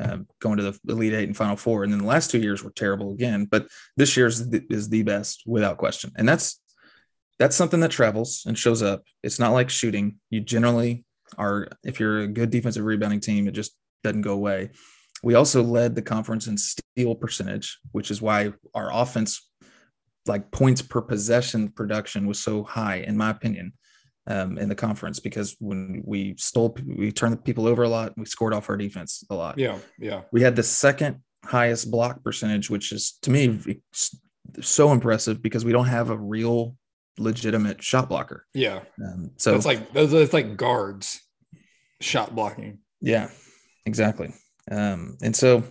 uh, 0.00 0.18
going 0.40 0.58
to 0.58 0.62
the 0.62 0.78
Elite 0.88 1.14
Eight 1.14 1.28
and 1.28 1.36
Final 1.36 1.56
Four. 1.56 1.84
And 1.84 1.92
then 1.92 2.00
the 2.00 2.06
last 2.06 2.30
two 2.30 2.40
years 2.40 2.62
were 2.62 2.70
terrible 2.70 3.12
again. 3.12 3.46
But 3.46 3.68
this 3.96 4.16
year's 4.16 4.48
the, 4.48 4.62
is 4.68 4.88
the 4.88 5.02
best 5.02 5.42
without 5.46 5.78
question. 5.78 6.12
And 6.16 6.28
that's 6.28 6.60
that's 7.38 7.56
something 7.56 7.80
that 7.80 7.90
travels 7.90 8.44
and 8.46 8.58
shows 8.58 8.82
up. 8.82 9.02
It's 9.22 9.38
not 9.38 9.52
like 9.52 9.70
shooting. 9.70 10.16
You 10.30 10.40
generally 10.40 11.04
are, 11.36 11.68
if 11.84 12.00
you're 12.00 12.20
a 12.20 12.28
good 12.28 12.50
defensive 12.50 12.84
rebounding 12.84 13.20
team, 13.20 13.46
it 13.46 13.52
just 13.52 13.76
doesn't 14.02 14.22
go 14.22 14.32
away. 14.32 14.70
We 15.22 15.34
also 15.34 15.62
led 15.62 15.94
the 15.94 16.02
conference 16.02 16.46
in 16.46 16.56
steal 16.56 17.14
percentage, 17.14 17.78
which 17.92 18.10
is 18.10 18.22
why 18.22 18.52
our 18.74 18.90
offense, 18.92 19.48
like 20.26 20.50
points 20.50 20.82
per 20.82 21.02
possession 21.02 21.68
production, 21.68 22.26
was 22.26 22.38
so 22.38 22.62
high, 22.62 22.96
in 22.96 23.16
my 23.16 23.30
opinion, 23.30 23.72
um, 24.26 24.58
in 24.58 24.68
the 24.68 24.74
conference 24.74 25.20
because 25.20 25.56
when 25.60 26.02
we 26.04 26.34
stole, 26.38 26.76
we 26.84 27.12
turned 27.12 27.32
the 27.32 27.38
people 27.38 27.66
over 27.66 27.82
a 27.84 27.88
lot. 27.88 28.12
We 28.16 28.24
scored 28.24 28.54
off 28.54 28.68
our 28.68 28.76
defense 28.76 29.24
a 29.30 29.34
lot. 29.34 29.58
Yeah. 29.58 29.78
Yeah. 29.98 30.22
We 30.32 30.42
had 30.42 30.56
the 30.56 30.62
second 30.62 31.22
highest 31.44 31.90
block 31.90 32.24
percentage, 32.24 32.68
which 32.70 32.92
is 32.92 33.18
to 33.22 33.30
me 33.30 33.80
so 34.60 34.92
impressive 34.92 35.42
because 35.42 35.64
we 35.64 35.72
don't 35.72 35.86
have 35.86 36.10
a 36.10 36.16
real 36.18 36.76
legitimate 37.18 37.82
shot 37.82 38.08
blocker. 38.08 38.46
Yeah. 38.54 38.80
Um, 39.04 39.30
So 39.36 39.52
so 39.52 39.56
it's 39.56 39.66
like 39.66 39.92
those 39.92 40.12
it's 40.12 40.32
like 40.32 40.56
guards 40.56 41.20
shot 42.00 42.34
blocking. 42.34 42.78
yeah, 43.00 43.30
exactly. 43.86 44.34
Um, 44.70 45.16
and 45.22 45.34
so 45.36 45.62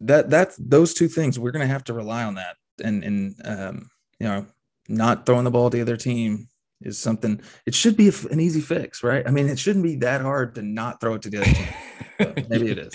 that 0.00 0.30
that's 0.30 0.56
those 0.56 0.94
two 0.94 1.08
things 1.08 1.38
we're 1.38 1.50
going 1.50 1.66
to 1.66 1.72
have 1.72 1.84
to 1.84 1.92
rely 1.92 2.24
on 2.24 2.36
that, 2.36 2.56
and 2.82 3.04
and 3.04 3.34
um, 3.44 3.90
you 4.18 4.26
know, 4.26 4.46
not 4.88 5.26
throwing 5.26 5.44
the 5.44 5.50
ball 5.50 5.70
to 5.70 5.76
the 5.76 5.82
other 5.82 5.96
team 5.96 6.48
is 6.82 6.98
something. 6.98 7.40
It 7.66 7.74
should 7.74 7.96
be 7.96 8.10
an 8.30 8.40
easy 8.40 8.60
fix, 8.60 9.02
right? 9.02 9.26
I 9.26 9.30
mean, 9.30 9.48
it 9.48 9.58
shouldn't 9.58 9.84
be 9.84 9.96
that 9.96 10.20
hard 10.20 10.54
to 10.56 10.62
not 10.62 11.00
throw 11.00 11.14
it 11.14 11.22
to 11.22 11.30
the 11.30 11.38
other 11.38 11.52
team. 11.52 12.44
Maybe 12.48 12.70
it 12.70 12.78
is. 12.78 12.94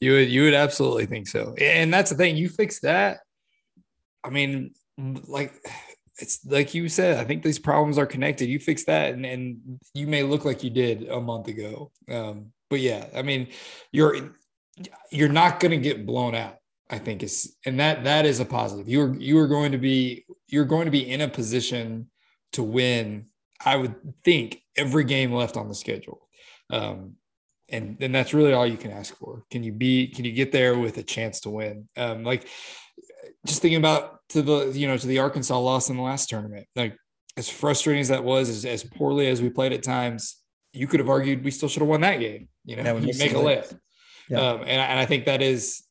You 0.00 0.12
would 0.12 0.30
you 0.30 0.42
would 0.44 0.54
absolutely 0.54 1.06
think 1.06 1.28
so. 1.28 1.54
And 1.54 1.92
that's 1.92 2.10
the 2.10 2.16
thing. 2.16 2.36
You 2.36 2.48
fix 2.48 2.80
that. 2.80 3.20
I 4.22 4.30
mean, 4.30 4.72
like 4.98 5.52
it's 6.18 6.44
like 6.46 6.74
you 6.74 6.88
said, 6.88 7.18
I 7.18 7.24
think 7.24 7.42
these 7.42 7.58
problems 7.58 7.98
are 7.98 8.06
connected. 8.06 8.48
You 8.48 8.58
fix 8.58 8.84
that 8.84 9.14
and, 9.14 9.26
and 9.26 9.80
you 9.94 10.06
may 10.06 10.22
look 10.22 10.44
like 10.44 10.62
you 10.62 10.70
did 10.70 11.08
a 11.08 11.20
month 11.20 11.48
ago. 11.48 11.90
Um, 12.08 12.52
but 12.70 12.80
yeah, 12.80 13.06
I 13.14 13.22
mean, 13.22 13.48
you're 13.92 14.32
you're 15.10 15.28
not 15.28 15.60
gonna 15.60 15.76
get 15.76 16.06
blown 16.06 16.34
out, 16.34 16.56
I 16.90 16.98
think 16.98 17.22
is 17.22 17.56
and 17.64 17.78
that 17.80 18.04
that 18.04 18.26
is 18.26 18.40
a 18.40 18.44
positive. 18.44 18.88
You're 18.88 19.14
you 19.14 19.38
are 19.38 19.48
going 19.48 19.72
to 19.72 19.78
be 19.78 20.24
you're 20.48 20.64
going 20.64 20.84
to 20.84 20.90
be 20.90 21.10
in 21.10 21.20
a 21.20 21.28
position 21.28 22.08
to 22.54 22.62
win, 22.62 23.26
I 23.64 23.76
would 23.76 23.94
think, 24.24 24.62
every 24.76 25.04
game 25.04 25.32
left 25.32 25.56
on 25.56 25.68
the 25.68 25.74
schedule. 25.74 26.28
Um, 26.70 27.16
and 27.68 27.96
then 27.98 28.12
that's 28.12 28.34
really 28.34 28.52
all 28.52 28.66
you 28.66 28.76
can 28.76 28.90
ask 28.90 29.16
for. 29.16 29.44
Can 29.50 29.62
you 29.62 29.72
be? 29.72 30.08
Can 30.08 30.24
you 30.24 30.32
get 30.32 30.52
there 30.52 30.78
with 30.78 30.98
a 30.98 31.02
chance 31.02 31.40
to 31.40 31.50
win? 31.50 31.88
Um, 31.96 32.22
like 32.22 32.46
just 33.46 33.62
thinking 33.62 33.78
about 33.78 34.20
to 34.30 34.42
the 34.42 34.70
you 34.72 34.86
know 34.86 34.96
to 34.96 35.06
the 35.06 35.18
Arkansas 35.18 35.58
loss 35.58 35.88
in 35.88 35.96
the 35.96 36.02
last 36.02 36.28
tournament. 36.28 36.66
Like 36.76 36.96
as 37.36 37.48
frustrating 37.48 38.00
as 38.00 38.08
that 38.08 38.22
was, 38.22 38.48
as, 38.48 38.64
as 38.64 38.84
poorly 38.84 39.28
as 39.28 39.42
we 39.42 39.50
played 39.50 39.72
at 39.72 39.82
times, 39.82 40.36
you 40.72 40.86
could 40.86 41.00
have 41.00 41.08
argued 41.08 41.44
we 41.44 41.50
still 41.50 41.68
should 41.68 41.80
have 41.80 41.88
won 41.88 42.02
that 42.02 42.20
game. 42.20 42.48
You 42.64 42.76
know, 42.76 42.96
you 42.96 43.12
make 43.18 43.32
a 43.32 43.36
layups. 43.36 43.76
Yeah. 44.28 44.40
Um, 44.40 44.60
and, 44.60 44.80
I, 44.80 44.84
and 44.84 45.00
I 45.00 45.06
think 45.06 45.26
that 45.26 45.42
is 45.42 45.82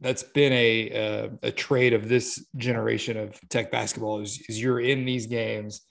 that's 0.00 0.22
been 0.22 0.52
a 0.52 1.24
uh, 1.24 1.28
a 1.42 1.52
trait 1.52 1.92
of 1.92 2.08
this 2.08 2.44
generation 2.56 3.16
of 3.16 3.38
Tech 3.48 3.70
basketball 3.70 4.20
is, 4.20 4.42
is 4.48 4.60
you're 4.60 4.80
in 4.80 5.04
these 5.04 5.26
games 5.26 5.82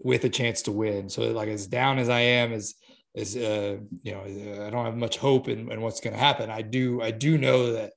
with 0.00 0.24
a 0.24 0.28
chance 0.28 0.62
to 0.62 0.72
win. 0.72 1.08
So 1.08 1.22
like 1.32 1.48
as 1.48 1.66
down 1.66 1.98
as 1.98 2.08
I 2.08 2.20
am, 2.20 2.52
as 2.52 2.74
as 3.16 3.36
uh, 3.36 3.78
you 4.02 4.12
know, 4.12 4.20
uh, 4.20 4.66
I 4.66 4.70
don't 4.70 4.84
have 4.84 4.96
much 4.96 5.16
hope 5.16 5.48
in, 5.48 5.70
in 5.72 5.80
what's 5.80 6.00
going 6.00 6.14
to 6.14 6.20
happen. 6.20 6.50
I 6.50 6.62
do 6.62 7.02
I 7.02 7.10
do 7.10 7.38
know 7.38 7.72
that 7.72 7.92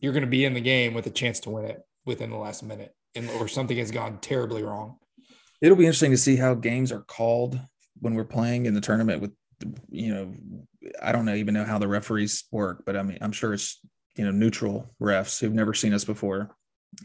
you're 0.00 0.12
going 0.12 0.24
to 0.24 0.30
be 0.30 0.44
in 0.44 0.54
the 0.54 0.60
game 0.60 0.94
with 0.94 1.06
a 1.06 1.10
chance 1.10 1.40
to 1.40 1.50
win 1.50 1.64
it 1.64 1.80
within 2.04 2.30
the 2.30 2.36
last 2.36 2.62
minute, 2.62 2.94
and 3.14 3.28
or 3.30 3.48
something 3.48 3.76
has 3.78 3.90
gone 3.90 4.18
terribly 4.20 4.62
wrong. 4.62 4.96
It'll 5.60 5.76
be 5.76 5.86
interesting 5.86 6.10
to 6.10 6.18
see 6.18 6.36
how 6.36 6.54
games 6.54 6.92
are 6.92 7.02
called 7.02 7.58
when 8.00 8.14
we're 8.14 8.24
playing 8.24 8.66
in 8.66 8.74
the 8.74 8.80
tournament 8.80 9.20
with 9.20 9.32
you 9.88 10.14
know 10.14 10.34
I 11.00 11.12
don't 11.12 11.24
know 11.24 11.34
even 11.34 11.54
know 11.54 11.64
how 11.64 11.78
the 11.78 11.88
referees 11.88 12.44
work, 12.50 12.84
but 12.86 12.96
I 12.96 13.02
mean 13.02 13.18
I'm 13.20 13.32
sure 13.32 13.54
it's 13.54 13.80
you 14.16 14.24
know 14.24 14.30
neutral 14.30 14.94
refs 15.00 15.40
who've 15.40 15.52
never 15.52 15.74
seen 15.74 15.94
us 15.94 16.04
before 16.04 16.54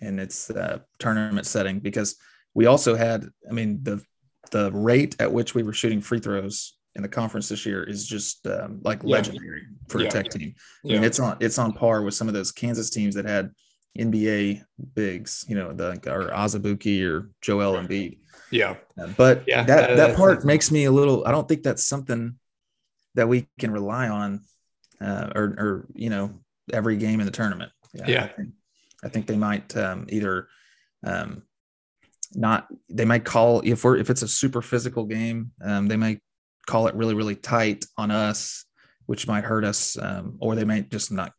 and 0.02 0.20
it's 0.20 0.52
tournament 1.00 1.46
setting 1.46 1.80
because 1.80 2.18
we 2.54 2.66
also 2.66 2.96
had 2.96 3.28
I 3.50 3.54
mean 3.54 3.80
the 3.84 4.04
the 4.52 4.72
rate 4.72 5.16
at 5.20 5.32
which 5.32 5.56
we 5.56 5.64
were 5.64 5.74
shooting 5.74 6.02
free 6.02 6.20
throws 6.20 6.76
in 6.96 7.02
the 7.04 7.10
conference 7.10 7.48
this 7.50 7.66
year 7.66 7.84
is 7.84 8.08
just 8.08 8.46
um, 8.48 8.80
like 8.84 9.02
Yeah. 9.04 9.10
legendary 9.18 9.64
for 9.88 10.02
Yeah. 10.02 10.08
a 10.08 10.12
tech 10.12 10.30
team. 10.30 10.56
I 10.86 10.88
mean, 10.88 11.04
it's 11.04 11.20
on 11.20 11.38
it's 11.40 11.58
on 11.60 11.74
par 11.74 12.02
with 12.02 12.14
some 12.14 12.28
of 12.28 12.34
those 12.34 12.52
Kansas 12.52 12.90
teams 12.90 13.16
that 13.16 13.26
had 13.26 13.52
NBA 13.98 14.64
bigs, 14.96 15.46
you 15.48 15.56
know, 15.56 15.74
the 15.74 15.92
or 16.12 16.30
Azubuike 16.30 17.04
or 17.08 17.30
Joel 17.42 17.74
Embiid. 17.76 18.20
yeah, 18.52 18.76
Uh, 18.98 19.08
But 19.18 19.44
Yeah, 19.48 19.64
that 19.64 19.90
that- 19.90 19.96
that 19.98 20.16
part 20.16 20.46
makes 20.46 20.72
me 20.72 20.86
a 20.86 20.92
little. 20.92 21.26
I 21.26 21.32
don't 21.32 21.48
think 21.48 21.64
that's 21.64 21.86
something 21.86 22.38
that 23.16 23.28
we 23.28 23.48
can 23.60 23.72
rely 23.72 24.08
on, 24.10 24.42
uh, 25.02 25.32
or 25.36 25.44
or 25.58 25.88
you 25.96 26.10
know, 26.10 26.44
every 26.72 26.98
game 26.98 27.20
in 27.20 27.26
the 27.26 27.32
tournament. 27.32 27.72
Yeah. 27.94 28.26
I 28.26 28.28
think, 28.28 28.50
I 29.04 29.10
think 29.10 29.28
they 29.28 29.38
might 29.38 29.76
um, 29.78 30.06
either 30.10 30.48
um, 31.04 31.44
not. 32.36 32.68
They 32.90 33.06
might 33.06 33.26
call 33.26 33.62
if 33.64 33.84
we're 33.84 33.98
if 33.98 34.10
it's 34.10 34.22
a 34.22 34.28
super 34.28 34.62
physical 34.62 35.06
game. 35.06 35.52
Um, 35.64 35.88
they 35.88 35.98
might 35.98 36.20
call 36.66 36.88
it 36.88 36.96
really 36.96 37.14
really 37.16 37.36
tight 37.36 37.86
on 37.98 38.12
us, 38.12 38.66
which 39.06 39.28
might 39.28 39.44
hurt 39.44 39.64
us, 39.64 39.98
um, 39.98 40.38
or 40.40 40.56
they 40.56 40.66
might 40.66 40.90
just 40.90 41.12
not 41.12 41.34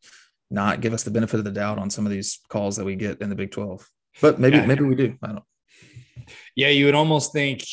not 0.50 0.80
give 0.80 0.92
us 0.94 1.02
the 1.02 1.10
benefit 1.10 1.38
of 1.38 1.44
the 1.44 1.50
doubt 1.50 1.78
on 1.78 1.90
some 1.90 2.06
of 2.06 2.12
these 2.12 2.40
calls 2.48 2.76
that 2.76 2.84
we 2.84 2.96
get 2.96 3.20
in 3.20 3.28
the 3.28 3.36
Big 3.36 3.50
Twelve. 3.50 3.88
But 4.20 4.40
maybe 4.40 4.56
Yeah. 4.56 4.66
maybe 4.66 4.84
we 4.84 4.94
do. 4.94 5.16
I 5.22 5.26
don't. 5.28 5.44
yeah. 6.56 6.68
You 6.68 6.86
would 6.86 6.94
almost 6.94 7.32
think 7.32 7.64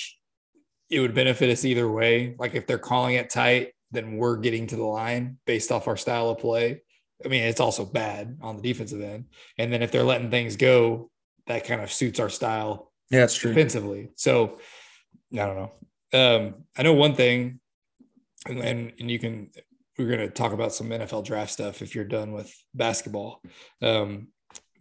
it 0.90 1.00
would 1.00 1.16
benefit 1.16 1.50
us 1.50 1.66
either 1.66 1.90
way. 1.90 2.36
Like 2.38 2.54
if 2.56 2.68
they're 2.68 2.78
calling 2.78 3.16
it 3.16 3.30
tight, 3.30 3.74
then 3.92 4.18
we're 4.18 4.38
getting 4.38 4.68
to 4.68 4.76
the 4.76 4.84
line 4.84 5.38
based 5.46 5.72
off 5.72 5.88
our 5.88 5.98
style 5.98 6.30
of 6.30 6.38
play. 6.40 6.82
I 7.24 7.28
mean, 7.30 7.44
it's 7.44 7.62
also 7.62 7.86
bad 7.86 8.38
on 8.42 8.58
the 8.58 8.62
defensive 8.62 9.02
end. 9.02 9.26
And 9.58 9.72
then 9.72 9.82
if 9.82 9.92
they're 9.92 10.04
letting 10.04 10.30
things 10.30 10.58
go, 10.58 11.10
that 11.48 11.66
kind 11.66 11.82
of 11.82 11.92
suits 11.92 12.20
our 12.20 12.30
style 12.30 12.92
Yeah, 13.10 13.24
it's 13.24 13.36
true. 13.36 13.54
defensively. 13.54 14.10
So 14.16 14.60
I 15.34 15.38
don't 15.38 15.56
know. 15.56 15.72
Um, 16.14 16.56
I 16.78 16.84
know 16.84 16.94
one 16.94 17.16
thing, 17.16 17.60
and, 18.48 18.60
and, 18.60 18.94
and 19.00 19.12
you 19.12 19.20
can, 19.20 19.52
we're 19.98 20.08
going 20.08 20.20
to 20.20 20.30
talk 20.30 20.54
about 20.54 20.74
some 20.74 20.90
NFL 20.90 21.26
draft 21.26 21.52
stuff 21.52 21.82
if 21.82 21.96
you're 21.96 22.06
done 22.06 22.32
with 22.32 22.54
basketball. 22.74 23.42
Um, 23.82 24.30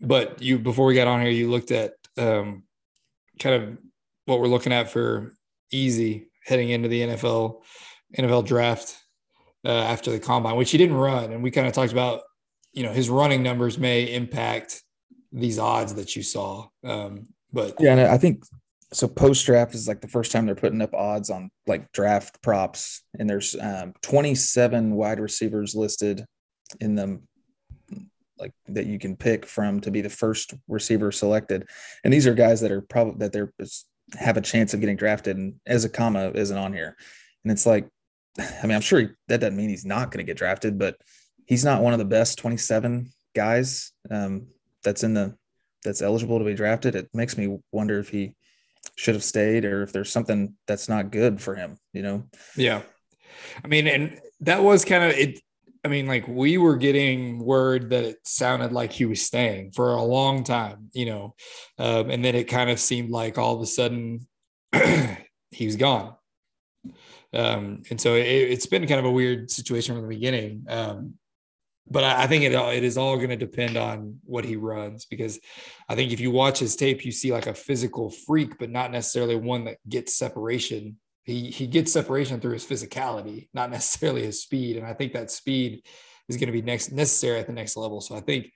but 0.01 0.43
you, 0.43 0.59
before 0.59 0.87
we 0.87 0.95
got 0.95 1.09
on 1.09 1.20
here, 1.20 1.31
you 1.31 1.51
looked 1.51 1.70
at 1.70 1.95
um, 2.18 2.64
kind 3.39 3.62
of 3.62 3.79
what 4.27 4.41
we're 4.41 4.47
looking 4.49 4.72
at 4.72 4.91
for 4.91 5.33
easy 5.72 6.29
heading 6.45 6.70
into 6.70 6.89
the 6.89 7.01
NFL, 7.01 7.62
NFL 8.16 8.47
draft 8.47 8.97
uh, 9.64 9.70
after 9.70 10.11
the 10.11 10.20
combine, 10.20 10.57
which 10.57 10.70
he 10.70 10.79
didn't 10.79 10.97
run. 10.97 11.33
And 11.33 11.43
we 11.43 11.51
kind 11.51 11.66
of 11.66 11.72
talked 11.72 11.93
about, 11.93 12.22
you 12.72 12.83
know, 12.83 12.93
his 12.93 13.09
running 13.09 13.43
numbers 13.43 13.79
may 13.79 14.12
impact 14.12 14.83
these 15.33 15.59
odds 15.59 15.95
that 15.95 16.14
you 16.14 16.22
saw. 16.22 16.68
Um, 16.85 17.29
but 17.55 17.74
Yeah, 17.78 17.92
and 17.92 18.00
I 18.00 18.18
think 18.18 18.44
so. 18.92 19.09
Post 19.09 19.46
draft 19.46 19.74
is 19.74 19.88
like 19.88 20.00
the 20.00 20.09
first 20.09 20.32
time 20.32 20.44
they're 20.44 20.55
putting 20.55 20.82
up 20.82 20.92
odds 20.92 21.30
on 21.30 21.50
like 21.66 21.90
draft 21.92 22.42
props, 22.42 23.02
and 23.18 23.30
there's 23.30 23.57
um, 23.59 23.94
27 24.02 24.94
wide 24.94 25.20
receivers 25.20 25.74
listed 25.74 26.24
in 26.80 26.96
them, 26.96 27.28
like 28.38 28.52
that 28.68 28.86
you 28.86 28.98
can 28.98 29.16
pick 29.16 29.46
from 29.46 29.80
to 29.82 29.90
be 29.90 30.00
the 30.00 30.11
first 30.11 30.55
receiver 30.68 31.12
selected, 31.12 31.68
and 32.02 32.12
these 32.12 32.26
are 32.26 32.34
guys 32.34 32.61
that 32.61 32.72
are 32.72 32.82
probably 32.82 33.14
that 33.18 33.32
they're 33.32 33.52
have 34.18 34.36
a 34.36 34.42
chance 34.42 34.74
of 34.74 34.80
getting 34.80 34.96
drafted, 34.96 35.36
and 35.36 35.55
Ezukanma 35.68 36.34
isn't 36.34 36.59
on 36.59 36.72
here, 36.72 36.96
and 37.44 37.52
it's 37.52 37.66
like, 37.66 37.88
I 38.38 38.66
mean, 38.66 38.74
I'm 38.74 38.80
sure 38.80 39.00
he, 39.00 39.09
that 39.28 39.40
doesn't 39.40 39.57
mean 39.57 39.70
he's 39.70 39.86
not 39.86 40.11
going 40.11 40.24
to 40.24 40.28
get 40.28 40.36
drafted, 40.36 40.78
but 40.78 40.96
he's 41.46 41.64
not 41.64 41.82
one 41.82 41.92
of 41.92 42.00
the 42.00 42.05
best 42.05 42.38
27 42.38 43.12
guys 43.34 43.92
um, 44.11 44.48
that's 44.82 45.05
in 45.05 45.14
the 45.14 45.36
that's 45.85 46.03
eligible 46.03 46.39
to 46.39 46.45
be 46.45 46.55
drafted, 46.55 46.95
it 46.95 47.09
makes 47.14 47.39
me 47.39 47.59
wonder 47.70 47.99
if 47.99 48.09
he 48.09 48.35
should 48.97 49.14
have 49.14 49.24
stayed 49.24 49.64
or 49.64 49.82
if 49.82 49.93
there's 49.93 50.11
something 50.11 50.55
that's 50.66 50.89
not 50.89 51.11
good 51.11 51.41
for 51.41 51.55
him, 51.55 51.76
you 51.93 52.03
know? 52.03 52.24
Yeah. 52.57 52.82
I 53.64 53.68
mean, 53.68 53.87
and 53.87 54.20
that 54.41 54.62
was 54.62 54.85
kind 54.85 55.05
of 55.05 55.16
it. 55.16 55.41
I 55.85 55.89
mean, 55.89 56.07
like 56.07 56.26
we 56.26 56.57
were 56.57 56.76
getting 56.76 57.39
word 57.39 57.91
that 57.91 58.05
it 58.05 58.16
sounded 58.24 58.72
like 58.72 58.91
he 58.91 59.05
was 59.05 59.20
staying 59.20 59.72
for 59.72 59.93
a 59.93 60.03
long 60.03 60.43
time, 60.43 60.89
you 60.95 61.05
know, 61.05 61.35
um, 61.78 62.09
and 62.09 62.24
then 62.24 62.35
it 62.35 62.45
kind 62.45 62.70
of 62.70 62.80
seemed 62.80 63.11
like 63.11 63.37
all 63.37 63.55
of 63.55 63.61
a 63.61 63.66
sudden 63.66 64.26
he 65.51 65.66
was 65.66 65.76
gone. 65.76 66.14
Um, 67.35 67.82
and 67.91 68.01
so 68.01 68.14
it, 68.14 68.51
has 68.51 68.66
been 68.66 68.87
kind 68.87 69.01
of 69.01 69.07
a 69.07 69.11
weird 69.11 69.51
situation 69.51 69.95
from 69.95 70.03
the 70.03 70.14
beginning. 70.14 70.64
Um, 70.68 71.14
but 71.89 72.05
I, 72.05 72.22
I, 72.22 72.26
think 72.26 72.45
it 72.45 72.53
it 72.53 72.85
is 72.85 72.97
all 72.97 73.16
going 73.16 73.30
to 73.30 73.37
depend 73.37 73.76
on 73.76 74.18
what 74.24 74.45
he 74.45 74.57
runs 74.57 75.05
because 75.05 75.39
I 75.89 75.95
think 75.95 76.12
if 76.12 76.20
you 76.20 76.30
watch 76.30 76.59
his 76.59 76.76
tape, 76.76 77.05
you 77.05 77.12
see 77.12 77.32
like 77.32 77.47
a 77.47 77.55
physical 77.55 78.11
freak, 78.11 78.59
but 78.59 78.70
not 78.70 78.91
necessarily 78.91 79.37
one 79.37 79.64
that 79.64 79.78
gets 79.89 80.16
separation. 80.16 80.99
He 81.24 81.51
he 81.51 81.66
gets 81.66 81.93
separation 81.93 82.41
through 82.41 82.55
his 82.55 82.64
physicality, 82.64 83.49
not 83.55 83.70
necessarily 83.70 84.22
his 84.22 84.43
speed. 84.43 84.76
And 84.76 84.87
I 84.87 84.95
think 84.95 85.12
that 85.12 85.30
speed 85.30 85.85
is 86.28 86.37
going 86.37 86.49
to 86.49 86.53
be 86.53 86.62
next 86.62 86.91
necessary 86.93 87.39
at 87.39 87.47
the 87.47 87.53
next 87.53 87.76
level. 87.76 88.01
So 88.01 88.16
I 88.16 88.20
think 88.20 88.51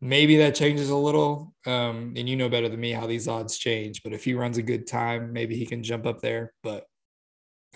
maybe 0.00 0.38
that 0.38 0.54
changes 0.54 0.90
a 0.90 0.96
little. 0.96 1.54
Um, 1.66 2.14
and 2.16 2.28
you 2.28 2.36
know 2.36 2.48
better 2.48 2.68
than 2.68 2.80
me 2.80 2.92
how 2.92 3.06
these 3.06 3.28
odds 3.28 3.58
change. 3.58 4.02
But 4.02 4.12
if 4.12 4.24
he 4.24 4.34
runs 4.34 4.58
a 4.58 4.62
good 4.62 4.86
time, 4.86 5.32
maybe 5.32 5.56
he 5.56 5.66
can 5.66 5.82
jump 5.82 6.06
up 6.06 6.20
there. 6.20 6.52
But 6.62 6.86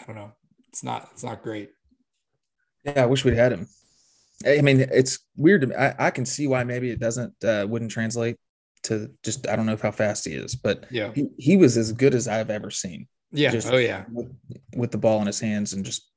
I 0.01 0.05
don't 0.05 0.17
know. 0.17 0.33
It's 0.69 0.83
not 0.83 1.09
it's 1.13 1.25
not 1.25 1.43
great. 1.43 1.71
Yeah, 2.85 3.03
I 3.03 3.07
wish 3.07 3.25
we'd 3.25 3.35
had 3.35 3.53
him. 3.53 3.67
I 4.45 4.61
mean, 4.61 4.81
it's 4.93 5.21
weird 5.37 5.63
to 5.63 5.69
me. 5.69 5.75
I, 5.75 6.07
I 6.07 6.11
can 6.11 6.27
see 6.27 6.47
why 6.47 6.65
maybe 6.65 6.91
it 6.91 7.01
doesn't 7.01 7.33
uh, 7.45 7.67
wouldn't 7.69 7.91
translate 7.91 8.37
to 8.85 9.11
just 9.23 9.49
I 9.49 9.57
don't 9.57 9.67
know 9.67 9.79
how 9.81 9.91
fast 9.91 10.27
he 10.27 10.33
is, 10.33 10.55
but 10.55 10.87
yeah, 10.91 11.13
he, 11.15 11.29
he 11.39 11.57
was 11.57 11.77
as 11.77 11.93
good 11.93 12.15
as 12.15 12.29
I've 12.29 12.51
ever 12.51 12.71
seen. 12.71 13.09
Yeah. 13.33 13.51
Just 13.51 13.73
oh 13.73 13.77
yeah. 13.77 14.05
With, 14.11 14.33
with, 14.75 14.91
the 14.91 14.99
ball 14.99 15.21
in 15.21 15.27
his 15.27 15.41
hands 15.41 15.73
and 15.73 15.85
just 15.85 16.11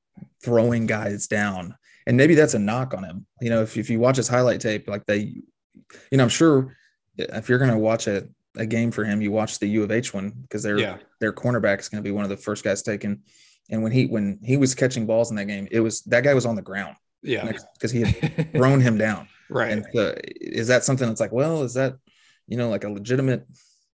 throwing 0.44 0.86
guys 0.86 1.28
down. 1.28 1.76
And 2.06 2.18
maybe 2.18 2.36
that's 2.36 2.54
a 2.54 2.60
knock 2.60 2.94
on 2.94 3.04
him. 3.04 3.26
You 3.42 3.50
know, 3.50 3.62
if, 3.62 3.78
if 3.78 3.90
you 3.90 4.00
watch 4.00 4.18
his 4.18 4.28
highlight 4.28 4.62
tape, 4.62 4.88
like 4.88 5.06
they, 5.06 5.20
you 6.12 6.18
know, 6.18 6.24
I'm 6.24 6.30
sure 6.30 6.76
if 7.18 7.50
you're 7.50 7.60
going 7.60 7.72
to 7.72 7.78
watch 7.78 8.08
a, 8.08 8.28
a 8.56 8.66
game 8.66 8.92
for 8.92 9.04
him, 9.04 9.22
you 9.22 9.32
watch 9.32 9.60
the 9.60 9.68
U 9.68 9.84
of 9.84 9.92
H 9.92 10.14
one 10.14 10.32
because 10.42 10.64
their 10.64 10.78
yeah. 10.78 10.98
their 11.20 11.34
cornerback 11.34 11.80
is 11.80 11.90
going 11.90 12.04
to 12.04 12.08
be 12.08 12.12
one 12.12 12.24
of 12.24 12.30
the 12.30 12.38
first 12.38 12.64
guys 12.64 12.82
taken. 12.82 13.24
And 13.70 13.84
when 13.84 13.92
he 13.92 14.06
when 14.06 14.40
he 14.44 14.58
was 14.58 14.76
catching 14.76 15.06
balls 15.06 15.30
in 15.30 15.36
that 15.38 15.46
game, 15.46 15.68
it 15.72 15.80
was 15.80 16.02
that 16.04 16.24
guy 16.24 16.34
was 16.34 16.46
on 16.46 16.56
the 16.56 16.62
ground. 16.62 16.96
Yeah, 17.22 17.52
because 17.74 17.92
he 17.92 18.02
had 18.02 18.52
thrown 18.54 18.82
him 18.82 18.98
down. 18.98 19.28
Right. 19.52 19.72
And 19.72 19.86
so 19.92 20.14
is 20.24 20.68
that 20.68 20.84
something 20.84 21.08
that's 21.08 21.20
like, 21.20 21.32
well, 21.32 21.64
is 21.64 21.74
that 21.74 21.96
you 22.46 22.56
know 22.56 22.70
like 22.70 22.84
a 22.84 22.88
legitimate? 22.88 23.48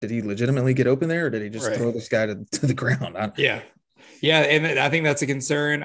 Did 0.01 0.11
he 0.11 0.23
legitimately 0.23 0.73
get 0.73 0.87
open 0.87 1.11
there, 1.11 1.27
or 1.27 1.31
did 1.31 1.43
he 1.43 1.51
just 1.51 1.69
right. 1.69 1.77
throw 1.77 1.91
this 1.91 2.09
guy 2.09 2.25
to, 2.25 2.43
to 2.53 2.67
the 2.67 2.73
ground? 2.73 3.19
I, 3.19 3.33
yeah, 3.37 3.61
yeah, 4.23 4.39
and 4.39 4.79
I 4.79 4.89
think 4.89 5.05
that's 5.05 5.21
a 5.21 5.27
concern. 5.27 5.85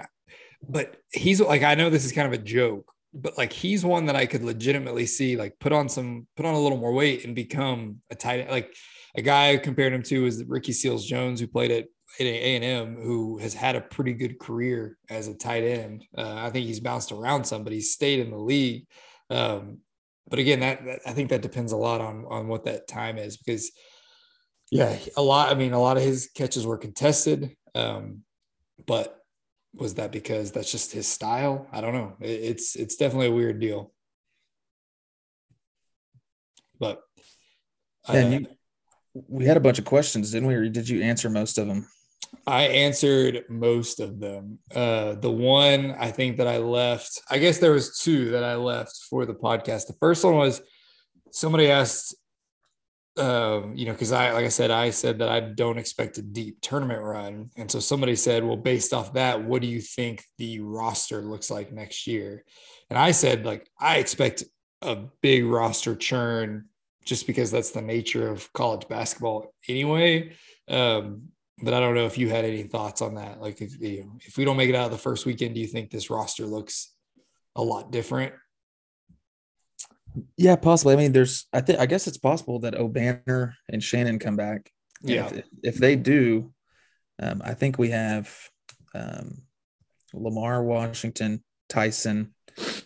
But 0.66 0.96
he's 1.12 1.42
like, 1.42 1.64
I 1.64 1.76
know 1.76 1.90
this 1.90 2.06
is 2.06 2.14
kind 2.14 2.28
of 2.28 2.32
a 2.32 2.42
joke, 2.42 2.90
but 3.14 3.38
like 3.38 3.52
he's 3.52 3.84
one 3.84 4.06
that 4.06 4.16
I 4.16 4.26
could 4.26 4.44
legitimately 4.44 5.06
see 5.06 5.36
like 5.36 5.60
put 5.60 5.74
on 5.74 5.90
some 5.90 6.28
put 6.38 6.46
on 6.46 6.56
a 6.56 6.60
little 6.60 6.78
more 6.78 6.94
weight 6.94 7.26
and 7.26 7.36
become 7.36 8.02
a 8.10 8.16
tight 8.16 8.50
like 8.50 8.74
a 9.16 9.22
guy 9.22 9.52
I 9.52 9.58
compared 9.58 9.94
him 9.94 10.04
to 10.04 10.26
is 10.26 10.44
Ricky 10.46 10.72
Seals 10.72 11.06
Jones 11.06 11.40
who 11.40 11.48
played 11.48 11.72
at 11.72 11.88
a 12.20 12.56
and 12.56 12.64
M, 12.64 12.96
who 12.96 13.38
has 13.38 13.54
had 13.54 13.76
a 13.76 13.82
pretty 13.82 14.14
good 14.14 14.40
career 14.40 14.98
as 15.10 15.28
a 15.28 15.34
tight 15.34 15.64
end. 15.64 16.06
Uh, 16.18 16.36
I 16.36 16.50
think 16.50 16.66
he's 16.66 16.80
bounced 16.80 17.12
around 17.12 17.46
some, 17.46 17.64
but 17.64 17.74
he's 17.74 17.94
stayed 17.94 18.20
in 18.20 18.32
the 18.32 18.38
league. 18.38 18.88
Um, 19.30 19.80
but 20.30 20.40
again, 20.40 20.60
that, 20.62 20.84
that, 20.86 21.00
I 21.06 21.14
think 21.14 21.30
that 21.30 21.42
depends 21.42 21.72
a 21.72 21.78
lot 21.78 22.02
on 22.02 22.26
on 22.30 22.48
what 22.48 22.66
that 22.66 22.88
time 22.88 23.18
is 23.18 23.38
because, 23.38 23.72
yeah, 24.72 24.98
a 25.16 25.22
lot. 25.22 25.50
I 25.50 25.56
mean, 25.56 25.74
a 25.74 25.80
lot 25.80 25.98
of 25.98 26.04
his 26.04 26.30
catches 26.34 26.66
were 26.66 26.78
contested, 26.78 27.56
um, 27.76 28.24
but 28.86 29.18
was 29.74 29.96
that 29.96 30.12
because 30.12 30.52
that's 30.52 30.72
just 30.72 30.92
his 30.92 31.08
style? 31.08 31.68
I 31.72 31.82
don't 31.82 31.94
know. 31.94 32.18
It, 32.20 32.30
it's 32.30 32.76
it's 32.76 32.96
definitely 32.96 33.28
a 33.28 33.34
weird 33.34 33.60
deal. 33.60 33.94
But 36.80 37.02
uh, 38.08 38.14
you, 38.14 38.48
we 39.28 39.46
had 39.46 39.58
a 39.58 39.62
bunch 39.62 39.80
of 39.80 39.86
questions, 39.86 40.32
didn't 40.32 40.48
we? 40.48 40.56
Or 40.56 40.70
did 40.70 40.90
you 40.90 41.02
answer 41.02 41.30
most 41.30 41.58
of 41.58 41.68
them? 41.68 41.88
I 42.46 42.64
answered 42.64 43.44
most 43.50 44.00
of 44.00 44.20
them. 44.20 44.60
Uh, 44.74 45.16
the 45.16 45.32
one 45.32 45.96
I 46.00 46.12
think 46.12 46.38
that 46.38 46.48
I 46.48 46.58
left, 46.58 47.22
I 47.30 47.40
guess 47.40 47.58
there 47.58 47.74
was 47.74 48.00
two 48.00 48.32
that 48.32 48.44
I 48.44 48.56
left 48.56 48.98
for 49.10 49.26
the 49.26 49.34
podcast. 49.34 49.88
The 49.88 49.98
first 50.00 50.24
one 50.24 50.36
was 50.36 50.62
somebody 51.32 51.70
asked, 51.70 52.16
um, 53.18 53.76
you 53.76 53.86
know, 53.86 53.92
because 53.92 54.12
I, 54.12 54.32
like 54.32 54.46
I 54.46 54.50
said, 54.50 54.72
I 54.72 54.92
said 54.92 55.20
that 55.20 55.30
I 55.30 55.40
don't 55.40 55.78
expect 55.78 56.20
a 56.20 56.22
deep 56.22 56.62
tournament 56.62 57.02
run, 57.02 57.50
and 57.58 57.70
so 57.70 57.80
somebody 57.80 58.16
said, 58.16 58.44
well, 58.44 58.56
based 58.56 58.94
off 58.94 59.14
that, 59.14 59.44
what 59.44 59.62
do 59.62 59.68
you 59.68 59.82
think 59.82 60.24
the 60.38 60.60
roster 60.60 61.22
looks 61.22 61.50
like 61.50 61.74
next 61.74 62.08
year? 62.08 62.46
And 62.90 62.98
I 62.98 63.12
said, 63.12 63.46
like, 63.46 63.68
I 63.80 63.98
expect 63.98 64.44
a 64.82 64.98
big 65.22 65.46
roster 65.46 65.96
churn 65.96 66.66
just 67.04 67.26
because 67.26 67.52
that's 67.52 67.72
the 67.72 67.82
nature 67.82 68.30
of 68.30 68.52
college 68.54 68.88
basketball 68.88 69.54
anyway. 69.68 70.34
Um, 70.68 71.30
but 71.62 71.74
I 71.74 71.80
don't 71.80 71.96
know 71.96 72.06
if 72.06 72.18
you 72.18 72.30
had 72.30 72.46
any 72.46 72.64
thoughts 72.64 73.02
on 73.02 73.16
that. 73.16 73.42
Like 73.42 73.62
if 73.62 73.80
you 73.82 74.02
know, 74.02 74.12
if 74.26 74.38
we 74.38 74.46
don't 74.46 74.58
make 74.58 74.70
it 74.70 74.76
out 74.76 74.86
of 74.86 74.92
the 74.92 74.98
first 74.98 75.26
weekend, 75.26 75.56
do 75.56 75.62
you 75.62 75.68
think 75.68 75.90
this 75.90 76.10
roster 76.10 76.46
looks 76.46 76.94
a 77.56 77.64
lot 77.64 77.92
different? 77.92 78.34
Yeah, 80.36 80.56
possibly. 80.56 80.94
I 80.94 80.98
mean, 80.98 81.12
there's 81.12 81.48
I 81.54 81.62
think 81.62 81.80
I 81.80 81.86
guess 81.86 82.08
it's 82.08 82.18
possible 82.18 82.60
that 82.60 82.76
Obanor 82.76 83.54
and 83.70 83.84
Shannon 83.84 84.20
come 84.20 84.36
back. 84.36 84.72
Yeah. 85.02 85.28
If, 85.28 85.46
if, 85.64 85.76
they 85.76 85.96
do, 85.96 86.52
um, 87.22 87.42
I 87.46 87.54
think 87.54 87.78
we 87.78 87.92
have 87.92 88.36
um, 88.96 89.44
Lamar 90.14 90.64
Washington, 90.64 91.44
Tyson, 91.70 92.34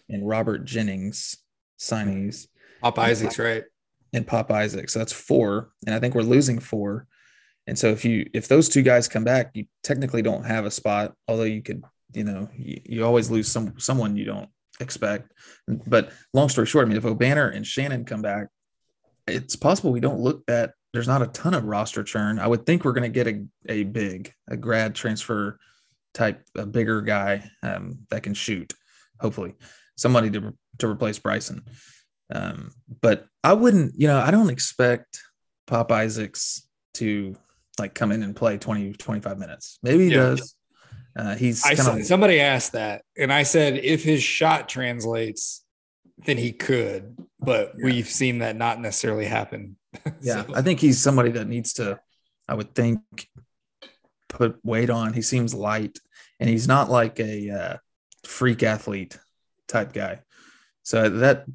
and 0.10 0.28
Robert 0.28 0.66
Jennings 0.66 1.38
signees. 1.80 2.48
Pop 2.82 3.00
Isaacs, 3.00 3.40
right? 3.40 3.64
And 4.12 4.28
Pop 4.28 4.52
Isaacs. 4.52 4.94
So 4.94 5.00
that's 5.00 5.14
four. 5.14 5.72
And 5.86 5.96
I 5.96 6.00
think 6.00 6.16
we're 6.16 6.22
losing 6.22 6.60
four. 6.60 7.08
And 7.68 7.78
so 7.78 7.88
if 7.88 8.04
you 8.04 8.30
if 8.34 8.48
those 8.48 8.70
two 8.70 8.82
guys 8.82 9.08
come 9.08 9.24
back, 9.24 9.52
you 9.54 9.66
technically 9.84 10.22
don't 10.22 10.44
have 10.46 10.66
a 10.66 10.72
spot, 10.72 11.14
although 11.28 11.44
you 11.44 11.62
could, 11.62 11.84
you 12.14 12.24
know, 12.24 12.50
you, 12.58 12.82
you 12.86 13.06
always 13.06 13.30
lose 13.30 13.48
some 13.48 13.80
someone 13.80 14.18
you 14.18 14.26
don't 14.26 14.50
expect. 14.80 15.32
But 15.68 16.12
long 16.34 16.50
story 16.50 16.68
short, 16.68 16.86
I 16.86 16.90
mean, 16.90 16.98
if 16.98 17.04
Obanor 17.04 17.56
and 17.56 17.66
Shannon 17.66 18.06
come 18.06 18.22
back, 18.22 18.48
it's 19.28 19.56
possible 19.56 19.92
we 19.92 20.00
don't 20.00 20.20
look 20.20 20.44
at 20.48 20.74
there's 20.94 21.08
not 21.08 21.22
a 21.22 21.28
ton 21.28 21.54
of 21.54 21.66
roster 21.66 22.04
churn. 22.04 22.40
I 22.40 22.48
would 22.48 22.66
think 22.66 22.84
we're 22.84 22.92
going 22.92 23.12
to 23.12 23.24
get 23.24 23.28
a, 23.28 23.46
a 23.70 23.84
big, 23.84 24.34
a 24.50 24.58
grad 24.58 24.94
transfer 24.94 25.58
type, 26.14 26.44
a 26.56 26.66
bigger 26.66 27.02
guy 27.02 27.50
um, 27.64 28.00
that 28.10 28.24
can 28.24 28.34
shoot, 28.34 28.74
hopefully 29.20 29.56
somebody 29.96 30.30
to, 30.32 30.54
to 30.80 30.88
replace 30.88 31.20
Bryson. 31.20 31.64
Um, 32.34 32.72
but 33.02 33.26
I 33.44 33.54
wouldn't, 33.54 33.94
you 33.98 34.08
know, 34.08 34.20
I 34.20 34.32
don't 34.32 34.50
expect 34.50 35.22
Pop 35.68 35.92
Isaacs 35.92 36.68
to 36.96 37.36
like 37.82 37.94
come 37.94 38.12
in 38.12 38.24
and 38.24 38.36
play 38.36 38.58
20, 38.58 38.94
25 38.94 39.38
minutes. 39.38 39.80
Maybe 39.84 40.06
he 40.06 40.12
yeah. 40.12 40.18
does. 40.18 40.56
Uh, 41.16 41.36
he's 41.36 41.66
I 41.66 41.74
said, 41.74 42.00
of, 42.00 42.06
somebody 42.06 42.40
asked 42.40 42.72
that, 42.72 43.04
and 43.18 43.34
I 43.34 43.44
said 43.44 43.76
if 43.76 44.02
his 44.02 44.24
shot 44.24 44.70
translates, 44.70 45.66
then 46.26 46.38
he 46.38 46.54
could, 46.54 47.18
but 47.40 47.74
yeah. 47.78 47.86
we've 47.86 48.08
seen 48.08 48.40
that 48.40 48.56
not 48.56 48.80
necessarily 48.80 49.26
happen. 49.26 49.76
yeah, 50.22 50.46
so. 50.46 50.56
I 50.56 50.62
think 50.62 50.80
he's 50.80 51.02
somebody 51.02 51.32
that 51.32 51.48
needs 51.48 51.74
to, 51.74 52.00
I 52.48 52.54
would 52.54 52.74
think, 52.74 53.02
put 54.30 54.58
weight 54.64 54.90
on. 54.90 55.12
He 55.12 55.22
seems 55.22 55.54
light, 55.54 56.00
and 56.40 56.50
he's 56.50 56.68
not 56.68 56.90
like 56.90 57.20
a 57.20 57.50
uh, 57.50 57.78
freak 58.24 58.64
athlete 58.64 59.20
type 59.68 59.92
guy, 59.92 60.22
so 60.84 61.10
that 61.10 61.46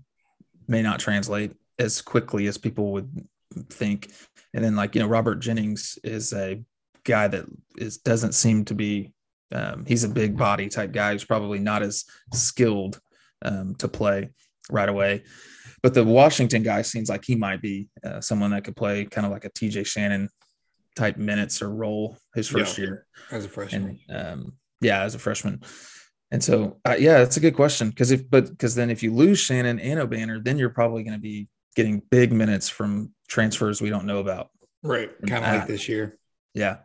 may 0.68 0.82
not 0.82 1.00
translate 1.00 1.52
as 1.78 2.02
quickly 2.02 2.46
as 2.46 2.58
people 2.58 2.92
would 2.92 3.26
think. 3.70 4.10
And 4.57 4.64
then 4.64 4.74
like, 4.74 4.94
you 4.94 5.02
know, 5.02 5.07
Robert 5.07 5.36
Jennings 5.36 5.98
is 6.02 6.32
a 6.32 6.64
guy 7.04 7.28
that 7.28 7.44
is 7.76 7.98
doesn't 7.98 8.32
seem 8.32 8.64
to 8.64 8.74
be 8.74 9.12
um, 9.54 9.84
he's 9.86 10.02
a 10.02 10.09
big 10.09 10.36
body 10.36 10.68
type 10.68 10.92
guy 10.92 11.12
who's 11.12 11.24
probably 11.24 11.59
not 11.59 11.82
as 11.82 12.04
skilled 12.32 12.98
um, 13.42 13.74
to 13.76 13.86
play 13.86 14.30
right 14.70 14.88
away. 14.88 15.24
But 15.82 15.92
the 15.92 16.02
Washington 16.02 16.62
guy 16.62 16.82
seems 16.82 17.11
like 17.11 17.24
he 17.24 17.36
might 17.36 17.61
be 17.61 17.88
uh, 18.02 18.22
someone 18.22 18.50
that 18.52 18.64
could 18.64 18.74
play 18.74 19.04
kind 19.04 19.26
of 19.26 19.30
like 19.30 19.44
a 19.44 19.50
TJ 19.50 19.86
Shannon 19.86 20.30
type 20.96 21.18
minutes 21.18 21.61
or 21.61 21.68
role 21.68 22.16
his 22.34 22.48
first 22.48 22.78
yeah, 22.78 22.84
year 22.84 23.07
as 23.30 23.44
a 23.44 23.48
freshman. 23.50 24.00
And, 24.09 24.26
um, 24.26 24.52
yeah, 24.80 25.02
as 25.02 25.14
a 25.14 25.18
freshman. 25.18 25.61
And 26.30 26.42
so, 26.42 26.78
uh, 26.86 26.96
yeah, 26.98 27.18
that's 27.18 27.36
a 27.36 27.40
good 27.40 27.54
question 27.54 27.90
because 27.90 28.11
if, 28.11 28.28
but 28.28 28.48
because 28.48 28.74
then 28.74 28.90
if 28.90 29.02
you 29.02 29.12
lose 29.12 29.38
Shannon 29.38 29.78
and 29.78 30.00
Obanor, 30.00 30.42
then 30.42 30.59
you're 30.59 30.70
probably 30.70 31.02
going 31.02 31.14
to 31.14 31.20
be 31.20 31.46
getting 31.76 32.02
big 32.10 32.32
minutes 32.32 32.68
from 32.68 33.12
transfers 33.28 33.80
we 33.80 33.90
don't 33.90 34.06
know 34.06 34.18
about. 34.18 34.50
Right. 34.82 35.10
Kind 35.28 35.44
of 35.44 35.50
uh, 35.50 35.58
like 35.58 35.68
this 35.68 35.88
year. 35.88 36.18
Yeah. 36.54 36.78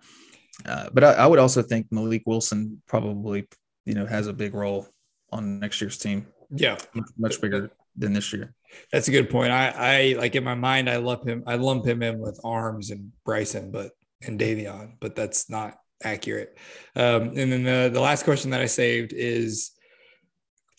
Uh, 0.65 0.89
but 0.93 1.03
I, 1.03 1.13
I, 1.13 1.27
would 1.27 1.39
also 1.39 1.61
think 1.61 1.89
Mylik 1.89 2.23
Wilson 2.27 2.81
probably, 2.87 3.47
you 3.85 3.93
know, 3.95 4.05
has 4.05 4.27
a 4.27 4.33
big 4.33 4.53
role 4.53 4.87
on 5.31 5.59
next 5.59 5.81
year's 5.81 5.97
team. 5.97 6.27
Yeah. 6.51 6.77
Much, 6.93 7.09
much 7.17 7.41
bigger 7.41 7.71
than 7.95 8.13
this 8.13 8.31
year. 8.33 8.53
That's 8.91 9.07
a 9.07 9.11
good 9.11 9.29
point. 9.29 9.51
I, 9.51 9.69
I 9.69 10.15
like 10.17 10.35
in 10.35 10.43
my 10.43 10.55
mind, 10.55 10.89
I 10.89 10.97
lump 10.97 11.27
him, 11.27 11.43
I 11.47 11.55
lump 11.55 11.85
him 11.85 12.03
in 12.03 12.19
with 12.19 12.39
Arms 12.43 12.91
and 12.91 13.11
Bryson, 13.25 13.71
but 13.71 13.91
and 14.23 14.39
Davion, 14.39 14.93
but 14.99 15.15
that's 15.15 15.49
not 15.49 15.77
accurate. 16.03 16.57
Um, 16.95 17.33
and 17.37 17.51
then 17.51 17.63
the, 17.63 17.89
the 17.91 17.99
last 17.99 18.23
question 18.23 18.51
that 18.51 18.61
I 18.61 18.65
saved 18.65 19.13
is 19.13 19.71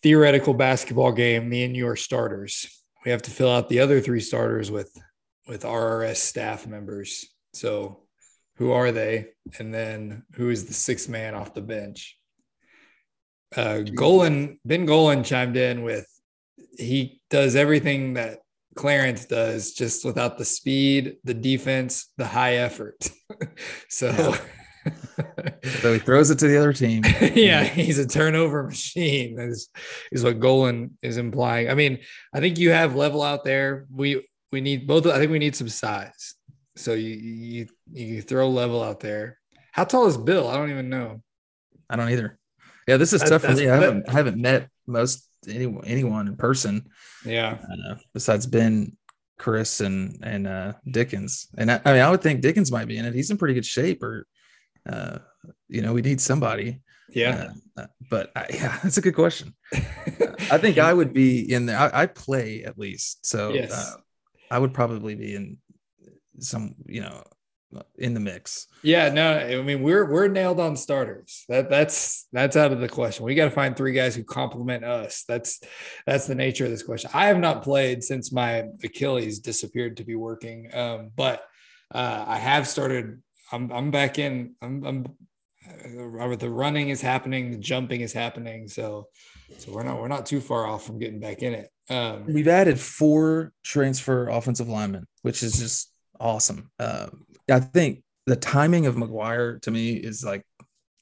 theoretical 0.03 0.55
basketball 0.55 1.13
game. 1.13 1.49
Me 1.49 1.65
and 1.65 1.77
your 1.77 1.97
starters 1.97 2.82
we 3.05 3.11
have 3.11 3.23
to 3.23 3.31
fill 3.31 3.51
out 3.51 3.69
the 3.69 3.81
other 3.81 4.01
three 4.01 4.21
starters 4.21 4.71
with 4.71 4.91
with 5.49 5.63
RRS 5.63 6.17
staff 6.17 6.67
members. 6.67 7.27
So 7.53 8.05
Who 8.57 8.73
are 8.73 8.93
they? 8.93 9.29
And 9.59 9.73
then 9.75 10.25
who 10.35 10.51
is 10.51 10.67
the 10.67 10.75
sixth 10.75 11.09
man 11.09 11.35
off 11.35 11.55
the 11.55 11.63
bench? 11.63 12.17
Uh, 13.55 13.81
Golan, 13.81 14.59
Ben 14.65 14.87
Golan 14.87 15.25
chimed 15.25 15.57
in 15.57 15.83
with 15.83 16.07
he 16.79 17.21
does 17.29 17.55
everything 17.57 18.15
that 18.15 18.39
Clarence 18.75 19.27
does, 19.27 19.73
just 19.73 20.05
without 20.05 20.39
the 20.39 20.45
speed, 20.45 21.17
the 21.25 21.35
defense, 21.35 22.13
the 22.17 22.27
high 22.27 22.57
effort. 22.57 23.11
so, 23.89 24.35
so 25.81 25.93
he 25.93 25.99
throws 25.99 26.31
it 26.31 26.39
to 26.39 26.49
the 26.49 26.59
other 26.59 26.73
team. 26.73 27.03
yeah, 27.35 27.65
he's 27.65 27.99
a 27.99 28.07
turnover 28.07 28.63
machine. 28.69 29.39
Is 29.39 29.69
is 30.11 30.25
what 30.25 30.41
Golan 30.41 30.97
is 31.03 31.17
implying. 31.17 31.71
I 31.71 31.75
mean, 31.75 31.99
I 32.35 32.41
think 32.41 32.59
you 32.59 32.71
have 32.71 32.95
level 32.95 33.23
out 33.23 33.45
there. 33.45 33.87
We 33.91 34.27
we 34.51 34.61
need 34.61 34.87
both. 34.87 35.07
I 35.07 35.19
think 35.19 35.31
we 35.31 35.39
need 35.39 35.57
some 35.57 35.69
size. 35.69 36.35
So 36.77 36.95
you 36.95 37.15
you 37.15 37.67
you 37.93 38.23
throw 38.23 38.49
level 38.49 38.83
out 38.83 39.01
there. 39.01 39.39
How 39.73 39.85
tall 39.85 40.07
is 40.07 40.17
Bill? 40.17 40.49
I 40.49 40.57
don't 40.57 40.71
even 40.71 40.89
know. 40.89 41.23
I 41.89 41.97
don't 41.97 42.11
either. 42.11 42.39
Yeah, 42.89 42.97
this 42.97 43.13
is 43.13 43.21
that, 43.21 43.29
tough 43.29 43.43
for 43.43 43.53
me. 43.53 43.69
I 43.69 43.75
haven't 43.77 44.09
I 44.09 44.13
haven't 44.13 44.39
met 44.39 44.69
most 44.87 45.29
anyone 45.49 45.85
anyone 45.85 46.29
in 46.29 46.37
person. 46.37 46.89
Yeah. 47.25 47.59
Uh, 47.63 47.95
besides 48.13 48.47
Ben, 48.47 48.97
Chris, 49.39 49.81
and 49.81 50.19
and 50.23 50.47
uh, 50.47 50.73
Dickens, 50.91 51.49
and 51.57 51.71
I, 51.71 51.81
I, 51.85 51.93
mean, 51.93 52.03
I 52.03 52.11
would 52.11 52.23
think 52.23 52.41
Dickens 52.41 52.73
might 52.73 52.89
be 52.89 52.97
in 52.97 53.05
it. 53.05 53.15
He's 53.15 53.31
in 53.31 53.39
pretty 53.39 53.55
good 53.55 53.67
shape, 53.67 54.03
or 54.03 54.27
uh, 54.89 55.19
you 55.69 55.83
know, 55.83 55.93
we 55.93 56.03
need 56.03 56.21
somebody. 56.21 56.81
Yeah. 57.09 57.53
Uh, 57.77 57.87
but 58.11 58.31
I, 58.37 58.47
yeah, 58.53 58.79
that's 58.83 58.99
a 58.99 59.03
good 59.03 59.15
question. 59.15 59.55
I 59.73 60.59
think 60.59 60.79
I 60.79 60.93
would 60.93 61.13
be 61.13 61.53
in 61.53 61.67
there. 61.67 61.79
I, 61.79 62.03
I 62.03 62.07
play 62.07 62.65
at 62.65 62.79
least, 62.79 63.25
so 63.27 63.53
yes. 63.53 63.73
Uh, 63.73 64.01
I 64.51 64.59
would 64.59 64.75
probably 64.75 65.15
be 65.15 65.35
in 65.35 65.57
some, 66.39 66.75
you 66.87 67.01
know, 67.01 67.23
in 67.97 68.15
the 68.15 68.21
mix. 68.21 68.67
Yeah, 68.83 69.09
no, 69.09 69.39
I 69.39 69.63
mean 69.63 69.83
we're 69.83 70.11
we're 70.11 70.29
nailed 70.29 70.61
on 70.61 70.77
starters. 70.77 71.45
That 71.49 71.71
that's 71.71 72.27
that's 72.33 72.57
out 72.57 72.73
of 72.73 72.81
the 72.81 72.89
question. 72.89 73.25
We 73.25 73.35
got 73.35 73.47
to 73.47 73.51
find 73.51 73.77
three 73.77 73.93
guys 73.93 74.15
who 74.15 74.25
complement 74.25 74.85
us. 74.85 75.25
That's 75.27 75.61
that's 76.07 76.27
the 76.27 76.35
nature 76.35 76.65
of 76.65 76.71
this 76.71 76.83
question. 76.83 77.11
I 77.15 77.27
have 77.27 77.39
not 77.39 77.63
played 77.63 78.05
since 78.05 78.33
my 78.33 78.65
Achilles 78.83 79.39
disappeared 79.39 79.97
to 79.99 80.05
be 80.05 80.15
working, 80.15 80.75
um, 80.75 81.11
but 81.17 81.45
uh, 81.95 82.25
I 82.27 82.39
have 82.39 82.69
started. 82.69 83.23
I'm 83.53 83.71
I'm 83.71 83.91
back 83.91 84.19
in. 84.19 84.55
I'm, 84.63 84.85
I'm 84.85 85.07
uh, 86.21 86.35
the 86.37 86.51
running 86.51 86.89
is 86.89 87.01
happening, 87.01 87.51
the 87.51 87.59
jumping 87.59 88.01
is 88.01 88.13
happening. 88.13 88.69
So 88.69 89.09
so 89.59 89.73
we're 89.73 89.85
not 89.85 90.01
we're 90.01 90.09
not 90.09 90.27
too 90.27 90.41
far 90.41 90.67
off 90.67 90.85
from 90.85 90.99
getting 90.99 91.21
back 91.21 91.43
in 91.43 91.55
it. 91.55 91.69
Um, 91.91 92.25
We've 92.27 92.49
added 92.49 92.81
four 92.81 93.53
transfer 93.65 94.29
offensive 94.29 94.69
linemen, 94.69 95.07
which 95.23 95.43
is 95.43 95.59
just 95.59 95.93
awesome. 96.19 96.71
Um, 96.79 97.27
I 97.51 97.61
think 97.61 98.03
the 98.27 98.37
timing 98.37 98.87
of 98.87 98.95
McGuire 98.95 99.61
to 99.63 99.71
me 99.71 99.93
is 99.93 100.25
like 100.25 100.45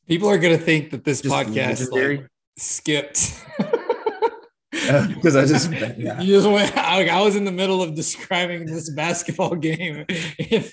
people 0.08 0.28
are 0.28 0.38
gonna 0.38 0.58
think 0.58 0.90
that 0.90 1.04
this 1.04 1.22
podcast 1.22 1.90
like, 1.92 2.26
skipped. 2.56 3.44
Because 5.14 5.36
I 5.36 5.44
just 5.44 5.70
yeah. 5.98 6.20
you 6.20 6.34
just 6.34 6.48
went. 6.48 6.76
I, 6.76 7.06
I, 7.08 7.20
was 7.22 7.36
in 7.36 7.44
the 7.44 7.52
middle 7.52 7.82
of 7.82 7.94
describing 7.94 8.66
this 8.66 8.90
basketball 8.90 9.54
game, 9.56 10.06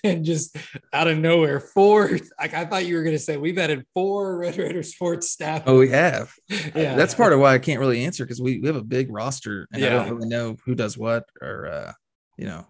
and 0.03 0.23
just 0.23 0.55
out 0.93 1.07
of 1.07 1.17
nowhere, 1.17 1.59
four. 1.59 2.17
Like 2.39 2.53
I 2.53 2.65
thought 2.65 2.85
you 2.85 2.95
were 2.95 3.03
going 3.03 3.15
to 3.15 3.21
say, 3.21 3.37
we've 3.37 3.57
added 3.57 3.85
four 3.93 4.37
Red 4.37 4.57
Raider 4.57 4.83
sports 4.83 5.29
staff. 5.29 5.63
Oh, 5.65 5.79
we 5.79 5.89
have. 5.89 6.33
Yeah, 6.49 6.95
that's 6.95 7.13
part 7.13 7.33
of 7.33 7.39
why 7.39 7.53
I 7.53 7.59
can't 7.59 7.79
really 7.79 8.05
answer 8.05 8.23
because 8.23 8.41
we, 8.41 8.59
we 8.59 8.67
have 8.67 8.75
a 8.75 8.83
big 8.83 9.11
roster, 9.11 9.67
and 9.71 9.81
yeah. 9.81 9.87
I 9.87 9.89
don't 9.91 10.15
really 10.15 10.29
know 10.29 10.57
who 10.65 10.75
does 10.75 10.97
what 10.97 11.25
or 11.41 11.67
uh, 11.67 11.93
you 12.37 12.45
know 12.45 12.65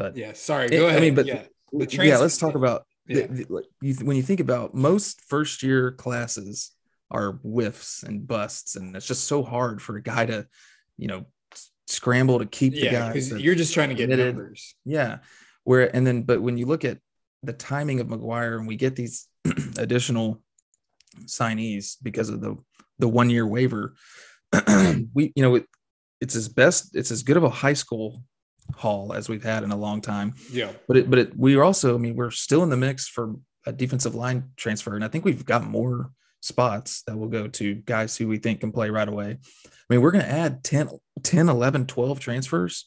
but 0.00 0.16
yeah, 0.16 0.32
sorry. 0.32 0.68
Go 0.68 0.86
it, 0.86 0.88
ahead. 0.88 0.96
I 0.96 1.00
mean, 1.00 1.14
but 1.14 1.26
yeah, 1.26 1.42
yeah 1.72 2.16
let's 2.16 2.38
talk 2.38 2.54
about 2.54 2.86
yeah. 3.06 3.26
the, 3.26 3.44
the, 3.44 3.64
you, 3.82 3.94
when 3.96 4.16
you 4.16 4.22
think 4.22 4.40
about 4.40 4.74
most 4.74 5.20
first 5.20 5.62
year 5.62 5.92
classes 5.92 6.72
are 7.10 7.32
whiffs 7.42 8.02
and 8.02 8.26
busts, 8.26 8.76
and 8.76 8.94
it's 8.96 9.06
just 9.06 9.24
so 9.24 9.42
hard 9.42 9.82
for 9.82 9.96
a 9.96 10.02
guy 10.02 10.26
to, 10.26 10.46
you 10.96 11.08
know, 11.08 11.26
scramble 11.86 12.38
to 12.38 12.46
keep 12.46 12.74
yeah, 12.74 12.84
the 12.84 12.90
guys. 12.90 13.32
You're 13.32 13.54
just 13.54 13.74
trying 13.74 13.88
to 13.88 13.94
get 13.94 14.04
committed. 14.04 14.36
numbers. 14.36 14.74
Yeah. 14.84 15.18
Where 15.64 15.94
and 15.94 16.06
then, 16.06 16.22
but 16.22 16.40
when 16.40 16.56
you 16.56 16.66
look 16.66 16.84
at 16.84 16.98
the 17.42 17.52
timing 17.52 18.00
of 18.00 18.08
McGuire, 18.08 18.58
and 18.58 18.66
we 18.66 18.76
get 18.76 18.96
these 18.96 19.26
additional 19.78 20.42
signees 21.24 21.96
because 22.02 22.28
of 22.28 22.40
the 22.40 22.56
the 22.98 23.08
one 23.08 23.30
year 23.30 23.46
waiver, 23.46 23.94
we 25.14 25.32
you 25.34 25.42
know 25.42 25.56
it, 25.56 25.66
it's 26.20 26.36
as 26.36 26.48
best 26.48 26.96
it's 26.96 27.10
as 27.10 27.22
good 27.22 27.36
of 27.36 27.44
a 27.44 27.50
high 27.50 27.74
school 27.74 28.22
haul 28.76 29.12
as 29.12 29.28
we've 29.28 29.42
had 29.42 29.62
in 29.62 29.70
a 29.70 29.76
long 29.76 30.00
time. 30.00 30.34
Yeah. 30.50 30.72
But 30.86 30.96
it, 30.96 31.10
but 31.10 31.18
it, 31.18 31.36
we 31.36 31.56
are 31.56 31.64
also, 31.64 31.94
I 31.94 31.98
mean, 31.98 32.16
we're 32.16 32.30
still 32.30 32.62
in 32.62 32.70
the 32.70 32.76
mix 32.76 33.08
for 33.08 33.34
a 33.66 33.72
defensive 33.72 34.14
line 34.14 34.50
transfer. 34.56 34.94
And 34.94 35.04
I 35.04 35.08
think 35.08 35.24
we've 35.24 35.44
got 35.44 35.64
more 35.64 36.10
spots 36.40 37.02
that 37.06 37.16
will 37.16 37.28
go 37.28 37.48
to 37.48 37.74
guys 37.74 38.16
who 38.16 38.28
we 38.28 38.38
think 38.38 38.60
can 38.60 38.72
play 38.72 38.90
right 38.90 39.08
away. 39.08 39.38
I 39.64 39.68
mean, 39.88 40.00
we're 40.00 40.10
going 40.10 40.24
to 40.24 40.30
add 40.30 40.64
10, 40.64 40.88
10, 41.22 41.48
11, 41.48 41.86
12 41.86 42.20
transfers 42.20 42.86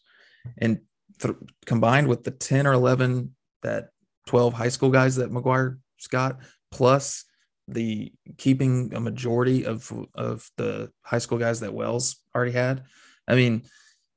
and 0.57 0.79
th- 1.19 1.35
combined 1.65 2.07
with 2.07 2.23
the 2.23 2.31
10 2.31 2.67
or 2.67 2.73
11 2.73 3.35
that 3.61 3.89
12 4.27 4.53
high 4.53 4.69
school 4.69 4.89
guys 4.89 5.15
that 5.17 5.31
McGuire's 5.31 5.77
got, 6.09 6.39
plus 6.71 7.25
the 7.67 8.11
keeping 8.37 8.93
a 8.93 8.99
majority 8.99 9.65
of, 9.65 9.91
of 10.15 10.49
the 10.57 10.91
high 11.03 11.19
school 11.19 11.37
guys 11.37 11.61
that 11.61 11.73
Wells 11.73 12.17
already 12.35 12.51
had. 12.51 12.83
I 13.27 13.35
mean, 13.35 13.63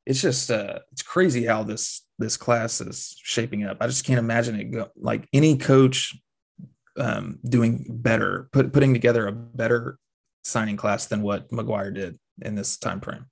it's 0.06 0.22
just 0.22 0.50
uh 0.50 0.78
it's 0.92 1.02
crazy 1.02 1.44
how 1.44 1.64
this 1.64 2.02
this 2.18 2.36
class 2.36 2.80
is 2.80 3.16
shaping 3.22 3.64
up. 3.64 3.78
I 3.80 3.86
just 3.86 4.04
can't 4.04 4.18
imagine 4.18 4.58
it 4.58 4.70
go 4.70 4.88
like 4.96 5.28
any 5.32 5.58
coach 5.58 6.16
um 6.98 7.38
doing 7.48 7.86
better, 7.88 8.48
put 8.52 8.72
putting 8.72 8.92
together 8.92 9.26
a 9.26 9.32
better 9.32 9.98
signing 10.44 10.76
class 10.76 11.06
than 11.06 11.22
what 11.22 11.50
McGuire 11.50 11.94
did 11.94 12.18
in 12.42 12.54
this 12.54 12.76
time 12.76 13.00
frame. 13.00 13.26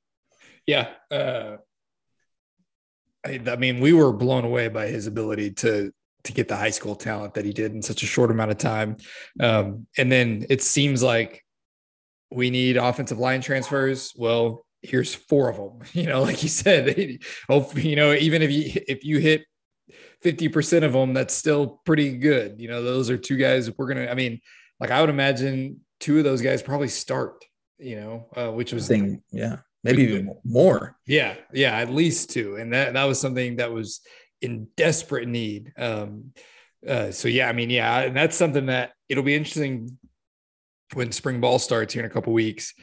Yeah. 0.66 0.88
Uh 1.10 1.56
I, 3.26 3.40
I 3.46 3.56
mean, 3.56 3.80
we 3.80 3.92
were 3.92 4.12
blown 4.12 4.44
away 4.44 4.68
by 4.68 4.86
his 4.88 5.06
ability 5.06 5.52
to 5.52 5.92
to 6.24 6.32
get 6.32 6.48
the 6.48 6.56
high 6.56 6.70
school 6.70 6.94
talent 6.94 7.34
that 7.34 7.44
he 7.44 7.52
did 7.52 7.72
in 7.72 7.82
such 7.82 8.02
a 8.02 8.06
short 8.06 8.30
amount 8.30 8.50
of 8.50 8.56
time. 8.58 8.96
Um, 9.40 9.86
and 9.98 10.10
then 10.10 10.46
it 10.48 10.62
seems 10.62 11.02
like 11.02 11.44
we 12.30 12.48
need 12.48 12.78
offensive 12.78 13.18
line 13.18 13.42
transfers. 13.42 14.12
Well, 14.16 14.64
here's 14.80 15.14
four 15.14 15.50
of 15.50 15.56
them. 15.56 15.80
You 15.92 16.06
know, 16.06 16.22
like 16.22 16.42
you 16.42 16.48
said, 16.48 16.96
you 17.76 17.96
know 17.96 18.14
even 18.14 18.42
if 18.42 18.50
you 18.50 18.82
if 18.88 19.04
you 19.04 19.18
hit 19.18 19.44
fifty 20.24 20.48
percent 20.48 20.84
of 20.84 20.92
them, 20.92 21.14
that's 21.14 21.34
still 21.34 21.80
pretty 21.86 22.18
good. 22.18 22.60
You 22.60 22.66
know, 22.66 22.82
those 22.82 23.10
are 23.10 23.16
two 23.16 23.36
guys 23.36 23.70
we're 23.78 23.86
gonna. 23.86 24.08
I 24.08 24.14
mean, 24.14 24.40
like 24.80 24.90
I 24.90 25.00
would 25.00 25.10
imagine 25.10 25.80
two 26.00 26.18
of 26.18 26.24
those 26.24 26.42
guys 26.42 26.62
probably 26.62 26.88
start. 26.88 27.44
You 27.78 27.96
know, 27.96 28.28
uh, 28.36 28.50
which 28.50 28.72
was 28.72 28.88
thing, 28.88 29.22
yeah, 29.30 29.58
maybe 29.84 30.02
even 30.02 30.34
more. 30.44 30.96
Yeah, 31.06 31.36
yeah, 31.52 31.76
at 31.76 31.90
least 31.90 32.30
two, 32.30 32.56
and 32.56 32.72
that 32.72 32.94
that 32.94 33.04
was 33.04 33.20
something 33.20 33.56
that 33.56 33.72
was 33.72 34.00
in 34.42 34.66
desperate 34.76 35.28
need. 35.28 35.72
Um, 35.78 36.32
uh, 36.88 37.12
so 37.12 37.28
yeah, 37.28 37.48
I 37.48 37.52
mean, 37.52 37.70
yeah, 37.70 38.00
and 38.00 38.16
that's 38.16 38.36
something 38.36 38.66
that 38.66 38.92
it'll 39.08 39.22
be 39.22 39.36
interesting 39.36 39.96
when 40.94 41.12
spring 41.12 41.40
ball 41.40 41.60
starts 41.60 41.94
here 41.94 42.04
in 42.04 42.10
a 42.10 42.12
couple 42.12 42.32
weeks 42.32 42.74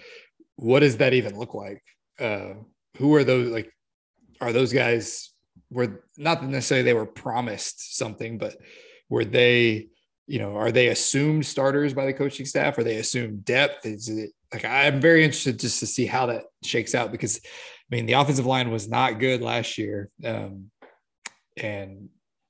what 0.61 0.81
does 0.81 0.97
that 0.97 1.13
even 1.13 1.37
look 1.37 1.55
like? 1.55 1.83
Uh, 2.19 2.53
who 2.97 3.15
are 3.15 3.23
those? 3.23 3.49
Like, 3.49 3.73
are 4.39 4.53
those 4.53 4.71
guys? 4.71 5.30
Were 5.71 6.03
not 6.17 6.43
necessarily 6.43 6.83
they 6.83 6.93
were 6.93 7.05
promised 7.05 7.97
something, 7.97 8.37
but 8.37 8.55
were 9.09 9.25
they? 9.25 9.87
You 10.27 10.39
know, 10.39 10.55
are 10.55 10.71
they 10.71 10.87
assumed 10.87 11.45
starters 11.45 11.93
by 11.93 12.05
the 12.05 12.13
coaching 12.13 12.45
staff? 12.45 12.77
Are 12.77 12.83
they 12.83 12.97
assumed 12.97 13.43
depth? 13.43 13.85
Is 13.85 14.07
it 14.07 14.31
like 14.53 14.65
I'm 14.65 15.01
very 15.01 15.23
interested 15.23 15.59
just 15.59 15.79
to 15.79 15.87
see 15.87 16.05
how 16.05 16.27
that 16.27 16.43
shakes 16.63 16.93
out 16.93 17.11
because 17.11 17.37
I 17.43 17.95
mean 17.95 18.05
the 18.05 18.13
offensive 18.13 18.45
line 18.45 18.71
was 18.71 18.87
not 18.87 19.19
good 19.19 19.41
last 19.41 19.77
year, 19.77 20.09
um, 20.23 20.71
and 21.57 22.09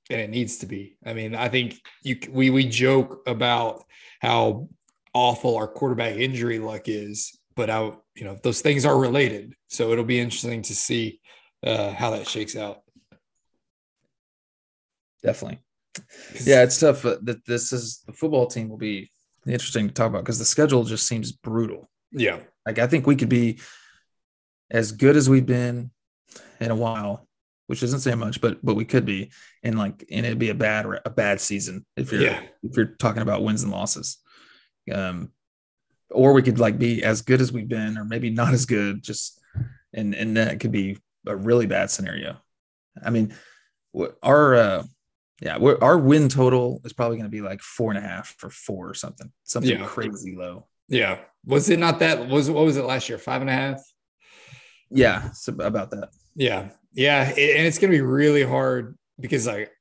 and 0.09 0.21
it 0.21 0.29
needs 0.29 0.57
to 0.57 0.65
be. 0.65 0.97
I 1.05 1.13
mean, 1.13 1.35
I 1.35 1.47
think 1.47 1.79
you 2.03 2.17
we 2.29 2.49
we 2.49 2.65
joke 2.65 3.21
about 3.27 3.83
how 4.19 4.67
awful 5.13 5.57
our 5.57 5.67
quarterback 5.67 6.15
injury 6.15 6.59
luck 6.59 6.83
is, 6.87 7.37
but 7.55 7.69
I, 7.69 7.91
you 8.15 8.25
know, 8.25 8.37
those 8.43 8.61
things 8.61 8.85
are 8.85 8.97
related. 8.97 9.53
So 9.69 9.91
it'll 9.91 10.03
be 10.03 10.19
interesting 10.19 10.61
to 10.63 10.75
see 10.75 11.19
uh, 11.65 11.91
how 11.91 12.11
that 12.11 12.27
shakes 12.27 12.55
out. 12.55 12.81
Definitely. 15.23 15.59
Yeah, 16.43 16.63
it's 16.63 16.79
tough. 16.79 17.01
That 17.01 17.41
this 17.45 17.73
is 17.73 18.01
the 18.05 18.13
football 18.13 18.47
team 18.47 18.69
will 18.69 18.77
be 18.77 19.11
interesting 19.45 19.87
to 19.87 19.93
talk 19.93 20.09
about 20.09 20.23
because 20.23 20.39
the 20.39 20.45
schedule 20.45 20.83
just 20.83 21.07
seems 21.07 21.31
brutal. 21.31 21.89
Yeah. 22.11 22.39
Like 22.65 22.79
I 22.79 22.87
think 22.87 23.07
we 23.07 23.15
could 23.15 23.29
be 23.29 23.59
as 24.69 24.91
good 24.91 25.15
as 25.15 25.29
we've 25.29 25.45
been 25.45 25.91
in 26.59 26.71
a 26.71 26.75
while, 26.75 27.27
which 27.67 27.83
isn't 27.83 27.99
saying 27.99 28.19
much, 28.19 28.41
but 28.41 28.63
but 28.63 28.75
we 28.75 28.85
could 28.85 29.05
be, 29.05 29.31
and 29.63 29.77
like 29.77 30.05
and 30.11 30.25
it'd 30.25 30.39
be 30.39 30.49
a 30.49 30.55
bad 30.55 30.85
a 31.05 31.09
bad 31.09 31.41
season 31.41 31.85
if 31.97 32.11
you're 32.11 32.21
yeah. 32.21 32.41
if 32.63 32.75
you're 32.77 32.95
talking 32.97 33.21
about 33.21 33.43
wins 33.43 33.63
and 33.63 33.71
losses. 33.71 34.17
Um, 34.91 35.31
or 36.09 36.33
we 36.33 36.41
could 36.41 36.59
like 36.59 36.77
be 36.77 37.03
as 37.03 37.21
good 37.21 37.41
as 37.41 37.51
we've 37.51 37.69
been, 37.69 37.97
or 37.97 38.05
maybe 38.05 38.29
not 38.29 38.53
as 38.53 38.65
good. 38.65 39.01
Just 39.01 39.39
and 39.93 40.13
and 40.13 40.37
that 40.37 40.59
could 40.59 40.71
be 40.71 40.97
a 41.27 41.35
really 41.35 41.67
bad 41.67 41.89
scenario. 41.89 42.37
I 43.03 43.09
mean, 43.09 43.33
what 43.91 44.17
our 44.21 44.55
uh, 44.55 44.83
Yeah, 45.41 45.57
we're, 45.57 45.77
our 45.81 45.97
win 45.97 46.29
total 46.29 46.81
is 46.85 46.93
probably 46.93 47.17
going 47.17 47.25
to 47.29 47.35
be 47.35 47.41
like 47.41 47.61
four 47.61 47.91
and 47.91 47.97
a 47.97 48.07
half 48.07 48.35
or 48.43 48.51
four 48.51 48.87
or 48.87 48.93
something, 48.93 49.31
something 49.43 49.71
Yeah. 49.79 49.85
crazy 49.85 50.35
low. 50.35 50.67
Yeah. 50.87 51.17
Was 51.45 51.69
it 51.69 51.79
not 51.79 51.99
that? 51.99 52.27
Was 52.29 52.49
what 52.51 52.63
was 52.63 52.77
it 52.77 52.85
last 52.85 53.09
year? 53.09 53.17
Five 53.17 53.41
and 53.41 53.49
a 53.49 53.53
half. 53.53 53.81
Yeah, 54.91 55.29
about 55.47 55.89
that. 55.91 56.09
Yeah. 56.35 56.69
Yeah. 56.93 57.29
It- 57.35 57.57
and 57.57 57.65
it's 57.65 57.79
going 57.79 57.91
to 57.91 57.97
be 57.97 58.01
really 58.01 58.43
hard 58.43 58.97
because, 59.19 59.47
like, 59.47 59.71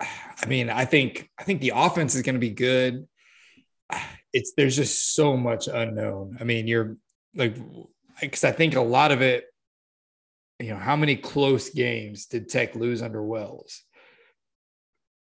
I 0.00 0.46
mean, 0.46 0.70
I 0.70 0.84
think, 0.84 1.28
I 1.38 1.42
think 1.44 1.60
the 1.60 1.72
offense 1.74 2.14
is 2.14 2.22
going 2.22 2.34
to 2.36 2.40
be 2.40 2.50
good. 2.50 3.06
It's, 4.32 4.52
there's 4.56 4.76
just 4.76 5.14
so 5.14 5.36
much 5.36 5.66
unknown. 5.68 6.36
I 6.40 6.44
mean, 6.44 6.66
you're 6.66 6.96
like, 7.34 7.56
because 8.20 8.44
I 8.44 8.52
think 8.52 8.74
a 8.76 8.80
lot 8.80 9.12
of 9.12 9.22
it, 9.22 9.44
you 10.60 10.68
know, 10.70 10.76
how 10.76 10.96
many 10.96 11.16
close 11.16 11.70
games 11.70 12.26
did 12.26 12.48
Tech 12.48 12.74
lose 12.74 13.02
under 13.02 13.22
Wells 13.22 13.82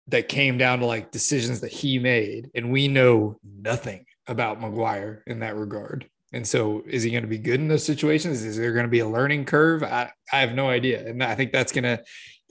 that 0.08 0.28
came 0.28 0.58
down 0.58 0.80
to 0.80 0.86
like 0.86 1.12
decisions 1.12 1.62
that 1.62 1.72
he 1.72 1.99
made? 1.99 2.52
And 2.56 2.72
we 2.72 2.88
know 2.88 3.38
nothing 3.43 4.06
about 4.28 4.60
McGuire 4.60 5.22
in 5.28 5.39
that 5.39 5.56
regard. 5.56 6.10
And 6.34 6.47
so, 6.47 6.82
is 6.88 7.04
he 7.04 7.12
going 7.12 7.24
to 7.24 7.30
be 7.30 7.38
good 7.38 7.60
in 7.60 7.68
those 7.68 7.86
situations? 7.86 8.43
Is 8.43 8.56
there 8.56 8.72
going 8.72 8.86
to 8.86 8.89
be 8.89 8.99
a 8.99 9.08
learning 9.08 9.45
curve? 9.45 9.84
I, 9.84 10.12
I 10.32 10.39
have 10.39 10.54
no 10.54 10.70
idea, 10.70 11.06
and 11.06 11.22
I 11.22 11.36
think 11.36 11.52
that's 11.52 11.74
going 11.74 11.84
to 11.84 12.02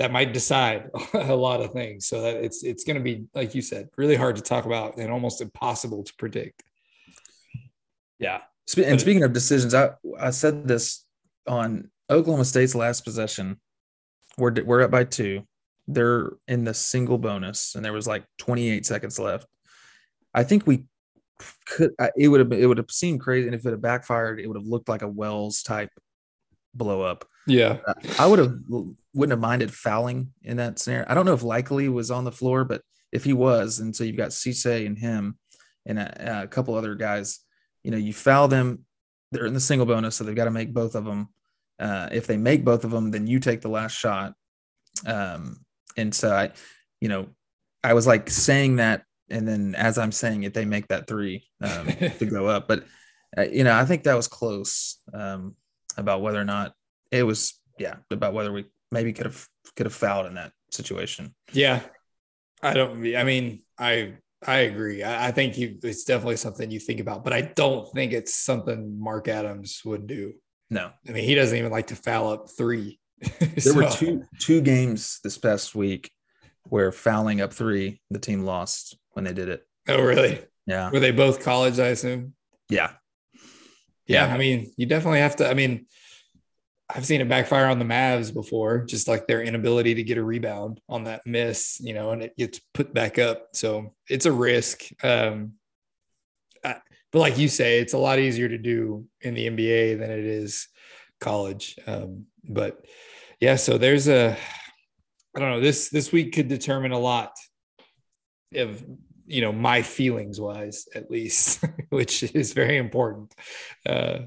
that 0.00 0.12
might 0.12 0.32
decide 0.32 0.90
a 1.14 1.34
lot 1.34 1.60
of 1.60 1.72
things. 1.72 2.06
So 2.06 2.22
that 2.22 2.36
it's 2.36 2.62
it's 2.62 2.84
going 2.84 2.96
to 2.96 3.02
be 3.02 3.26
like 3.34 3.54
you 3.54 3.62
said, 3.62 3.88
really 3.96 4.16
hard 4.16 4.36
to 4.36 4.42
talk 4.42 4.66
about 4.66 4.96
and 4.96 5.10
almost 5.10 5.40
impossible 5.40 6.02
to 6.04 6.14
predict. 6.16 6.62
Yeah. 8.18 8.40
And 8.76 9.00
speaking 9.00 9.22
of 9.22 9.32
decisions, 9.32 9.74
I 9.74 9.90
I 10.18 10.30
said 10.30 10.68
this 10.68 11.04
on 11.46 11.90
Oklahoma 12.10 12.44
State's 12.44 12.74
last 12.74 13.04
possession. 13.04 13.60
We're 14.36 14.54
we're 14.64 14.82
up 14.82 14.90
by 14.90 15.04
two. 15.04 15.46
They're 15.92 16.32
in 16.48 16.64
the 16.64 16.74
single 16.74 17.18
bonus, 17.18 17.74
and 17.74 17.84
there 17.84 17.92
was 17.92 18.06
like 18.06 18.24
28 18.38 18.86
seconds 18.86 19.18
left. 19.18 19.46
I 20.34 20.44
think 20.44 20.66
we 20.66 20.84
could. 21.66 21.92
It 22.16 22.28
would 22.28 22.40
have 22.40 22.48
Been, 22.48 22.60
it 22.60 22.66
would 22.66 22.78
have 22.78 22.90
seemed 22.90 23.20
crazy, 23.20 23.46
and 23.46 23.54
if 23.54 23.66
it 23.66 23.70
had 23.70 23.82
backfired, 23.82 24.40
it 24.40 24.46
would 24.46 24.56
have 24.56 24.66
looked 24.66 24.88
like 24.88 25.02
a 25.02 25.08
Wells 25.08 25.62
type 25.62 25.90
blow 26.74 27.02
up. 27.02 27.24
Yeah, 27.46 27.78
I 28.18 28.26
would 28.26 28.38
have 28.38 28.54
wouldn't 28.68 29.32
have 29.32 29.40
minded 29.40 29.72
fouling 29.72 30.32
in 30.42 30.58
that 30.58 30.78
scenario. 30.78 31.06
I 31.08 31.14
don't 31.14 31.26
know 31.26 31.34
if 31.34 31.42
Likekele 31.42 31.92
was 31.92 32.10
on 32.10 32.24
the 32.24 32.32
floor, 32.32 32.64
but 32.64 32.82
if 33.12 33.24
he 33.24 33.32
was, 33.32 33.80
and 33.80 33.94
so 33.94 34.04
you've 34.04 34.16
got 34.16 34.30
Cisse 34.30 34.86
and 34.86 34.98
him 34.98 35.38
and 35.86 35.98
a, 35.98 36.42
a 36.42 36.46
couple 36.46 36.74
other 36.74 36.94
guys, 36.94 37.40
you 37.82 37.90
know, 37.90 37.96
you 37.96 38.12
foul 38.12 38.48
them. 38.48 38.84
They're 39.32 39.46
in 39.46 39.54
the 39.54 39.60
single 39.60 39.86
bonus, 39.86 40.16
so 40.16 40.24
they've 40.24 40.34
got 40.34 40.44
to 40.44 40.50
make 40.50 40.72
both 40.72 40.94
of 40.94 41.04
them. 41.04 41.28
Uh, 41.78 42.08
if 42.12 42.26
they 42.26 42.36
make 42.36 42.64
both 42.64 42.84
of 42.84 42.90
them, 42.90 43.10
then 43.10 43.26
you 43.26 43.40
take 43.40 43.62
the 43.62 43.68
last 43.68 43.92
shot. 43.92 44.34
Um, 45.06 45.56
and 45.96 46.14
so 46.14 46.32
I, 46.32 46.50
you 47.00 47.08
know, 47.08 47.28
I 47.82 47.94
was 47.94 48.06
like 48.06 48.28
saying 48.30 48.76
that, 48.76 49.04
and 49.30 49.46
then 49.46 49.74
as 49.74 49.98
I'm 49.98 50.12
saying 50.12 50.42
it, 50.42 50.54
they 50.54 50.64
make 50.64 50.88
that 50.88 51.06
three 51.06 51.44
um, 51.60 51.86
to 52.18 52.26
go 52.26 52.46
up. 52.46 52.68
But 52.68 52.84
uh, 53.36 53.42
you 53.42 53.64
know, 53.64 53.74
I 53.74 53.84
think 53.84 54.04
that 54.04 54.16
was 54.16 54.28
close 54.28 54.98
um, 55.12 55.54
about 55.96 56.22
whether 56.22 56.40
or 56.40 56.44
not 56.44 56.74
it 57.10 57.22
was. 57.22 57.54
Yeah, 57.78 57.96
about 58.10 58.34
whether 58.34 58.52
we 58.52 58.66
maybe 58.92 59.12
could 59.12 59.26
have 59.26 59.46
could 59.76 59.86
have 59.86 59.94
fouled 59.94 60.26
in 60.26 60.34
that 60.34 60.52
situation. 60.70 61.34
yeah. 61.52 61.80
I 62.62 62.74
don't. 62.74 63.16
I 63.16 63.24
mean, 63.24 63.62
I 63.78 64.14
I 64.46 64.58
agree. 64.60 65.02
I, 65.02 65.28
I 65.28 65.30
think 65.32 65.58
you. 65.58 65.78
It's 65.82 66.04
definitely 66.04 66.36
something 66.36 66.70
you 66.70 66.80
think 66.80 67.00
about, 67.00 67.24
but 67.24 67.32
I 67.32 67.40
don't 67.42 67.90
think 67.92 68.12
it's 68.12 68.34
something 68.34 69.00
Mark 69.00 69.28
Adams 69.28 69.82
would 69.84 70.06
do. 70.06 70.34
No, 70.70 70.90
I 71.08 71.12
mean, 71.12 71.24
he 71.24 71.34
doesn't 71.34 71.56
even 71.56 71.70
like 71.70 71.88
to 71.88 71.96
foul 71.96 72.30
up 72.30 72.50
three. 72.56 72.99
there 73.64 73.74
were 73.74 73.88
two 73.90 74.24
two 74.38 74.60
games 74.60 75.20
this 75.22 75.36
past 75.38 75.74
week 75.74 76.10
where 76.64 76.92
fouling 76.92 77.40
up 77.40 77.52
three, 77.52 78.00
the 78.10 78.18
team 78.18 78.42
lost 78.44 78.96
when 79.12 79.24
they 79.24 79.32
did 79.32 79.48
it. 79.48 79.66
Oh, 79.88 80.00
really? 80.02 80.40
Yeah, 80.66 80.90
Were 80.90 81.00
they 81.00 81.10
both 81.10 81.42
college? 81.42 81.78
I 81.80 81.88
assume. 81.88 82.34
yeah, 82.68 82.92
Yeah, 84.06 84.26
Yeah. 84.26 84.34
I 84.34 84.38
mean, 84.38 84.72
you 84.76 84.86
definitely 84.86 85.18
have 85.20 85.36
to. 85.36 85.48
I 85.50 85.54
mean, 85.54 85.86
I've 86.88 87.06
seen 87.06 87.20
it 87.20 87.28
backfire 87.28 87.66
on 87.66 87.78
the 87.78 87.84
Mavs 87.84 88.32
before, 88.32 88.84
just 88.84 89.08
like 89.08 89.26
their 89.26 89.42
inability 89.42 89.94
to 89.94 90.02
get 90.02 90.18
a 90.18 90.22
rebound 90.24 90.80
on 90.88 91.04
that 91.04 91.26
miss, 91.26 91.78
you 91.80 91.94
know, 91.94 92.10
and 92.10 92.22
it 92.22 92.36
gets 92.36 92.60
put 92.74 92.92
back 92.94 93.18
up. 93.18 93.48
So 93.54 93.94
it's 94.08 94.26
a 94.26 94.32
risk. 94.32 94.84
Um, 95.02 95.52
I- 96.64 96.80
but 97.12 97.18
like 97.18 97.38
you 97.38 97.48
say, 97.48 97.80
it's 97.80 97.92
a 97.94 97.98
lot 97.98 98.18
easier 98.20 98.48
to 98.48 98.58
do 98.58 99.06
in 99.20 99.34
the 99.34 99.46
NBA 99.48 99.98
than 99.98 100.10
it 100.10 100.24
is 100.24 100.68
college. 101.20 101.76
Um, 101.86 102.26
but 102.44 102.84
yeah, 103.40 103.56
so 103.56 103.78
there's 103.78 104.08
a, 104.08 104.36
I 105.36 105.38
don't 105.40 105.50
know, 105.50 105.60
this 105.60 105.88
this 105.90 106.12
week 106.12 106.34
could 106.34 106.48
determine 106.48 106.92
a 106.92 106.98
lot 106.98 107.32
of 108.54 108.84
you 109.26 109.40
know 109.40 109.52
my 109.52 109.80
feelings 109.82 110.40
wise 110.40 110.88
at 110.94 111.08
least 111.08 111.64
which 111.90 112.24
is 112.34 112.52
very 112.52 112.78
important 112.78 113.32
uh 113.86 114.18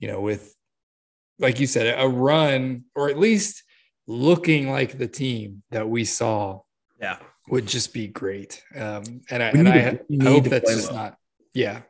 you 0.00 0.08
know 0.08 0.20
with 0.20 0.52
like 1.38 1.60
you 1.60 1.68
said 1.68 1.94
a 1.96 2.08
run 2.08 2.82
or 2.96 3.08
at 3.08 3.16
least 3.16 3.62
looking 4.08 4.68
like 4.68 4.98
the 4.98 5.06
team 5.06 5.62
that 5.70 5.88
we 5.88 6.04
saw 6.04 6.58
yeah. 7.00 7.18
would 7.48 7.64
just 7.64 7.94
be 7.94 8.08
great 8.08 8.60
um 8.74 9.04
and 9.30 9.40
i 9.40 9.50
and 9.50 9.62
need 9.64 9.70
i, 9.72 9.90
to- 9.92 10.04
I 10.20 10.24
hope 10.24 10.44
that's 10.46 10.74
just 10.74 10.88
well. 10.92 11.02
not 11.04 11.16
yeah 11.54 11.82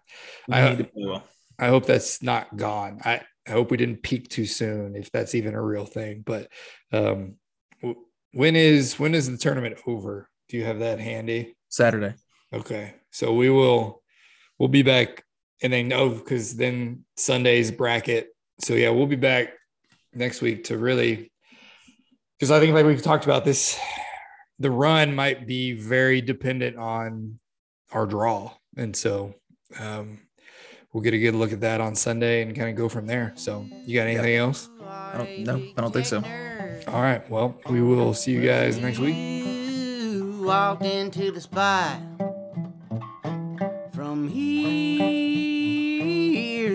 We 0.46 0.54
I- 0.54 0.68
need 0.68 0.78
to 0.78 0.84
play 0.84 1.04
well. 1.06 1.24
I 1.58 1.68
hope 1.68 1.84
that's 1.84 2.22
not 2.22 2.56
gone. 2.56 3.02
I, 3.04 3.20
I 3.47 3.53
hope 3.53 3.70
we 3.70 3.76
didn't 3.76 4.03
peak 4.03 4.28
too 4.28 4.47
soon, 4.47 4.95
if 4.97 5.11
that's 5.11 5.34
even 5.34 5.55
a 5.55 5.62
real 5.62 5.86
thing. 5.86 6.22
But 6.24 6.49
um, 6.93 7.36
when 8.32 8.57
is 8.57 8.99
when 8.99 9.14
is 9.14 9.30
the 9.30 9.36
tournament 9.36 9.78
over? 9.86 10.28
Do 10.49 10.57
you 10.57 10.64
have 10.64 10.80
that 10.80 11.01
handy? 11.01 11.57
Saturday. 11.68 12.14
Okay, 12.53 12.95
so 13.11 13.32
we 13.32 13.51
will 13.51 14.03
we'll 14.59 14.68
be 14.68 14.82
back, 14.82 15.24
and 15.62 15.72
then 15.72 15.88
no, 15.88 16.11
because 16.11 16.57
then 16.57 17.05
Sunday's 17.16 17.70
bracket. 17.70 18.28
So 18.61 18.74
yeah, 18.74 18.91
we'll 18.91 19.07
be 19.07 19.16
back 19.16 19.51
next 20.12 20.43
week 20.43 20.64
to 20.64 20.76
really 20.76 21.30
because 22.38 22.51
I 22.51 22.59
think 22.59 22.74
like 22.74 22.86
we've 22.86 23.03
talked 23.03 23.24
about 23.24 23.45
this, 23.45 23.78
the 24.59 24.70
run 24.70 25.14
might 25.14 25.47
be 25.47 25.72
very 25.72 26.20
dependent 26.20 26.76
on 26.76 27.38
our 27.93 28.07
draw, 28.07 28.53
and 28.76 28.95
so 28.95 29.34
um, 29.78 30.18
we'll 30.93 31.03
get 31.03 31.14
a 31.14 31.18
good 31.18 31.34
look 31.34 31.53
at 31.53 31.61
that 31.61 31.80
on 31.80 31.95
Sunday 31.95 32.43
and 32.43 32.55
kind 32.57 32.68
of 32.68 32.76
go 32.76 32.88
from 32.88 33.07
there. 33.07 33.32
So 33.36 33.66
you 33.86 33.95
got 33.99 34.07
anything 34.07 34.36
else? 34.36 34.68
I 34.82 35.18
don't, 35.18 35.41
no, 35.41 35.57
I 35.76 35.80
don't 35.80 35.93
think 35.93 36.07
so. 36.07 36.22
All 36.88 37.03
right. 37.03 37.28
Well, 37.30 37.57
we 37.68 37.82
will 37.82 38.14
see 38.14 38.32
you 38.32 38.43
guys 38.45 38.78
next 38.78 38.99
week. 38.99 39.14
You 39.16 40.43
walked 40.45 40.84
into 40.84 41.30
the 41.30 41.41
spot. 41.41 41.99
From 43.93 44.28
here, 44.28 45.03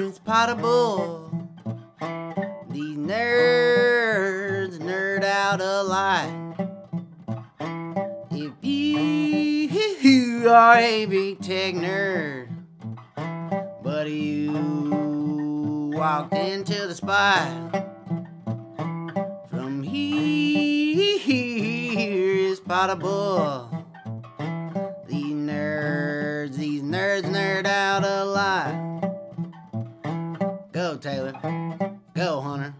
it's 0.07 0.19
potable. 0.19 1.49
These 2.69 2.97
nerds 2.97 4.77
nerd 4.79 5.23
out 5.23 5.59
a 5.59 5.81
lot. 5.83 6.29
If 8.31 8.53
you 8.61 10.49
are 10.49 10.77
a 10.77 11.05
big 11.05 11.41
tech 11.41 11.73
nerd, 11.73 12.44
but 14.05 14.11
you 14.11 15.91
walked 15.95 16.35
into 16.35 16.85
the 16.85 16.93
spot. 16.93 17.47
From 19.49 19.81
here 19.81 21.17
is 22.51 22.59
potable. 22.59 23.67
These 25.07 25.33
nerds, 25.33 26.55
these 26.55 26.83
nerds 26.83 27.23
nerd 27.23 27.65
out 27.65 28.03
a 28.05 28.25
lot. 28.25 28.75
Go, 30.71 30.97
Taylor. 30.97 31.33
Go, 32.13 32.41
Hunter. 32.41 32.75